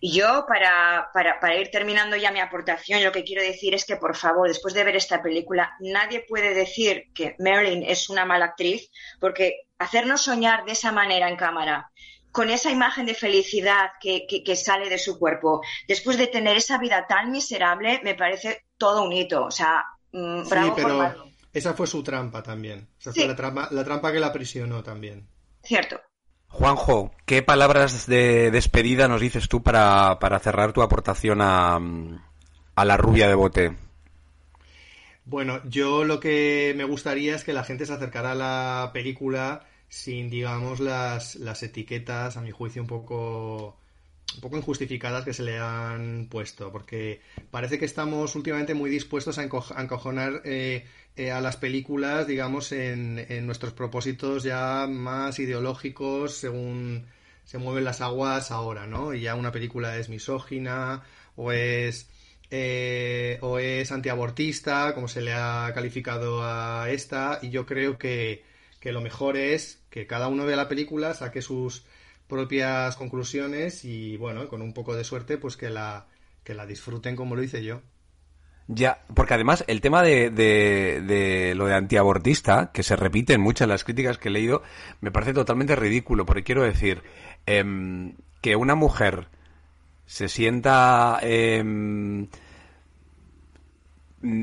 Y 0.00 0.12
yo, 0.18 0.44
para, 0.48 1.08
para, 1.12 1.40
para 1.40 1.56
ir 1.56 1.70
terminando 1.70 2.16
ya 2.16 2.30
mi 2.30 2.40
aportación, 2.40 3.02
lo 3.04 3.12
que 3.12 3.24
quiero 3.24 3.42
decir 3.42 3.74
es 3.74 3.84
que, 3.84 3.96
por 3.96 4.16
favor, 4.16 4.48
después 4.48 4.74
de 4.74 4.84
ver 4.84 4.96
esta 4.96 5.22
película, 5.22 5.74
nadie 5.80 6.24
puede 6.28 6.54
decir 6.54 7.04
que 7.14 7.36
Marilyn 7.38 7.82
es 7.82 8.08
una 8.10 8.24
mala 8.24 8.46
actriz, 8.46 8.90
porque 9.20 9.62
hacernos 9.78 10.22
soñar 10.22 10.64
de 10.64 10.72
esa 10.72 10.92
manera 10.92 11.28
en 11.28 11.36
cámara, 11.36 11.90
con 12.30 12.50
esa 12.50 12.70
imagen 12.70 13.06
de 13.06 13.14
felicidad 13.14 13.90
que, 14.00 14.26
que, 14.28 14.44
que 14.44 14.54
sale 14.56 14.88
de 14.88 14.98
su 14.98 15.18
cuerpo, 15.18 15.60
después 15.88 16.18
de 16.18 16.26
tener 16.26 16.56
esa 16.56 16.78
vida 16.78 17.06
tan 17.08 17.30
miserable, 17.32 18.00
me 18.04 18.14
parece 18.14 18.64
todo 18.76 19.02
un 19.02 19.12
hito. 19.12 19.44
O 19.44 19.50
sea, 19.50 19.84
mm, 20.12 20.44
Sí, 20.44 20.50
bravo 20.50 20.74
pero 20.76 21.24
esa 21.52 21.74
fue 21.74 21.86
su 21.86 22.02
trampa 22.02 22.42
también. 22.42 22.88
Esa 23.00 23.12
Sí. 23.12 23.20
fue 23.20 23.28
la 23.28 23.36
trampa, 23.36 23.68
la 23.70 23.82
trampa 23.84 24.12
que 24.12 24.20
la 24.20 24.28
aprisionó 24.28 24.82
también. 24.82 25.26
Cierto. 25.62 26.00
Juanjo, 26.48 27.12
¿qué 27.24 27.42
palabras 27.42 28.06
de 28.06 28.50
despedida 28.50 29.08
nos 29.08 29.20
dices 29.20 29.48
tú 29.48 29.62
para, 29.62 30.18
para 30.18 30.38
cerrar 30.40 30.72
tu 30.72 30.82
aportación 30.82 31.40
a, 31.40 31.78
a 32.74 32.84
la 32.84 32.96
rubia 32.96 33.28
de 33.28 33.34
bote? 33.34 33.76
Bueno, 35.24 35.60
yo 35.68 36.04
lo 36.04 36.20
que 36.20 36.72
me 36.76 36.84
gustaría 36.84 37.34
es 37.36 37.44
que 37.44 37.52
la 37.52 37.64
gente 37.64 37.84
se 37.86 37.92
acercara 37.92 38.32
a 38.32 38.34
la 38.34 38.90
película 38.92 39.66
sin, 39.88 40.30
digamos, 40.30 40.80
las, 40.80 41.36
las 41.36 41.62
etiquetas, 41.62 42.36
a 42.36 42.40
mi 42.40 42.50
juicio, 42.50 42.82
un 42.82 42.88
poco, 42.88 43.76
un 44.36 44.40
poco 44.40 44.56
injustificadas 44.58 45.24
que 45.24 45.34
se 45.34 45.42
le 45.44 45.58
han 45.58 46.28
puesto, 46.30 46.72
porque 46.72 47.20
parece 47.50 47.78
que 47.78 47.84
estamos 47.86 48.36
últimamente 48.36 48.74
muy 48.74 48.90
dispuestos 48.90 49.38
a, 49.38 49.44
enco- 49.48 49.72
a 49.76 49.82
encojonar 49.82 50.42
eh, 50.44 50.86
eh, 51.18 51.32
a 51.32 51.40
las 51.40 51.56
películas, 51.56 52.26
digamos, 52.26 52.72
en, 52.72 53.46
nuestros 53.46 53.72
propósitos 53.72 54.44
ya 54.44 54.86
más 54.88 55.38
ideológicos 55.38 56.34
según 56.36 57.06
se 57.44 57.58
mueven 57.58 57.84
las 57.84 58.00
aguas 58.00 58.50
ahora, 58.50 58.86
¿no? 58.86 59.14
Y 59.14 59.22
ya 59.22 59.34
una 59.34 59.52
película 59.52 59.96
es 59.98 60.08
misógina 60.08 61.02
o 61.36 61.52
es 61.52 62.08
eh, 62.50 63.38
o 63.42 63.58
es 63.58 63.90
antiabortista, 63.92 64.94
como 64.94 65.08
se 65.08 65.20
le 65.20 65.32
ha 65.34 65.70
calificado 65.74 66.42
a 66.44 66.88
esta, 66.90 67.40
y 67.42 67.50
yo 67.50 67.66
creo 67.66 67.98
que, 67.98 68.44
que 68.80 68.92
lo 68.92 69.00
mejor 69.00 69.36
es 69.36 69.80
que 69.90 70.06
cada 70.06 70.28
uno 70.28 70.46
vea 70.46 70.56
la 70.56 70.68
película, 70.68 71.14
saque 71.14 71.42
sus 71.42 71.84
propias 72.28 72.96
conclusiones 72.96 73.84
y 73.84 74.16
bueno, 74.18 74.48
con 74.48 74.62
un 74.62 74.72
poco 74.72 74.94
de 74.94 75.04
suerte, 75.04 75.38
pues 75.38 75.56
que 75.56 75.70
la, 75.70 76.06
que 76.44 76.54
la 76.54 76.66
disfruten 76.66 77.16
como 77.16 77.36
lo 77.36 77.42
hice 77.42 77.64
yo. 77.64 77.82
Ya, 78.70 78.98
porque 79.14 79.32
además 79.32 79.64
el 79.66 79.80
tema 79.80 80.02
de, 80.02 80.28
de, 80.28 81.54
lo 81.56 81.64
de 81.66 81.74
antiabortista, 81.74 82.70
que 82.72 82.82
se 82.82 82.96
repite 82.96 83.32
en 83.32 83.40
muchas 83.40 83.66
de 83.66 83.72
las 83.72 83.82
críticas 83.84 84.18
que 84.18 84.28
he 84.28 84.30
leído, 84.30 84.62
me 85.00 85.10
parece 85.10 85.32
totalmente 85.32 85.74
ridículo, 85.74 86.26
porque 86.26 86.44
quiero 86.44 86.62
decir 86.62 87.02
em, 87.46 88.12
que 88.42 88.56
una 88.56 88.74
mujer 88.74 89.28
se 90.04 90.28
sienta 90.28 91.18
em, 91.22 92.28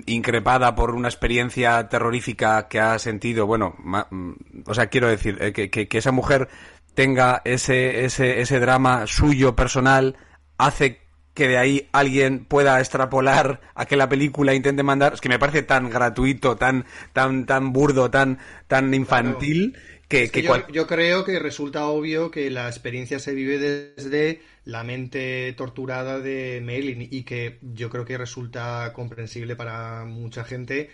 increpada 0.05 0.73
por 0.73 0.95
una 0.95 1.07
experiencia 1.09 1.87
terrorífica 1.89 2.67
que 2.67 2.79
ha 2.79 2.97
sentido, 2.97 3.45
bueno, 3.45 3.75
ma- 3.79 4.07
mm, 4.09 4.33
o 4.65 4.73
sea, 4.73 4.87
quiero 4.87 5.07
decir, 5.07 5.37
eh, 5.41 5.51
que, 5.53 5.69
que- 5.69 5.87
que 5.87 5.97
esa 5.97 6.11
mujer 6.11 6.47
tenga 6.93 7.41
ese, 7.45 8.05
ese, 8.05 8.39
ese 8.41 8.59
drama 8.59 9.05
suyo 9.05 9.55
personal, 9.55 10.15
hace 10.57 11.01
que 11.35 11.47
de 11.49 11.57
ahí 11.59 11.89
alguien 11.93 12.45
pueda 12.45 12.79
extrapolar 12.79 13.61
a 13.75 13.85
que 13.85 13.97
la 13.97 14.09
película 14.09 14.55
intente 14.55 14.83
mandar, 14.83 15.13
es 15.13 15.21
que 15.21 15.29
me 15.29 15.39
parece 15.39 15.63
tan 15.63 15.89
gratuito, 15.91 16.55
tan, 16.57 16.85
tan, 17.13 17.45
tan 17.45 17.73
burdo, 17.73 18.09
tan, 18.11 18.39
tan 18.67 18.93
infantil, 18.93 19.77
que, 20.09 20.21
Es 20.23 20.31
que 20.31 20.41
que 20.41 20.43
yo, 20.43 20.51
cual- 20.51 20.65
yo 20.71 20.87
creo 20.87 21.25
que 21.25 21.39
resulta 21.39 21.87
obvio 21.87 22.31
que 22.31 22.49
la 22.49 22.67
experiencia 22.69 23.19
se 23.19 23.33
vive 23.33 23.57
desde 23.59 24.41
la 24.63 24.83
mente 24.85 25.53
torturada 25.57 26.19
de 26.19 26.61
Marilyn 26.63 27.07
y 27.11 27.23
que 27.23 27.59
yo 27.61 27.89
creo 27.89 28.05
que 28.05 28.17
resulta 28.17 28.93
comprensible 28.93 29.57
para 29.57 30.05
mucha 30.05 30.45
gente 30.45 30.89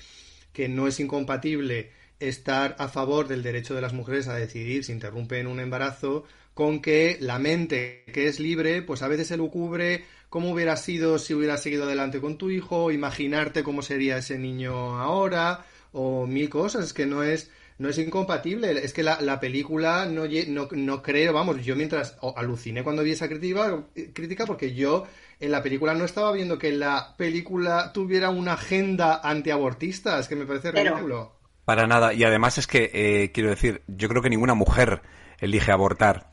que 0.54 0.70
no 0.70 0.88
es 0.88 1.00
incompatible 1.00 1.92
estar 2.20 2.76
a 2.80 2.88
favor 2.90 3.28
del 3.28 3.44
derecho 3.44 3.76
de 3.76 3.82
las 3.82 3.94
mujeres 3.94 4.28
a 4.28 4.36
decidir 4.36 4.84
si 4.86 4.92
interrumpen 4.94 5.48
un 5.48 5.60
embarazo 5.60 6.26
con 6.54 6.82
que 6.82 7.18
la 7.22 7.40
mente 7.40 8.04
que 8.14 8.28
es 8.28 8.40
libre 8.40 8.82
pues 8.82 9.02
a 9.04 9.08
veces 9.10 9.28
se 9.28 9.38
lucubre 9.38 10.06
cómo 10.32 10.52
hubiera 10.52 10.78
sido 10.78 11.20
si 11.20 11.34
hubiera 11.36 11.58
seguido 11.58 11.84
adelante 11.84 12.20
con 12.22 12.38
tu 12.38 12.50
hijo, 12.50 12.90
imaginarte 12.90 13.62
cómo 13.64 13.82
sería 13.84 14.18
ese 14.18 14.40
niño 14.40 14.98
ahora 15.00 15.66
o 15.92 16.26
mil 16.26 16.50
cosas, 16.50 16.86
es 16.86 16.94
que 16.94 17.06
no 17.06 17.22
es 17.22 17.52
no 17.78 17.90
es 17.90 17.98
incompatible, 17.98 18.72
es 18.86 18.94
que 18.94 19.02
la, 19.04 19.20
la 19.22 19.40
película 19.40 20.06
no, 20.06 20.24
no, 20.48 20.68
no 20.72 21.02
creo, 21.02 21.34
vamos, 21.34 21.66
yo 21.66 21.76
mientras 21.76 22.16
o- 22.22 22.34
aluciné 22.38 22.84
cuando 22.84 23.02
vi 23.04 23.12
esa 23.12 23.28
crítica, 23.28 23.84
crítica 24.14 24.46
porque 24.46 24.74
yo 24.76 25.06
en 25.40 25.52
la 25.52 25.64
película 25.64 25.94
no 25.96 26.06
estaba 26.06 26.32
viendo 26.32 26.60
que 26.60 26.72
la 26.72 27.16
película 27.18 27.92
tuviera 27.92 28.30
una 28.30 28.54
agenda 28.54 29.20
antiabortista, 29.24 30.20
es 30.20 30.28
que 30.28 30.36
me 30.36 30.46
parece 30.46 30.72
Pero- 30.72 30.92
ridículo. 30.96 31.36
Para 31.66 31.88
nada. 31.88 32.14
Y 32.14 32.24
además 32.24 32.58
es 32.58 32.68
que, 32.68 32.90
eh, 32.94 33.32
quiero 33.34 33.50
decir, 33.50 33.82
yo 33.88 34.08
creo 34.10 34.22
que 34.22 34.30
ninguna 34.30 34.54
mujer 34.56 35.02
elige 35.40 35.72
abortar. 35.72 36.31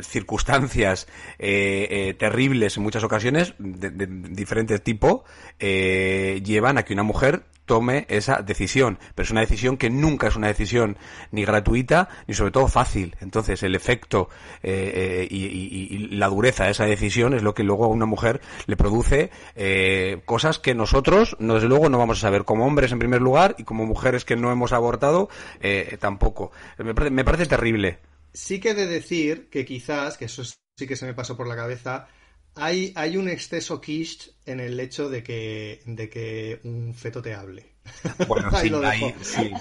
Circunstancias 0.00 1.06
terribles 1.38 2.76
en 2.76 2.82
muchas 2.82 3.04
ocasiones 3.04 3.54
de, 3.58 3.90
de 3.90 4.06
diferente 4.06 4.78
tipo 4.78 5.24
llevan 5.58 6.78
a 6.78 6.84
que 6.84 6.94
una 6.94 7.02
mujer 7.02 7.44
tome 7.66 8.06
esa 8.08 8.42
decisión. 8.42 8.98
Pero 9.14 9.24
es 9.24 9.30
una 9.30 9.40
decisión 9.40 9.76
que 9.76 9.90
nunca 9.90 10.28
es 10.28 10.36
una 10.36 10.48
decisión 10.48 10.96
ni 11.30 11.44
gratuita 11.44 12.08
ni 12.26 12.34
sobre 12.34 12.50
todo 12.50 12.68
fácil. 12.68 13.16
Entonces 13.20 13.62
el 13.62 13.74
efecto 13.74 14.28
eh, 14.62 15.22
eh, 15.22 15.28
y, 15.30 16.08
la 16.08 16.28
dureza 16.28 16.64
de 16.64 16.72
esa 16.72 16.84
decisión 16.84 17.34
es 17.34 17.42
lo 17.42 17.54
que 17.54 17.62
luego 17.62 17.84
a 17.84 17.88
una 17.88 18.06
mujer 18.06 18.40
le 18.66 18.76
produce 18.76 19.30
eh, 19.54 20.20
cosas 20.24 20.58
que 20.58 20.74
nosotros, 20.74 21.36
no, 21.38 21.54
desde 21.54 21.68
luego, 21.68 21.88
no 21.88 21.98
vamos 21.98 22.18
a 22.18 22.22
saber 22.22 22.44
como 22.44 22.66
hombres 22.66 22.92
en 22.92 22.98
primer 22.98 23.22
lugar 23.22 23.54
y 23.58 23.64
como 23.64 23.86
mujeres 23.86 24.24
que 24.24 24.36
no 24.36 24.50
hemos 24.52 24.72
abortado 24.72 25.28
tampoco. 25.98 26.52
Me 26.78 26.94
parece, 26.94 27.10
me 27.10 27.24
parece 27.24 27.46
terrible. 27.46 27.98
Sí 28.32 28.60
que 28.60 28.70
he 28.70 28.74
de 28.74 28.86
decir 28.86 29.48
que 29.50 29.64
quizás, 29.64 30.16
que 30.16 30.26
eso 30.26 30.42
sí 30.44 30.86
que 30.86 30.96
se 30.96 31.06
me 31.06 31.14
pasó 31.14 31.36
por 31.36 31.46
la 31.46 31.56
cabeza, 31.56 32.08
hay, 32.54 32.92
hay 32.96 33.16
un 33.16 33.28
exceso 33.28 33.80
quiche 33.80 34.32
en 34.46 34.60
el 34.60 34.78
hecho 34.78 35.08
de 35.08 35.22
que, 35.22 35.82
de 35.86 36.08
que 36.08 36.60
un 36.64 36.94
feto 36.94 37.22
te 37.22 37.34
hable. 37.34 37.76
Bueno, 38.28 38.50
sí, 38.60 39.14
sí. 39.22 39.52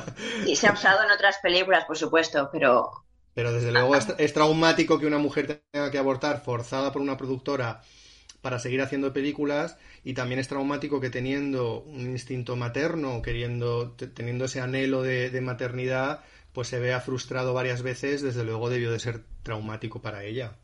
Y 0.46 0.56
se 0.56 0.66
ha 0.66 0.72
usado 0.72 1.04
en 1.04 1.10
otras 1.10 1.38
películas, 1.42 1.84
por 1.84 1.96
supuesto, 1.96 2.48
pero... 2.52 2.90
Pero 3.32 3.52
desde 3.52 3.70
luego 3.70 3.94
es, 3.94 4.34
traumático 4.34 4.98
que 4.98 5.06
una 5.06 5.18
mujer 5.18 5.62
tenga 5.70 5.90
que 5.90 5.98
abortar 5.98 6.42
forzada 6.42 6.92
por 6.92 7.00
una 7.00 7.16
productora 7.16 7.80
para 8.42 8.58
seguir 8.58 8.82
haciendo 8.82 9.12
películas 9.12 9.76
y 10.02 10.14
también 10.14 10.40
es 10.40 10.48
traumático 10.48 11.00
que 11.00 11.10
teniendo 11.10 11.80
un 11.82 12.10
instinto 12.10 12.56
materno, 12.56 13.22
queriendo, 13.22 13.92
teniendo 13.92 14.46
ese 14.46 14.60
anhelo 14.60 15.02
de, 15.02 15.30
de 15.30 15.40
maternidad, 15.40 16.24
pues 16.52 16.68
se 16.68 16.78
vea 16.78 17.00
frustrado 17.00 17.54
varias 17.54 17.82
veces, 17.82 18.22
desde 18.22 18.44
luego 18.44 18.70
debió 18.70 18.90
de 18.90 18.98
ser 18.98 19.24
traumático 19.42 20.00
para 20.00 20.24
ella. 20.24 20.56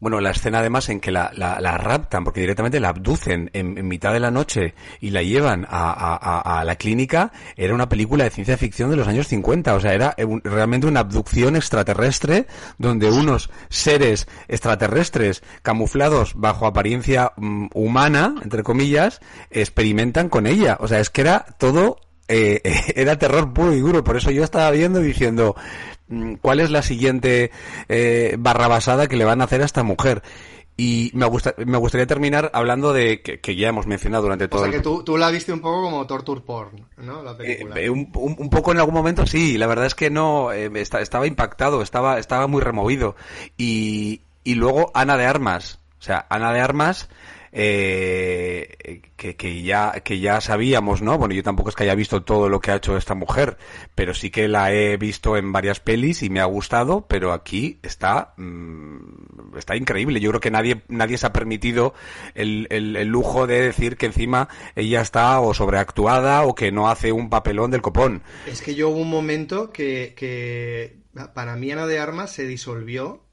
Bueno, 0.00 0.20
la 0.20 0.32
escena 0.32 0.58
además 0.58 0.90
en 0.90 1.00
que 1.00 1.10
la, 1.10 1.32
la, 1.34 1.78
raptan, 1.78 2.24
porque 2.24 2.40
directamente 2.40 2.78
la 2.78 2.90
abducen 2.90 3.48
en, 3.54 3.88
mitad 3.88 4.12
de 4.12 4.20
la 4.20 4.30
noche 4.30 4.74
y 5.00 5.08
la 5.08 5.22
llevan 5.22 5.66
a, 5.66 6.60
a, 6.60 6.62
la 6.64 6.76
clínica, 6.76 7.32
era 7.56 7.74
una 7.74 7.88
película 7.88 8.24
de 8.24 8.30
ciencia 8.30 8.58
ficción 8.58 8.90
de 8.90 8.96
los 8.96 9.08
años 9.08 9.28
50. 9.28 9.74
O 9.74 9.80
sea, 9.80 9.94
era 9.94 10.14
realmente 10.42 10.86
una 10.86 11.00
abducción 11.00 11.56
extraterrestre 11.56 12.46
donde 12.76 13.08
unos 13.08 13.48
seres 13.70 14.28
extraterrestres 14.46 15.42
camuflados 15.62 16.34
bajo 16.34 16.66
apariencia 16.66 17.32
mm, 17.36 17.68
humana, 17.72 18.34
entre 18.42 18.62
comillas, 18.62 19.20
experimentan 19.50 20.28
con 20.28 20.46
ella. 20.46 20.76
O 20.80 20.88
sea, 20.88 21.00
es 21.00 21.08
que 21.08 21.22
era 21.22 21.46
todo 21.56 21.96
eh, 22.28 22.60
era 22.94 23.18
terror 23.18 23.52
puro 23.52 23.74
y 23.74 23.80
duro. 23.80 24.04
Por 24.04 24.16
eso 24.16 24.30
yo 24.30 24.44
estaba 24.44 24.70
viendo 24.70 25.00
y 25.00 25.04
diciendo, 25.04 25.54
Mm, 26.08 26.34
cuál 26.34 26.60
es 26.60 26.70
la 26.70 26.82
siguiente 26.82 27.50
eh, 27.88 28.36
barrabasada 28.38 29.06
que 29.06 29.16
le 29.16 29.24
van 29.24 29.40
a 29.40 29.44
hacer 29.44 29.62
a 29.62 29.64
esta 29.64 29.82
mujer. 29.82 30.22
Y 30.76 31.12
me, 31.14 31.24
gusta, 31.26 31.54
me 31.64 31.78
gustaría 31.78 32.06
terminar 32.06 32.50
hablando 32.52 32.92
de 32.92 33.22
que, 33.22 33.56
ya 33.56 33.68
hemos 33.68 33.86
mencionado 33.86 34.24
durante 34.24 34.48
todo 34.48 34.62
o 34.62 34.64
sea, 34.64 34.72
que 34.72 34.80
tú, 34.80 35.04
tú, 35.04 35.16
la 35.16 35.30
viste 35.30 35.52
un 35.52 35.60
poco 35.60 35.82
como 35.82 36.04
torture 36.04 36.40
porn, 36.40 36.88
¿no? 36.96 37.22
La 37.22 37.36
película. 37.36 37.80
Eh, 37.80 37.88
un, 37.88 38.10
un, 38.12 38.50
poco 38.50 38.72
en 38.72 38.78
algún 38.78 38.94
momento 38.94 39.24
sí, 39.24 39.56
la 39.56 39.68
verdad 39.68 39.86
es 39.86 39.94
que 39.94 40.10
no, 40.10 40.52
eh, 40.52 40.68
estaba 40.74 41.28
impactado, 41.28 41.80
estaba, 41.80 42.18
estaba 42.18 42.48
muy 42.48 42.60
removido. 42.60 43.14
Y, 43.56 44.22
y 44.42 44.56
luego 44.56 44.90
Ana 44.94 45.16
de 45.16 45.26
Armas, 45.26 45.78
o 46.00 46.02
sea, 46.02 46.26
Ana 46.28 46.52
de 46.52 46.60
Armas 46.60 47.08
eh, 47.56 49.00
que, 49.16 49.36
que, 49.36 49.62
ya, 49.62 50.00
que 50.00 50.18
ya 50.18 50.40
sabíamos, 50.40 51.02
¿no? 51.02 51.16
Bueno, 51.18 51.34
yo 51.34 51.44
tampoco 51.44 51.68
es 51.68 51.76
que 51.76 51.84
haya 51.84 51.94
visto 51.94 52.24
todo 52.24 52.48
lo 52.48 52.60
que 52.60 52.72
ha 52.72 52.76
hecho 52.76 52.96
esta 52.96 53.14
mujer, 53.14 53.58
pero 53.94 54.12
sí 54.12 54.30
que 54.30 54.48
la 54.48 54.72
he 54.72 54.96
visto 54.96 55.36
en 55.36 55.52
varias 55.52 55.78
pelis 55.78 56.24
y 56.24 56.30
me 56.30 56.40
ha 56.40 56.46
gustado, 56.46 57.06
pero 57.06 57.32
aquí 57.32 57.78
está, 57.84 58.34
mm, 58.36 59.56
está 59.56 59.76
increíble. 59.76 60.18
Yo 60.18 60.30
creo 60.30 60.40
que 60.40 60.50
nadie, 60.50 60.82
nadie 60.88 61.16
se 61.16 61.26
ha 61.26 61.32
permitido 61.32 61.94
el, 62.34 62.66
el, 62.70 63.06
lujo 63.06 63.46
de 63.46 63.60
decir 63.60 63.96
que 63.96 64.06
encima 64.06 64.48
ella 64.74 65.00
está 65.00 65.38
o 65.38 65.54
sobreactuada 65.54 66.42
o 66.42 66.56
que 66.56 66.72
no 66.72 66.88
hace 66.88 67.12
un 67.12 67.30
papelón 67.30 67.70
del 67.70 67.82
copón. 67.82 68.22
Es 68.46 68.62
que 68.62 68.74
yo 68.74 68.88
hubo 68.88 68.98
un 68.98 69.10
momento 69.10 69.70
que, 69.70 70.14
que 70.16 70.96
para 71.34 71.54
mí 71.54 71.70
Ana 71.70 71.86
de 71.86 72.00
Armas 72.00 72.32
se 72.32 72.48
disolvió 72.48 73.23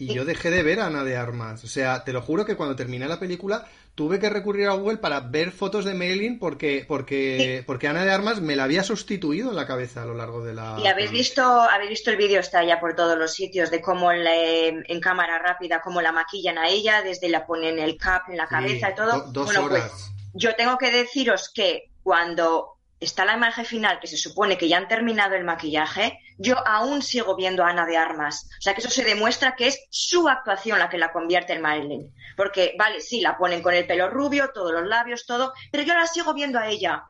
y 0.00 0.14
yo 0.14 0.24
dejé 0.24 0.50
de 0.50 0.62
ver 0.62 0.80
a 0.80 0.86
Ana 0.86 1.04
de 1.04 1.16
Armas. 1.16 1.62
O 1.62 1.68
sea, 1.68 2.04
te 2.04 2.12
lo 2.12 2.22
juro 2.22 2.44
que 2.44 2.56
cuando 2.56 2.74
terminé 2.74 3.06
la 3.06 3.20
película 3.20 3.66
tuve 3.94 4.18
que 4.18 4.30
recurrir 4.30 4.66
a 4.68 4.72
Google 4.72 4.96
para 4.96 5.20
ver 5.20 5.52
fotos 5.52 5.84
de 5.84 5.92
Mailin 5.92 6.38
porque, 6.38 6.84
porque, 6.88 7.62
porque 7.66 7.86
Ana 7.86 8.04
de 8.04 8.10
Armas 8.10 8.40
me 8.40 8.56
la 8.56 8.64
había 8.64 8.82
sustituido 8.82 9.50
en 9.50 9.56
la 9.56 9.66
cabeza 9.66 10.02
a 10.02 10.06
lo 10.06 10.14
largo 10.14 10.42
de 10.42 10.54
la. 10.54 10.78
Y 10.82 10.86
habéis 10.86 11.10
visto, 11.10 11.42
habéis 11.42 11.90
visto 11.90 12.10
el 12.10 12.16
vídeo, 12.16 12.40
está 12.40 12.64
ya 12.64 12.80
por 12.80 12.96
todos 12.96 13.18
los 13.18 13.34
sitios, 13.34 13.70
de 13.70 13.82
cómo 13.82 14.12
le, 14.12 14.68
en 14.68 15.00
cámara 15.00 15.38
rápida, 15.38 15.82
cómo 15.82 16.00
la 16.00 16.12
maquillan 16.12 16.56
a 16.56 16.68
ella, 16.68 17.02
desde 17.02 17.28
la 17.28 17.44
ponen 17.44 17.78
el 17.78 17.98
cap 17.98 18.22
en 18.30 18.38
la 18.38 18.46
cabeza 18.46 18.90
y 18.90 18.94
todo. 18.94 19.30
dos 19.32 19.46
bueno, 19.46 19.68
pues, 19.68 19.82
horas. 19.82 19.90
Pues 19.90 20.12
yo 20.32 20.54
tengo 20.56 20.78
que 20.78 20.90
deciros 20.90 21.50
que 21.52 21.90
cuando 22.02 22.79
está 23.00 23.24
la 23.24 23.34
imagen 23.34 23.64
final, 23.64 23.98
que 23.98 24.06
se 24.06 24.18
supone 24.18 24.58
que 24.58 24.68
ya 24.68 24.76
han 24.76 24.86
terminado 24.86 25.34
el 25.34 25.44
maquillaje, 25.44 26.18
yo 26.36 26.56
aún 26.66 27.02
sigo 27.02 27.34
viendo 27.34 27.64
a 27.64 27.70
Ana 27.70 27.86
de 27.86 27.96
Armas. 27.96 28.48
O 28.58 28.62
sea 28.62 28.74
que 28.74 28.80
eso 28.80 28.90
se 28.90 29.04
demuestra 29.04 29.56
que 29.56 29.68
es 29.68 29.86
su 29.90 30.28
actuación 30.28 30.78
la 30.78 30.90
que 30.90 30.98
la 30.98 31.12
convierte 31.12 31.54
en 31.54 31.62
Marilyn. 31.62 32.14
Porque, 32.36 32.74
vale, 32.78 33.00
sí, 33.00 33.22
la 33.22 33.38
ponen 33.38 33.62
con 33.62 33.74
el 33.74 33.86
pelo 33.86 34.10
rubio, 34.10 34.50
todos 34.52 34.72
los 34.72 34.86
labios, 34.86 35.24
todo, 35.26 35.54
pero 35.72 35.82
yo 35.82 35.94
la 35.94 36.06
sigo 36.06 36.34
viendo 36.34 36.58
a 36.58 36.68
ella. 36.68 37.04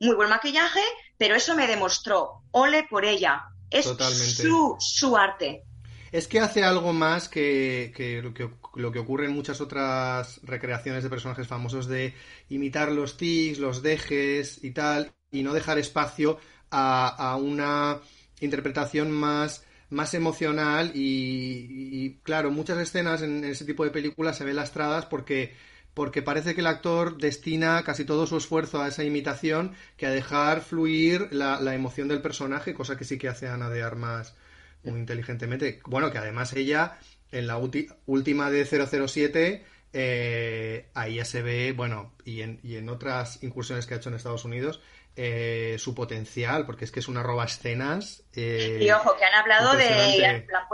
Muy 0.00 0.16
buen 0.16 0.30
maquillaje, 0.30 0.80
pero 1.18 1.34
eso 1.34 1.54
me 1.54 1.66
demostró. 1.66 2.42
Ole 2.50 2.86
por 2.88 3.04
ella. 3.04 3.44
Es 3.70 3.84
su, 3.84 4.76
su 4.78 5.16
arte. 5.16 5.64
Es 6.10 6.28
que 6.28 6.40
hace 6.40 6.62
algo 6.62 6.92
más 6.92 7.28
que, 7.28 8.20
lo 8.22 8.32
que, 8.32 8.48
lo 8.76 8.92
que 8.92 8.98
ocurre 9.00 9.26
en 9.26 9.32
muchas 9.32 9.60
otras 9.60 10.40
recreaciones 10.44 11.02
de 11.02 11.10
personajes 11.10 11.48
famosos 11.48 11.88
de 11.88 12.14
imitar 12.48 12.92
los 12.92 13.16
tics, 13.16 13.58
los 13.58 13.82
dejes 13.82 14.62
y 14.62 14.70
tal 14.70 15.12
y 15.34 15.42
no 15.42 15.52
dejar 15.52 15.78
espacio 15.78 16.38
a, 16.70 17.36
una 17.36 17.98
interpretación 18.40 19.10
más, 19.10 19.64
más 19.90 20.14
emocional 20.14 20.92
y, 20.94 22.18
claro, 22.22 22.50
muchas 22.50 22.78
escenas 22.78 23.22
en, 23.22 23.44
ese 23.44 23.64
tipo 23.64 23.84
de 23.84 23.90
películas 23.90 24.38
se 24.38 24.44
ven 24.44 24.56
lastradas 24.56 25.06
porque 25.06 25.52
porque 25.94 26.22
parece 26.22 26.56
que 26.56 26.60
el 26.60 26.66
actor 26.66 27.18
destina 27.18 27.84
casi 27.84 28.04
todo 28.04 28.26
su 28.26 28.36
esfuerzo 28.36 28.82
a 28.82 28.88
esa 28.88 29.04
imitación 29.04 29.74
que 29.96 30.06
a 30.06 30.10
dejar 30.10 30.60
fluir 30.60 31.28
la, 31.30 31.72
emoción 31.72 32.08
del 32.08 32.20
personaje, 32.20 32.74
cosa 32.74 32.96
que 32.96 33.04
sí 33.04 33.16
que 33.16 33.28
hace 33.28 33.46
Ana 33.46 33.70
de 33.70 33.84
Armas 33.84 34.34
muy 34.82 34.98
inteligentemente. 34.98 35.80
Bueno, 35.86 36.10
que 36.10 36.18
además 36.18 36.52
ella, 36.54 36.98
en 37.30 37.46
la 37.46 37.58
última 38.06 38.50
de 38.50 38.66
007, 38.66 39.64
eh, 39.92 40.88
ahí 40.94 41.14
ya 41.14 41.24
se 41.24 41.42
ve, 41.42 41.72
bueno, 41.72 42.12
y 42.24 42.40
en, 42.40 42.58
y 42.64 42.74
en 42.74 42.88
otras 42.88 43.44
incursiones 43.44 43.86
que 43.86 43.94
ha 43.94 43.98
hecho 43.98 44.08
en 44.08 44.16
Estados 44.16 44.44
Unidos, 44.44 44.80
eh, 45.16 45.76
su 45.78 45.94
potencial, 45.94 46.66
porque 46.66 46.84
es 46.84 46.90
que 46.90 47.00
es 47.00 47.06
una 47.06 47.22
roba 47.22 47.44
escenas. 47.44 48.24
Eh, 48.32 48.80
y 48.80 48.90
ojo, 48.90 49.16
que 49.16 49.24
han 49.24 49.34
hablado 49.34 49.76
de. 49.76 50.44
La 50.48 50.66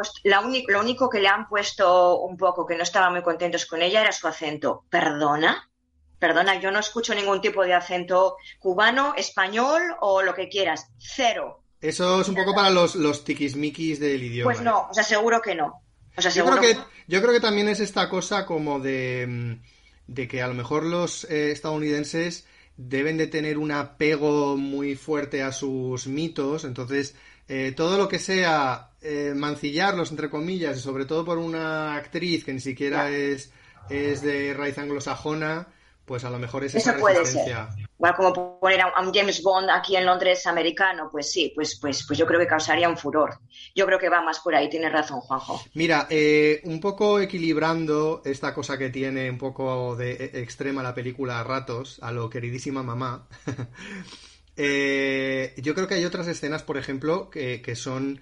lo 0.68 0.80
único 0.80 1.10
que 1.10 1.20
le 1.20 1.28
han 1.28 1.46
puesto 1.46 2.20
un 2.20 2.36
poco 2.36 2.66
que 2.66 2.76
no 2.76 2.82
estaban 2.82 3.12
muy 3.12 3.22
contentos 3.22 3.66
con 3.66 3.82
ella 3.82 4.00
era 4.00 4.12
su 4.12 4.26
acento. 4.26 4.84
¿Perdona? 4.88 5.70
Perdona, 6.18 6.58
yo 6.58 6.70
no 6.70 6.78
escucho 6.78 7.14
ningún 7.14 7.40
tipo 7.40 7.64
de 7.64 7.74
acento 7.74 8.36
cubano, 8.58 9.14
español 9.16 9.82
o 10.00 10.22
lo 10.22 10.34
que 10.34 10.48
quieras. 10.48 10.86
Cero. 10.98 11.62
Eso 11.80 12.20
es 12.20 12.28
un 12.28 12.34
poco 12.34 12.54
para 12.54 12.70
los, 12.70 12.94
los 12.94 13.24
tiquismiquis 13.24 14.00
del 14.00 14.22
idioma. 14.22 14.52
Pues 14.52 14.62
no, 14.62 14.88
o 14.90 14.94
sea, 14.94 15.02
seguro 15.04 15.40
que 15.40 15.54
no. 15.54 15.82
Yo, 16.18 16.44
creo 16.44 16.60
que, 16.60 16.76
yo 17.06 17.22
creo 17.22 17.32
que 17.32 17.40
también 17.40 17.68
es 17.68 17.80
esta 17.80 18.08
cosa 18.10 18.44
como 18.44 18.80
de, 18.80 19.58
de 20.06 20.28
que 20.28 20.42
a 20.42 20.48
lo 20.48 20.54
mejor 20.54 20.84
los 20.84 21.24
eh, 21.24 21.52
estadounidenses 21.52 22.46
deben 22.88 23.16
de 23.18 23.26
tener 23.26 23.58
un 23.58 23.72
apego 23.72 24.56
muy 24.56 24.96
fuerte 24.96 25.42
a 25.42 25.52
sus 25.52 26.06
mitos, 26.06 26.64
entonces 26.64 27.14
eh, 27.48 27.72
todo 27.76 27.98
lo 27.98 28.08
que 28.08 28.18
sea 28.18 28.90
eh, 29.02 29.32
mancillarlos, 29.36 30.10
entre 30.10 30.30
comillas, 30.30 30.78
y 30.78 30.80
sobre 30.80 31.04
todo 31.04 31.24
por 31.24 31.38
una 31.38 31.96
actriz 31.96 32.44
que 32.44 32.52
ni 32.52 32.60
siquiera 32.60 33.10
es, 33.10 33.52
es 33.90 34.22
de 34.22 34.54
raíz 34.54 34.78
anglosajona, 34.78 35.68
pues 36.04 36.24
a 36.24 36.30
lo 36.30 36.38
mejor 36.38 36.64
es 36.64 36.74
esa 36.74 36.96
puede 36.96 37.24
ser. 37.26 37.56
Igual 38.00 38.16
como 38.16 38.58
poner 38.58 38.80
a 38.80 38.98
un 39.02 39.12
James 39.12 39.42
Bond 39.42 39.68
aquí 39.68 39.94
en 39.94 40.06
Londres 40.06 40.46
americano, 40.46 41.10
pues 41.12 41.30
sí, 41.30 41.52
pues, 41.54 41.78
pues, 41.78 42.06
pues 42.06 42.18
yo 42.18 42.26
creo 42.26 42.40
que 42.40 42.46
causaría 42.46 42.88
un 42.88 42.96
furor. 42.96 43.40
Yo 43.74 43.84
creo 43.84 43.98
que 43.98 44.08
va 44.08 44.22
más 44.22 44.40
por 44.40 44.54
ahí, 44.54 44.70
tienes 44.70 44.90
razón, 44.90 45.20
Juanjo. 45.20 45.60
Mira, 45.74 46.06
eh, 46.08 46.62
un 46.64 46.80
poco 46.80 47.20
equilibrando 47.20 48.22
esta 48.24 48.54
cosa 48.54 48.78
que 48.78 48.88
tiene 48.88 49.28
un 49.28 49.36
poco 49.36 49.96
de 49.96 50.12
e, 50.12 50.40
extrema 50.40 50.82
la 50.82 50.94
película 50.94 51.40
a 51.40 51.44
ratos, 51.44 51.98
a 52.00 52.10
lo 52.10 52.30
queridísima 52.30 52.82
mamá. 52.82 53.28
Eh, 54.62 55.54
yo 55.56 55.74
creo 55.74 55.86
que 55.86 55.94
hay 55.94 56.04
otras 56.04 56.26
escenas, 56.26 56.62
por 56.62 56.76
ejemplo, 56.76 57.30
que, 57.30 57.62
que 57.62 57.74
son 57.74 58.20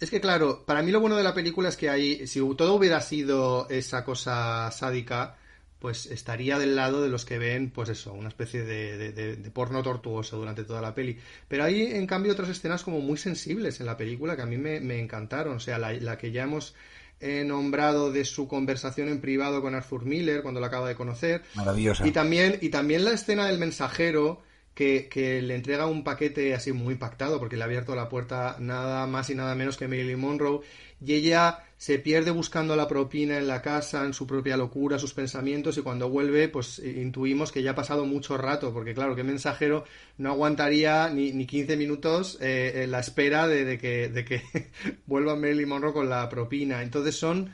es 0.00 0.10
que 0.10 0.20
claro, 0.20 0.64
para 0.66 0.82
mí 0.82 0.90
lo 0.90 0.98
bueno 0.98 1.16
de 1.16 1.22
la 1.22 1.34
película 1.34 1.68
es 1.68 1.76
que 1.76 1.88
hay, 1.88 2.26
si 2.26 2.40
todo 2.56 2.74
hubiera 2.74 3.00
sido 3.00 3.68
esa 3.68 4.04
cosa 4.04 4.68
sádica, 4.72 5.36
pues 5.80 6.06
estaría 6.06 6.58
del 6.58 6.76
lado 6.76 7.02
de 7.02 7.08
los 7.08 7.24
que 7.24 7.38
ven, 7.38 7.70
pues 7.70 7.88
eso, 7.88 8.12
una 8.12 8.28
especie 8.28 8.64
de, 8.64 9.12
de, 9.12 9.50
porno 9.50 9.82
tortuoso 9.82 10.36
durante 10.36 10.62
toda 10.62 10.82
la 10.82 10.94
peli. 10.94 11.18
Pero 11.48 11.64
hay, 11.64 11.82
en 11.82 12.06
cambio, 12.06 12.32
otras 12.32 12.50
escenas 12.50 12.84
como 12.84 13.00
muy 13.00 13.16
sensibles 13.16 13.80
en 13.80 13.86
la 13.86 13.96
película 13.96 14.36
que 14.36 14.42
a 14.42 14.46
mí 14.46 14.58
me, 14.58 15.00
encantaron. 15.00 15.56
O 15.56 15.60
sea, 15.60 15.78
la, 15.78 16.18
que 16.18 16.32
ya 16.32 16.42
hemos 16.42 16.74
eh, 17.18 17.44
nombrado 17.46 18.12
de 18.12 18.26
su 18.26 18.46
conversación 18.46 19.08
en 19.08 19.22
privado 19.22 19.62
con 19.62 19.74
Arthur 19.74 20.04
Miller 20.04 20.42
cuando 20.42 20.60
la 20.60 20.66
acaba 20.66 20.86
de 20.86 20.96
conocer. 20.96 21.42
Maravillosa. 21.54 22.06
Y 22.06 22.12
también, 22.12 22.58
y 22.60 22.68
también 22.68 23.06
la 23.06 23.12
escena 23.12 23.46
del 23.46 23.58
mensajero 23.58 24.42
que, 24.74 25.08
que, 25.08 25.40
le 25.40 25.54
entrega 25.54 25.86
un 25.86 26.04
paquete 26.04 26.54
así 26.54 26.72
muy 26.72 26.92
impactado 26.92 27.38
porque 27.38 27.56
le 27.56 27.62
ha 27.62 27.64
abierto 27.64 27.96
la 27.96 28.10
puerta 28.10 28.56
nada 28.58 29.06
más 29.06 29.30
y 29.30 29.34
nada 29.34 29.54
menos 29.54 29.78
que 29.78 29.88
Marilyn 29.88 30.20
Monroe 30.20 30.60
y 31.04 31.14
ella 31.14 31.64
se 31.80 31.98
pierde 31.98 32.30
buscando 32.30 32.76
la 32.76 32.86
propina 32.86 33.38
en 33.38 33.48
la 33.48 33.62
casa, 33.62 34.04
en 34.04 34.12
su 34.12 34.26
propia 34.26 34.58
locura, 34.58 34.98
sus 34.98 35.14
pensamientos, 35.14 35.78
y 35.78 35.80
cuando 35.80 36.10
vuelve, 36.10 36.50
pues 36.50 36.78
intuimos 36.78 37.52
que 37.52 37.62
ya 37.62 37.70
ha 37.70 37.74
pasado 37.74 38.04
mucho 38.04 38.36
rato, 38.36 38.70
porque 38.70 38.92
claro, 38.92 39.16
qué 39.16 39.24
mensajero 39.24 39.84
no 40.18 40.28
aguantaría 40.28 41.08
ni, 41.08 41.32
ni 41.32 41.46
15 41.46 41.78
minutos 41.78 42.36
eh, 42.42 42.82
en 42.84 42.90
la 42.90 43.00
espera 43.00 43.48
de, 43.48 43.78
que, 43.78 44.10
de 44.10 44.26
que 44.26 44.42
vuelva 45.06 45.36
Marilyn 45.36 45.70
Monroe 45.70 45.94
con 45.94 46.10
la 46.10 46.28
propina. 46.28 46.82
Entonces 46.82 47.16
son, 47.16 47.50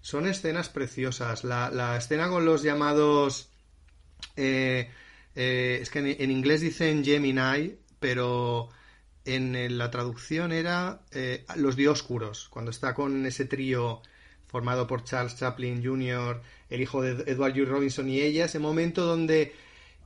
son 0.00 0.26
escenas 0.26 0.68
preciosas. 0.70 1.44
La, 1.44 1.70
la 1.70 1.96
escena 1.96 2.28
con 2.28 2.44
los 2.44 2.64
llamados... 2.64 3.48
Eh, 4.34 4.90
eh, 5.36 5.78
es 5.80 5.90
que 5.90 6.00
en, 6.00 6.16
en, 6.20 6.30
inglés 6.32 6.62
dicen 6.62 7.04
Gemini, 7.04 7.76
pero 8.00 8.70
en 9.34 9.78
la 9.78 9.90
traducción 9.90 10.52
era 10.52 11.00
eh, 11.12 11.44
Los 11.56 11.76
Dioscuros, 11.76 12.48
cuando 12.48 12.70
está 12.70 12.94
con 12.94 13.26
ese 13.26 13.44
trío 13.44 14.00
formado 14.46 14.86
por 14.86 15.04
Charles 15.04 15.36
Chaplin 15.36 15.84
Jr., 15.84 16.40
el 16.70 16.80
hijo 16.80 17.02
de 17.02 17.30
Edward 17.30 17.52
G. 17.54 17.66
Robinson 17.66 18.08
y 18.08 18.20
ella, 18.20 18.46
ese 18.46 18.58
momento 18.58 19.04
donde 19.04 19.52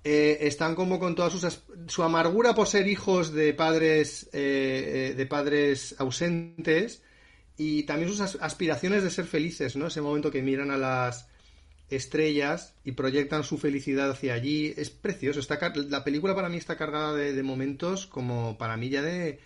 eh, 0.03 0.39
están 0.41 0.75
como 0.75 0.99
con 0.99 1.15
toda 1.15 1.31
su 1.31 2.03
amargura 2.03 2.55
por 2.55 2.67
ser 2.67 2.89
hijos 2.89 3.33
de 3.33 3.55
padres, 3.55 4.29
eh, 4.33 5.15
de 5.17 5.27
padres 5.27 5.95
ausentes 5.99 7.03
y 7.57 7.85
también 7.85 8.11
sus 8.11 8.21
aspiraciones 8.21 9.05
de 9.05 9.11
ser 9.11 9.27
felices, 9.27 9.77
¿no? 9.77 9.87
Ese 9.87 10.01
momento 10.01 10.33
que 10.33 10.43
miran 10.43 10.73
a 10.73 10.77
las 10.77 11.29
estrellas 11.97 12.75
y 12.85 12.93
proyectan 12.93 13.45
su 13.45 13.59
felicidad 13.59 14.11
hacia 14.11 14.35
allí. 14.35 14.75
Es 14.77 14.91
precioso. 14.91 15.41
Está, 15.41 15.59
la 15.89 16.05
película 16.05 16.35
para 16.35 16.49
mí 16.49 16.57
está 16.57 16.77
cargada 16.77 17.15
de, 17.15 17.43
momentos 17.43 18.07
como 18.07 18.57
para 18.59 18.77
mí 18.77 18.89
ya 18.89 19.03
de 19.03 19.41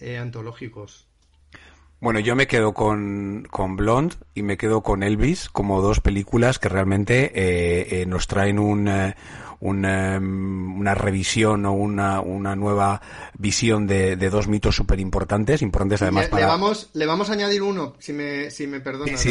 eh, 0.00 0.18
antológicos. 0.18 1.06
Bueno, 1.98 2.20
yo 2.20 2.36
me 2.36 2.46
quedo 2.46 2.74
con, 2.74 3.46
con 3.50 3.76
Blonde 3.76 4.16
y 4.34 4.42
me 4.42 4.58
quedo 4.58 4.82
con 4.82 5.02
Elvis 5.02 5.48
como 5.48 5.80
dos 5.80 6.00
películas 6.00 6.58
que 6.58 6.68
realmente 6.68 7.32
eh, 7.34 8.02
eh, 8.02 8.06
nos 8.06 8.26
traen 8.26 8.58
un, 8.58 8.86
una 9.60 10.94
revisión 10.94 11.64
o 11.64 11.72
una, 11.72 12.20
una 12.20 12.54
nueva 12.54 13.00
visión 13.38 13.86
de, 13.86 14.16
dos 14.16 14.46
mitos 14.46 14.76
súper 14.76 15.00
importantes, 15.00 15.62
importantes 15.62 16.02
además 16.02 16.28
para... 16.28 16.42
Le 16.42 16.48
vamos, 16.48 16.90
le 16.92 17.06
vamos 17.06 17.30
a 17.30 17.32
añadir 17.32 17.62
uno, 17.62 17.94
si 17.98 18.12
me, 18.12 18.50
si 18.50 18.66
me 18.66 18.80
perdonas, 18.80 19.24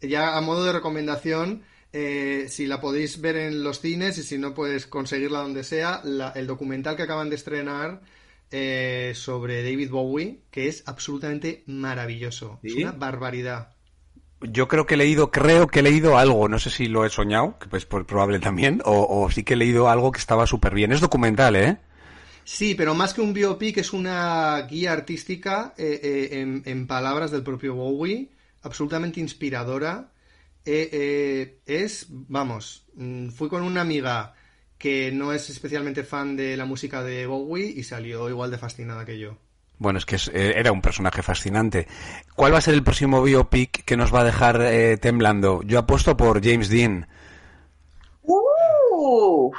ya 0.00 0.36
a 0.36 0.40
modo 0.40 0.64
de 0.64 0.72
recomendación, 0.72 1.62
eh, 1.92 2.46
si 2.48 2.66
la 2.66 2.80
podéis 2.80 3.20
ver 3.20 3.36
en 3.36 3.62
los 3.62 3.80
cines 3.80 4.18
y 4.18 4.22
si 4.22 4.38
no, 4.38 4.54
puedes 4.54 4.86
conseguirla 4.86 5.40
donde 5.40 5.64
sea, 5.64 6.02
el 6.34 6.46
documental 6.46 6.96
que 6.96 7.04
acaban 7.04 7.30
de 7.30 7.36
estrenar 7.36 8.02
eh, 8.50 9.12
sobre 9.14 9.62
David 9.62 9.90
Bowie, 9.90 10.40
que 10.50 10.68
es 10.68 10.82
absolutamente 10.86 11.64
maravilloso. 11.66 12.60
Es 12.62 12.74
una 12.74 12.92
barbaridad. 12.92 13.74
Yo 14.42 14.68
creo 14.68 14.84
que 14.84 14.94
he 14.94 14.98
leído, 14.98 15.30
creo 15.30 15.68
que 15.68 15.80
he 15.80 15.82
leído 15.82 16.18
algo, 16.18 16.48
no 16.48 16.58
sé 16.58 16.68
si 16.68 16.86
lo 16.86 17.06
he 17.06 17.08
soñado, 17.08 17.58
que 17.58 17.68
pues 17.68 17.86
probable 17.86 18.38
también, 18.38 18.82
o, 18.84 19.28
sí 19.30 19.42
que 19.42 19.54
he 19.54 19.56
leído 19.56 19.88
algo 19.88 20.12
que 20.12 20.18
estaba 20.18 20.46
súper 20.46 20.74
bien. 20.74 20.92
Es 20.92 21.00
documental, 21.00 21.56
¿eh? 21.56 21.78
Sí, 22.44 22.74
pero 22.74 22.94
más 22.94 23.14
que 23.14 23.22
un 23.22 23.32
biopic 23.32 23.78
es 23.78 23.92
una 23.92 24.60
guía 24.68 24.92
artística 24.92 25.74
eh, 25.78 26.28
en, 26.32 26.62
en, 26.66 26.86
palabras 26.86 27.30
del 27.30 27.42
propio 27.42 27.74
Bowie 27.74 28.28
absolutamente 28.66 29.20
inspiradora. 29.20 30.12
Eh, 30.64 30.90
eh, 30.92 31.60
es, 31.64 32.06
vamos, 32.10 32.86
mm, 32.94 33.28
fui 33.28 33.48
con 33.48 33.62
una 33.62 33.80
amiga 33.80 34.34
que 34.76 35.10
no 35.12 35.32
es 35.32 35.48
especialmente 35.48 36.04
fan 36.04 36.36
de 36.36 36.56
la 36.56 36.66
música 36.66 37.02
de 37.02 37.26
Bowie 37.26 37.72
y 37.74 37.84
salió 37.84 38.28
igual 38.28 38.50
de 38.50 38.58
fascinada 38.58 39.04
que 39.04 39.18
yo. 39.18 39.38
Bueno, 39.78 39.98
es 39.98 40.06
que 40.06 40.16
eh, 40.16 40.54
era 40.56 40.72
un 40.72 40.82
personaje 40.82 41.22
fascinante. 41.22 41.86
¿Cuál 42.34 42.52
va 42.52 42.58
a 42.58 42.62
ser 42.62 42.74
el 42.74 42.82
próximo 42.82 43.22
biopic 43.22 43.84
que 43.84 43.96
nos 43.96 44.12
va 44.12 44.20
a 44.20 44.24
dejar 44.24 44.58
temblando? 45.00 45.62
Yo 45.62 45.78
apuesto 45.78 46.16
por 46.16 46.42
James 46.42 46.68
Dean. 46.68 47.08
¡Uh! 48.22 49.52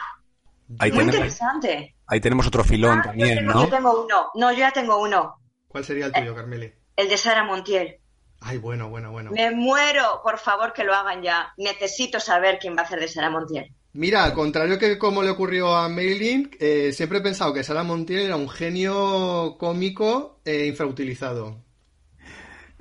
Ahí 0.79 0.91
muy 0.91 1.03
interesante. 1.03 1.95
Ahí 2.07 2.19
tenemos 2.19 2.47
otro 2.47 2.63
filón 2.63 2.99
ah, 2.99 3.03
también, 3.03 3.45
¿no? 3.45 3.63
Yo 3.63 3.69
tengo 3.69 4.03
uno. 4.03 4.31
No, 4.35 4.51
yo 4.51 4.59
ya 4.59 4.71
tengo 4.71 5.01
uno. 5.01 5.39
¿Cuál 5.67 5.83
sería 5.83 6.07
el 6.07 6.11
tuyo, 6.11 6.35
Carmeli? 6.35 6.73
El 6.95 7.09
de 7.09 7.17
Sara 7.17 7.43
Montiel. 7.43 7.99
Ay, 8.41 8.57
bueno, 8.57 8.89
bueno, 8.89 9.11
bueno. 9.11 9.31
Me 9.31 9.51
muero, 9.51 10.21
por 10.23 10.37
favor, 10.37 10.73
que 10.73 10.83
lo 10.83 10.93
hagan 10.93 11.21
ya. 11.21 11.53
Necesito 11.57 12.19
saber 12.19 12.59
quién 12.59 12.75
va 12.75 12.81
a 12.81 12.85
hacer 12.85 12.99
de 12.99 13.07
Sara 13.07 13.29
Montiel. 13.29 13.73
Mira, 13.93 14.23
al 14.23 14.33
contrario 14.33 14.77
que 14.77 14.97
como 14.99 15.23
le 15.23 15.31
ocurrió 15.31 15.75
a 15.75 15.89
Maylin, 15.89 16.51
eh, 16.59 16.91
siempre 16.93 17.17
he 17.17 17.21
pensado 17.21 17.51
que 17.53 17.63
Sara 17.63 17.83
Montiel 17.83 18.21
era 18.21 18.35
un 18.35 18.47
genio 18.47 19.55
cómico 19.57 20.39
e 20.45 20.67
infrautilizado. 20.67 21.63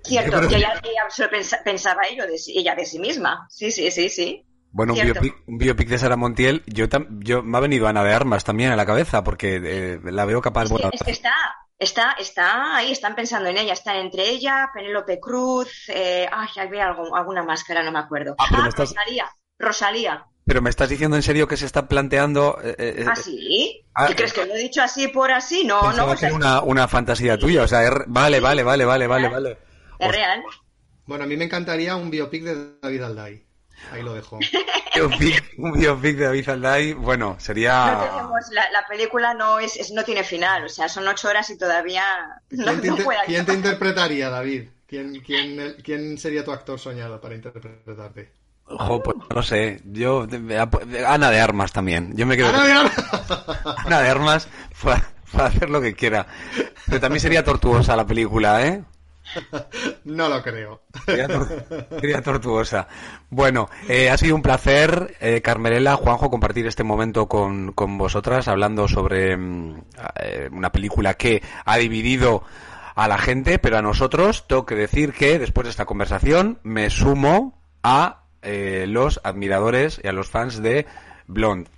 Cierto, 0.04 0.46
que 0.46 0.56
ella, 0.56 0.80
pensaba 1.64 2.02
ello 2.08 2.26
de, 2.26 2.36
ella 2.54 2.74
de 2.74 2.84
sí 2.84 2.98
misma. 2.98 3.46
Sí, 3.50 3.70
sí, 3.70 3.90
sí, 3.90 4.08
sí. 4.08 4.44
Bueno, 4.70 4.92
un 5.46 5.58
biopic, 5.58 5.88
de 5.88 5.98
Sara 5.98 6.16
Montiel, 6.16 6.62
yo, 6.66 6.84
yo 7.20 7.42
me 7.42 7.56
ha 7.56 7.60
venido 7.62 7.88
Ana 7.88 8.04
de 8.04 8.12
Armas 8.12 8.44
también 8.44 8.70
a 8.70 8.76
la 8.76 8.84
cabeza, 8.84 9.24
porque 9.24 9.58
eh, 9.64 10.00
la 10.04 10.26
veo 10.26 10.42
capaz... 10.42 10.68
de... 10.68 10.90
es 10.92 11.02
que 11.02 11.12
está, 11.12 11.32
Está, 11.78 12.12
está 12.12 12.76
ahí, 12.76 12.90
están 12.90 13.14
pensando 13.14 13.50
en 13.50 13.58
ella, 13.58 13.74
está 13.74 13.98
entre 13.98 14.28
ella, 14.30 14.70
Penélope 14.72 15.20
Cruz, 15.20 15.88
eh, 15.88 16.26
ay, 16.32 16.48
había 16.58 16.86
algo, 16.86 17.14
alguna 17.14 17.42
máscara, 17.42 17.82
no 17.82 17.92
me 17.92 17.98
acuerdo. 17.98 18.34
Ah, 18.38 18.46
ah 18.50 18.70
Rosalía, 18.74 19.30
Rosalía. 19.58 20.26
Pero 20.46 20.62
me 20.62 20.70
estás 20.70 20.88
diciendo 20.88 21.16
en 21.16 21.22
serio 21.22 21.48
que 21.48 21.56
se 21.56 21.66
está 21.66 21.88
planteando. 21.88 22.58
Eh, 22.62 22.76
eh, 22.78 23.06
¿Ah, 23.06 23.16
sí? 23.16 23.84
Ah, 23.94 24.06
¿Qué 24.06 24.14
crees 24.14 24.32
que 24.32 24.46
lo 24.46 24.54
he 24.54 24.58
dicho 24.58 24.80
así 24.80 25.08
por 25.08 25.32
así? 25.32 25.64
No, 25.64 25.92
no. 25.92 26.06
Pues 26.06 26.22
una, 26.32 26.62
una 26.62 26.86
fantasía 26.86 27.36
tuya, 27.36 27.64
o 27.64 27.68
sea, 27.68 27.90
vale, 28.06 28.40
vale, 28.40 28.62
vale, 28.62 28.84
vale, 28.84 29.06
vale, 29.06 29.28
vale. 29.28 29.58
Es 29.98 30.12
real. 30.12 30.42
Bueno, 31.04 31.24
a 31.24 31.26
mí 31.26 31.36
me 31.36 31.44
encantaría 31.44 31.96
un 31.96 32.10
biopic 32.10 32.44
de 32.44 32.78
David 32.80 33.02
Alday. 33.02 33.45
Ahí 33.92 34.02
lo 34.02 34.14
dejo. 34.14 34.38
un 35.58 35.72
biopic 35.72 36.16
de 36.16 36.24
David 36.24 36.48
Alday, 36.48 36.92
bueno, 36.94 37.36
sería... 37.38 37.92
No 37.92 38.04
tenemos, 38.04 38.50
la, 38.50 38.86
película 38.88 39.34
no 39.34 39.58
es, 39.58 39.92
no 39.92 40.04
tiene 40.04 40.24
final, 40.24 40.64
o 40.64 40.68
sea, 40.68 40.88
son 40.88 41.06
ocho 41.06 41.28
horas 41.28 41.48
y 41.50 41.58
todavía 41.58 42.02
no, 42.50 42.80
¿Quién, 42.80 42.96
te, 42.96 43.04
¿quién 43.26 43.46
te 43.46 43.54
interpretaría, 43.54 44.30
David? 44.30 44.68
¿Quién, 44.86 45.20
quién, 45.20 45.76
quién 45.82 46.18
sería 46.18 46.44
tu 46.44 46.52
actor 46.52 46.78
soñado 46.78 47.20
para 47.20 47.34
interpretarte? 47.34 48.32
Ojo, 48.68 49.02
pues 49.02 49.16
no 49.34 49.42
sé, 49.42 49.80
yo... 49.84 50.26
Ana 51.06 51.30
de 51.30 51.40
Armas 51.40 51.72
también, 51.72 52.16
yo 52.16 52.26
me 52.26 52.36
quedo... 52.36 52.48
Ana 52.48 52.64
de 52.64 52.72
Armas, 52.72 52.92
Ana 53.84 54.00
de 54.00 54.08
Armas 54.08 54.48
para 54.82 55.48
hacer 55.48 55.70
lo 55.70 55.80
que 55.80 55.94
quiera. 55.94 56.26
Pero 56.86 57.00
también 57.00 57.20
sería 57.20 57.44
tortuosa 57.44 57.96
la 57.96 58.06
película, 58.06 58.66
¿eh? 58.66 58.82
No 60.04 60.28
lo 60.28 60.42
creo. 60.42 60.82
Sería, 61.04 62.22
tortuosa. 62.22 62.88
Bueno, 63.30 63.68
eh, 63.88 64.10
ha 64.10 64.16
sido 64.16 64.34
un 64.34 64.42
placer, 64.42 65.16
eh, 65.20 65.40
Carmelela, 65.42 65.96
Juanjo, 65.96 66.30
compartir 66.30 66.66
este 66.66 66.84
momento 66.84 67.26
con, 67.26 67.72
con 67.72 67.98
vosotras, 67.98 68.48
hablando 68.48 68.88
sobre 68.88 69.36
mm, 69.36 69.82
eh, 70.20 70.48
una 70.52 70.70
película 70.70 71.14
que 71.14 71.42
ha 71.64 71.76
dividido 71.76 72.44
a 72.94 73.08
la 73.08 73.18
gente, 73.18 73.58
pero 73.58 73.78
a 73.78 73.82
nosotros 73.82 74.46
tengo 74.46 74.64
que 74.64 74.74
decir 74.74 75.12
que 75.12 75.38
después 75.38 75.64
de 75.66 75.70
esta 75.70 75.84
conversación 75.84 76.58
me 76.62 76.90
sumo 76.90 77.60
a 77.82 78.22
los 78.42 79.20
admiradores 79.24 80.00
y 80.04 80.06
a 80.06 80.12
los 80.12 80.28
fans 80.28 80.62
de 80.62 80.86
Blonde. 81.26 81.68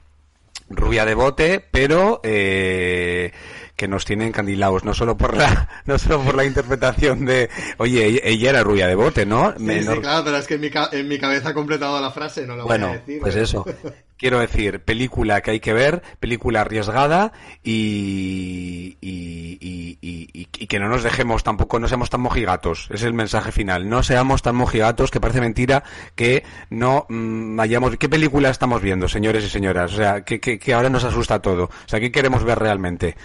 Rubia 0.69 1.07
de 1.07 1.15
bote, 1.15 1.65
pero 1.71 2.21
que 3.79 3.87
nos 3.87 4.05
tienen 4.05 4.33
candilados, 4.33 4.83
no 4.85 4.93
solo 4.93 5.17
por 5.17 5.37
la, 5.37 5.69
no 5.87 5.99
solo 5.99 6.21
por 6.25 6.35
la 6.35 6.45
interpretación 6.45 7.25
de, 7.25 7.49
oye, 7.79 8.21
ella 8.29 8.51
era 8.51 8.65
rubia 8.65 8.89
de 8.89 8.97
bote, 8.97 9.25
¿no? 9.25 9.55
Sí, 9.57 9.87
claro, 10.01 10.25
pero 10.25 10.37
es 10.37 10.47
que 10.49 10.55
en 10.55 10.61
mi, 10.61 10.71
en 10.93 11.09
mi 11.09 11.19
cabeza 11.19 11.51
ha 11.51 11.55
completado 11.55 12.01
la 12.01 12.11
frase, 12.11 12.45
no 12.45 12.57
la 12.57 12.65
voy 12.65 12.75
a 12.75 12.87
decir. 12.89 13.21
Pues 13.21 13.37
eso. 13.37 13.65
Quiero 14.19 14.41
decir, 14.41 14.81
película 14.81 15.41
que 15.43 15.53
hay 15.53 15.61
que 15.61 15.73
ver, 15.73 16.03
película 16.19 16.63
arriesgada 16.63 17.33
y, 17.63 18.97
y, 19.01 19.59
y, 19.61 19.99
y, 20.03 20.67
que 20.67 20.79
no 20.81 20.89
nos 20.89 21.05
dejemos 21.05 21.45
tampoco, 21.45 21.79
no 21.79 21.87
seamos 21.87 22.11
tan 22.11 22.21
mojigatos. 22.21 22.89
Es 22.91 23.05
el 23.05 23.15
mensaje 23.15 23.53
final. 23.53 23.89
No 23.89 24.03
seamos 24.03 24.43
tan 24.43 24.57
mojigatos 24.57 25.13
que 25.13 25.21
parece 25.21 25.41
mentira 25.41 25.85
que 26.17 26.45
no 26.69 27.07
mm, 27.09 27.57
vayamos. 27.57 27.97
¿Qué 27.97 28.09
película 28.09 28.51
estamos 28.51 28.83
viendo, 28.83 29.09
señores 29.09 29.45
y 29.45 29.49
señoras? 29.49 29.93
O 29.93 29.97
sea, 29.97 30.25
que, 30.25 30.41
que, 30.41 30.59
que 30.59 30.75
ahora 30.75 30.91
nos 30.91 31.05
asusta 31.05 31.41
todo. 31.41 31.65
O 31.65 31.89
sea, 31.89 32.01
¿qué 32.01 32.11
queremos 32.11 32.43
ver 32.43 32.59
realmente? 32.59 33.17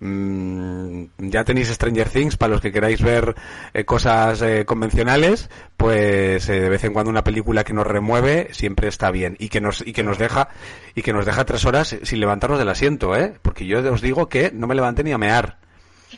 Mm, 0.00 1.04
ya 1.18 1.44
tenéis 1.44 1.68
Stranger 1.68 2.08
Things 2.08 2.36
para 2.36 2.52
los 2.52 2.60
que 2.60 2.72
queráis 2.72 3.02
ver 3.02 3.34
eh, 3.74 3.84
cosas 3.84 4.40
eh, 4.42 4.64
convencionales, 4.64 5.50
pues 5.78 6.48
eh, 6.48 6.60
de 6.60 6.68
vez 6.68 6.82
en 6.84 6.92
cuando 6.92 7.08
una 7.08 7.22
película 7.24 7.62
que 7.64 7.72
nos 7.72 7.86
remueve 7.86 8.48
siempre 8.52 8.88
está 8.88 9.10
bien 9.12 9.36
y 9.38 9.48
que 9.48 9.60
nos 9.60 9.80
y 9.86 9.92
que 9.92 10.02
nos 10.02 10.18
deja 10.18 10.48
y 10.96 11.02
que 11.02 11.12
nos 11.12 11.24
deja 11.24 11.44
tres 11.44 11.64
horas 11.64 11.96
sin 12.02 12.20
levantarnos 12.20 12.58
del 12.58 12.68
asiento, 12.68 13.14
¿eh? 13.16 13.38
Porque 13.40 13.64
yo 13.64 13.78
os 13.92 14.02
digo 14.02 14.28
que 14.28 14.50
no 14.52 14.66
me 14.66 14.74
levanté 14.74 15.04
ni 15.04 15.12
a 15.12 15.18
mear. 15.18 15.56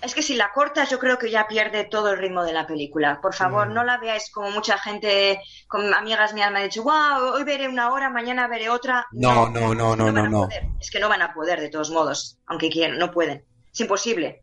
Es 0.00 0.14
que 0.14 0.22
si 0.22 0.34
la 0.34 0.50
cortas, 0.54 0.88
yo 0.88 0.98
creo 0.98 1.18
que 1.18 1.30
ya 1.30 1.46
pierde 1.46 1.84
todo 1.84 2.10
el 2.12 2.18
ritmo 2.18 2.42
de 2.44 2.52
la 2.54 2.66
película. 2.66 3.18
Por 3.20 3.34
favor, 3.34 3.68
Mm. 3.68 3.74
no 3.74 3.84
la 3.84 3.98
veáis 3.98 4.30
como 4.32 4.50
mucha 4.50 4.78
gente, 4.78 5.40
con 5.68 5.92
amigas 5.92 6.32
mías 6.32 6.50
me 6.52 6.58
han 6.60 6.64
dicho, 6.64 6.82
wow, 6.84 7.34
hoy 7.34 7.44
veré 7.44 7.68
una 7.68 7.92
hora, 7.92 8.08
mañana 8.08 8.48
veré 8.48 8.70
otra. 8.70 9.06
No, 9.12 9.48
no, 9.50 9.74
no, 9.74 9.94
no, 9.94 10.10
no, 10.10 10.20
a 10.22 10.28
no. 10.28 10.40
poder. 10.44 10.62
Es 10.80 10.90
que 10.90 11.00
no 11.00 11.08
van 11.10 11.20
a 11.22 11.34
poder, 11.34 11.60
de 11.60 11.68
todos 11.68 11.90
modos, 11.90 12.38
aunque 12.46 12.70
quieran, 12.70 12.98
no 12.98 13.10
pueden. 13.10 13.44
Es 13.74 13.80
imposible. 13.80 14.42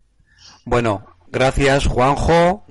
Bueno, 0.65 1.07
gracias 1.27 1.87
Juanjo, 1.87 2.65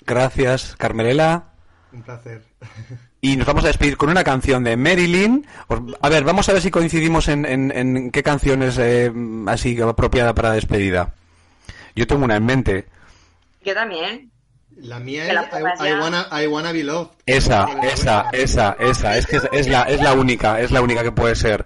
gracias 0.00 0.74
Carmelela. 0.76 1.52
Un 1.96 2.02
placer. 2.02 2.42
Y 3.22 3.36
nos 3.36 3.46
vamos 3.46 3.64
a 3.64 3.68
despedir 3.68 3.96
con 3.96 4.08
una 4.08 4.22
canción 4.22 4.62
de 4.62 4.76
Marilyn. 4.76 5.44
A 6.00 6.08
ver, 6.08 6.22
vamos 6.22 6.48
a 6.48 6.52
ver 6.52 6.62
si 6.62 6.70
coincidimos 6.70 7.26
en, 7.26 7.44
en- 7.44 7.72
en 7.74 8.10
qué 8.12 8.22
canción 8.22 8.62
es 8.62 8.78
eh, 8.78 9.12
así 9.48 9.80
apropiada 9.80 10.32
para 10.32 10.52
despedida. 10.52 11.14
Yo 11.96 12.06
tengo 12.06 12.24
una 12.24 12.36
en 12.36 12.46
mente. 12.46 12.86
Yo 13.64 13.74
también. 13.74 14.30
La 14.76 15.00
mía 15.00 15.24
¿Me 15.26 15.32
la 15.32 15.40
es 15.42 15.80
I, 15.80 15.92
wanna, 15.98 16.28
I 16.30 16.46
wanna 16.46 16.70
be 16.70 16.84
loved. 16.84 17.12
Esa, 17.24 17.66
esa, 17.82 18.26
esa, 18.32 18.76
esa. 18.78 19.16
Es 19.16 19.26
que 19.26 19.36
es, 19.38 19.48
es 19.50 19.66
la, 19.66 19.82
es 19.84 20.00
la 20.02 20.12
única, 20.12 20.60
es 20.60 20.70
la 20.70 20.82
única 20.82 21.02
que 21.02 21.10
puede 21.10 21.34
ser. 21.34 21.64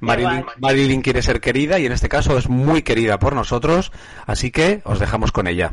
Marilyn. 0.00 0.44
Marilyn 0.58 1.02
quiere 1.02 1.22
ser 1.22 1.40
querida 1.40 1.78
y 1.78 1.86
en 1.86 1.92
este 1.92 2.08
caso 2.08 2.36
es 2.36 2.48
muy 2.48 2.82
querida 2.82 3.18
por 3.20 3.34
nosotros, 3.34 3.92
así 4.26 4.50
que 4.50 4.80
os 4.84 4.98
dejamos 4.98 5.30
con 5.30 5.46
ella. 5.46 5.72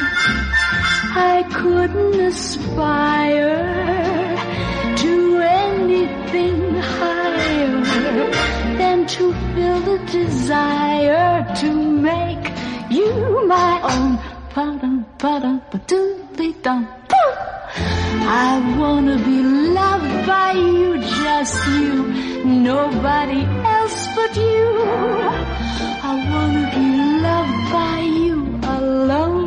I 1.13 1.43
couldn't 1.51 2.21
aspire 2.21 3.57
to 4.95 5.41
anything 5.41 6.75
higher 6.75 7.81
than 8.77 9.05
to 9.07 9.33
feel 9.53 9.79
the 9.81 9.97
desire 10.09 11.45
to 11.55 11.73
make 11.73 12.51
you 12.89 13.45
my 13.45 13.81
own. 13.83 14.19
I 18.23 18.77
wanna 18.79 19.17
be 19.17 19.41
loved 19.43 20.27
by 20.27 20.51
you, 20.53 20.97
just 20.97 21.67
you, 21.67 22.07
nobody 22.45 23.43
else 23.65 24.07
but 24.15 24.33
you. 24.37 24.63
I 26.09 26.13
wanna 26.31 26.65
be 26.73 26.87
loved 27.27 27.71
by 27.73 27.99
you 27.99 28.37
alone. 28.63 29.40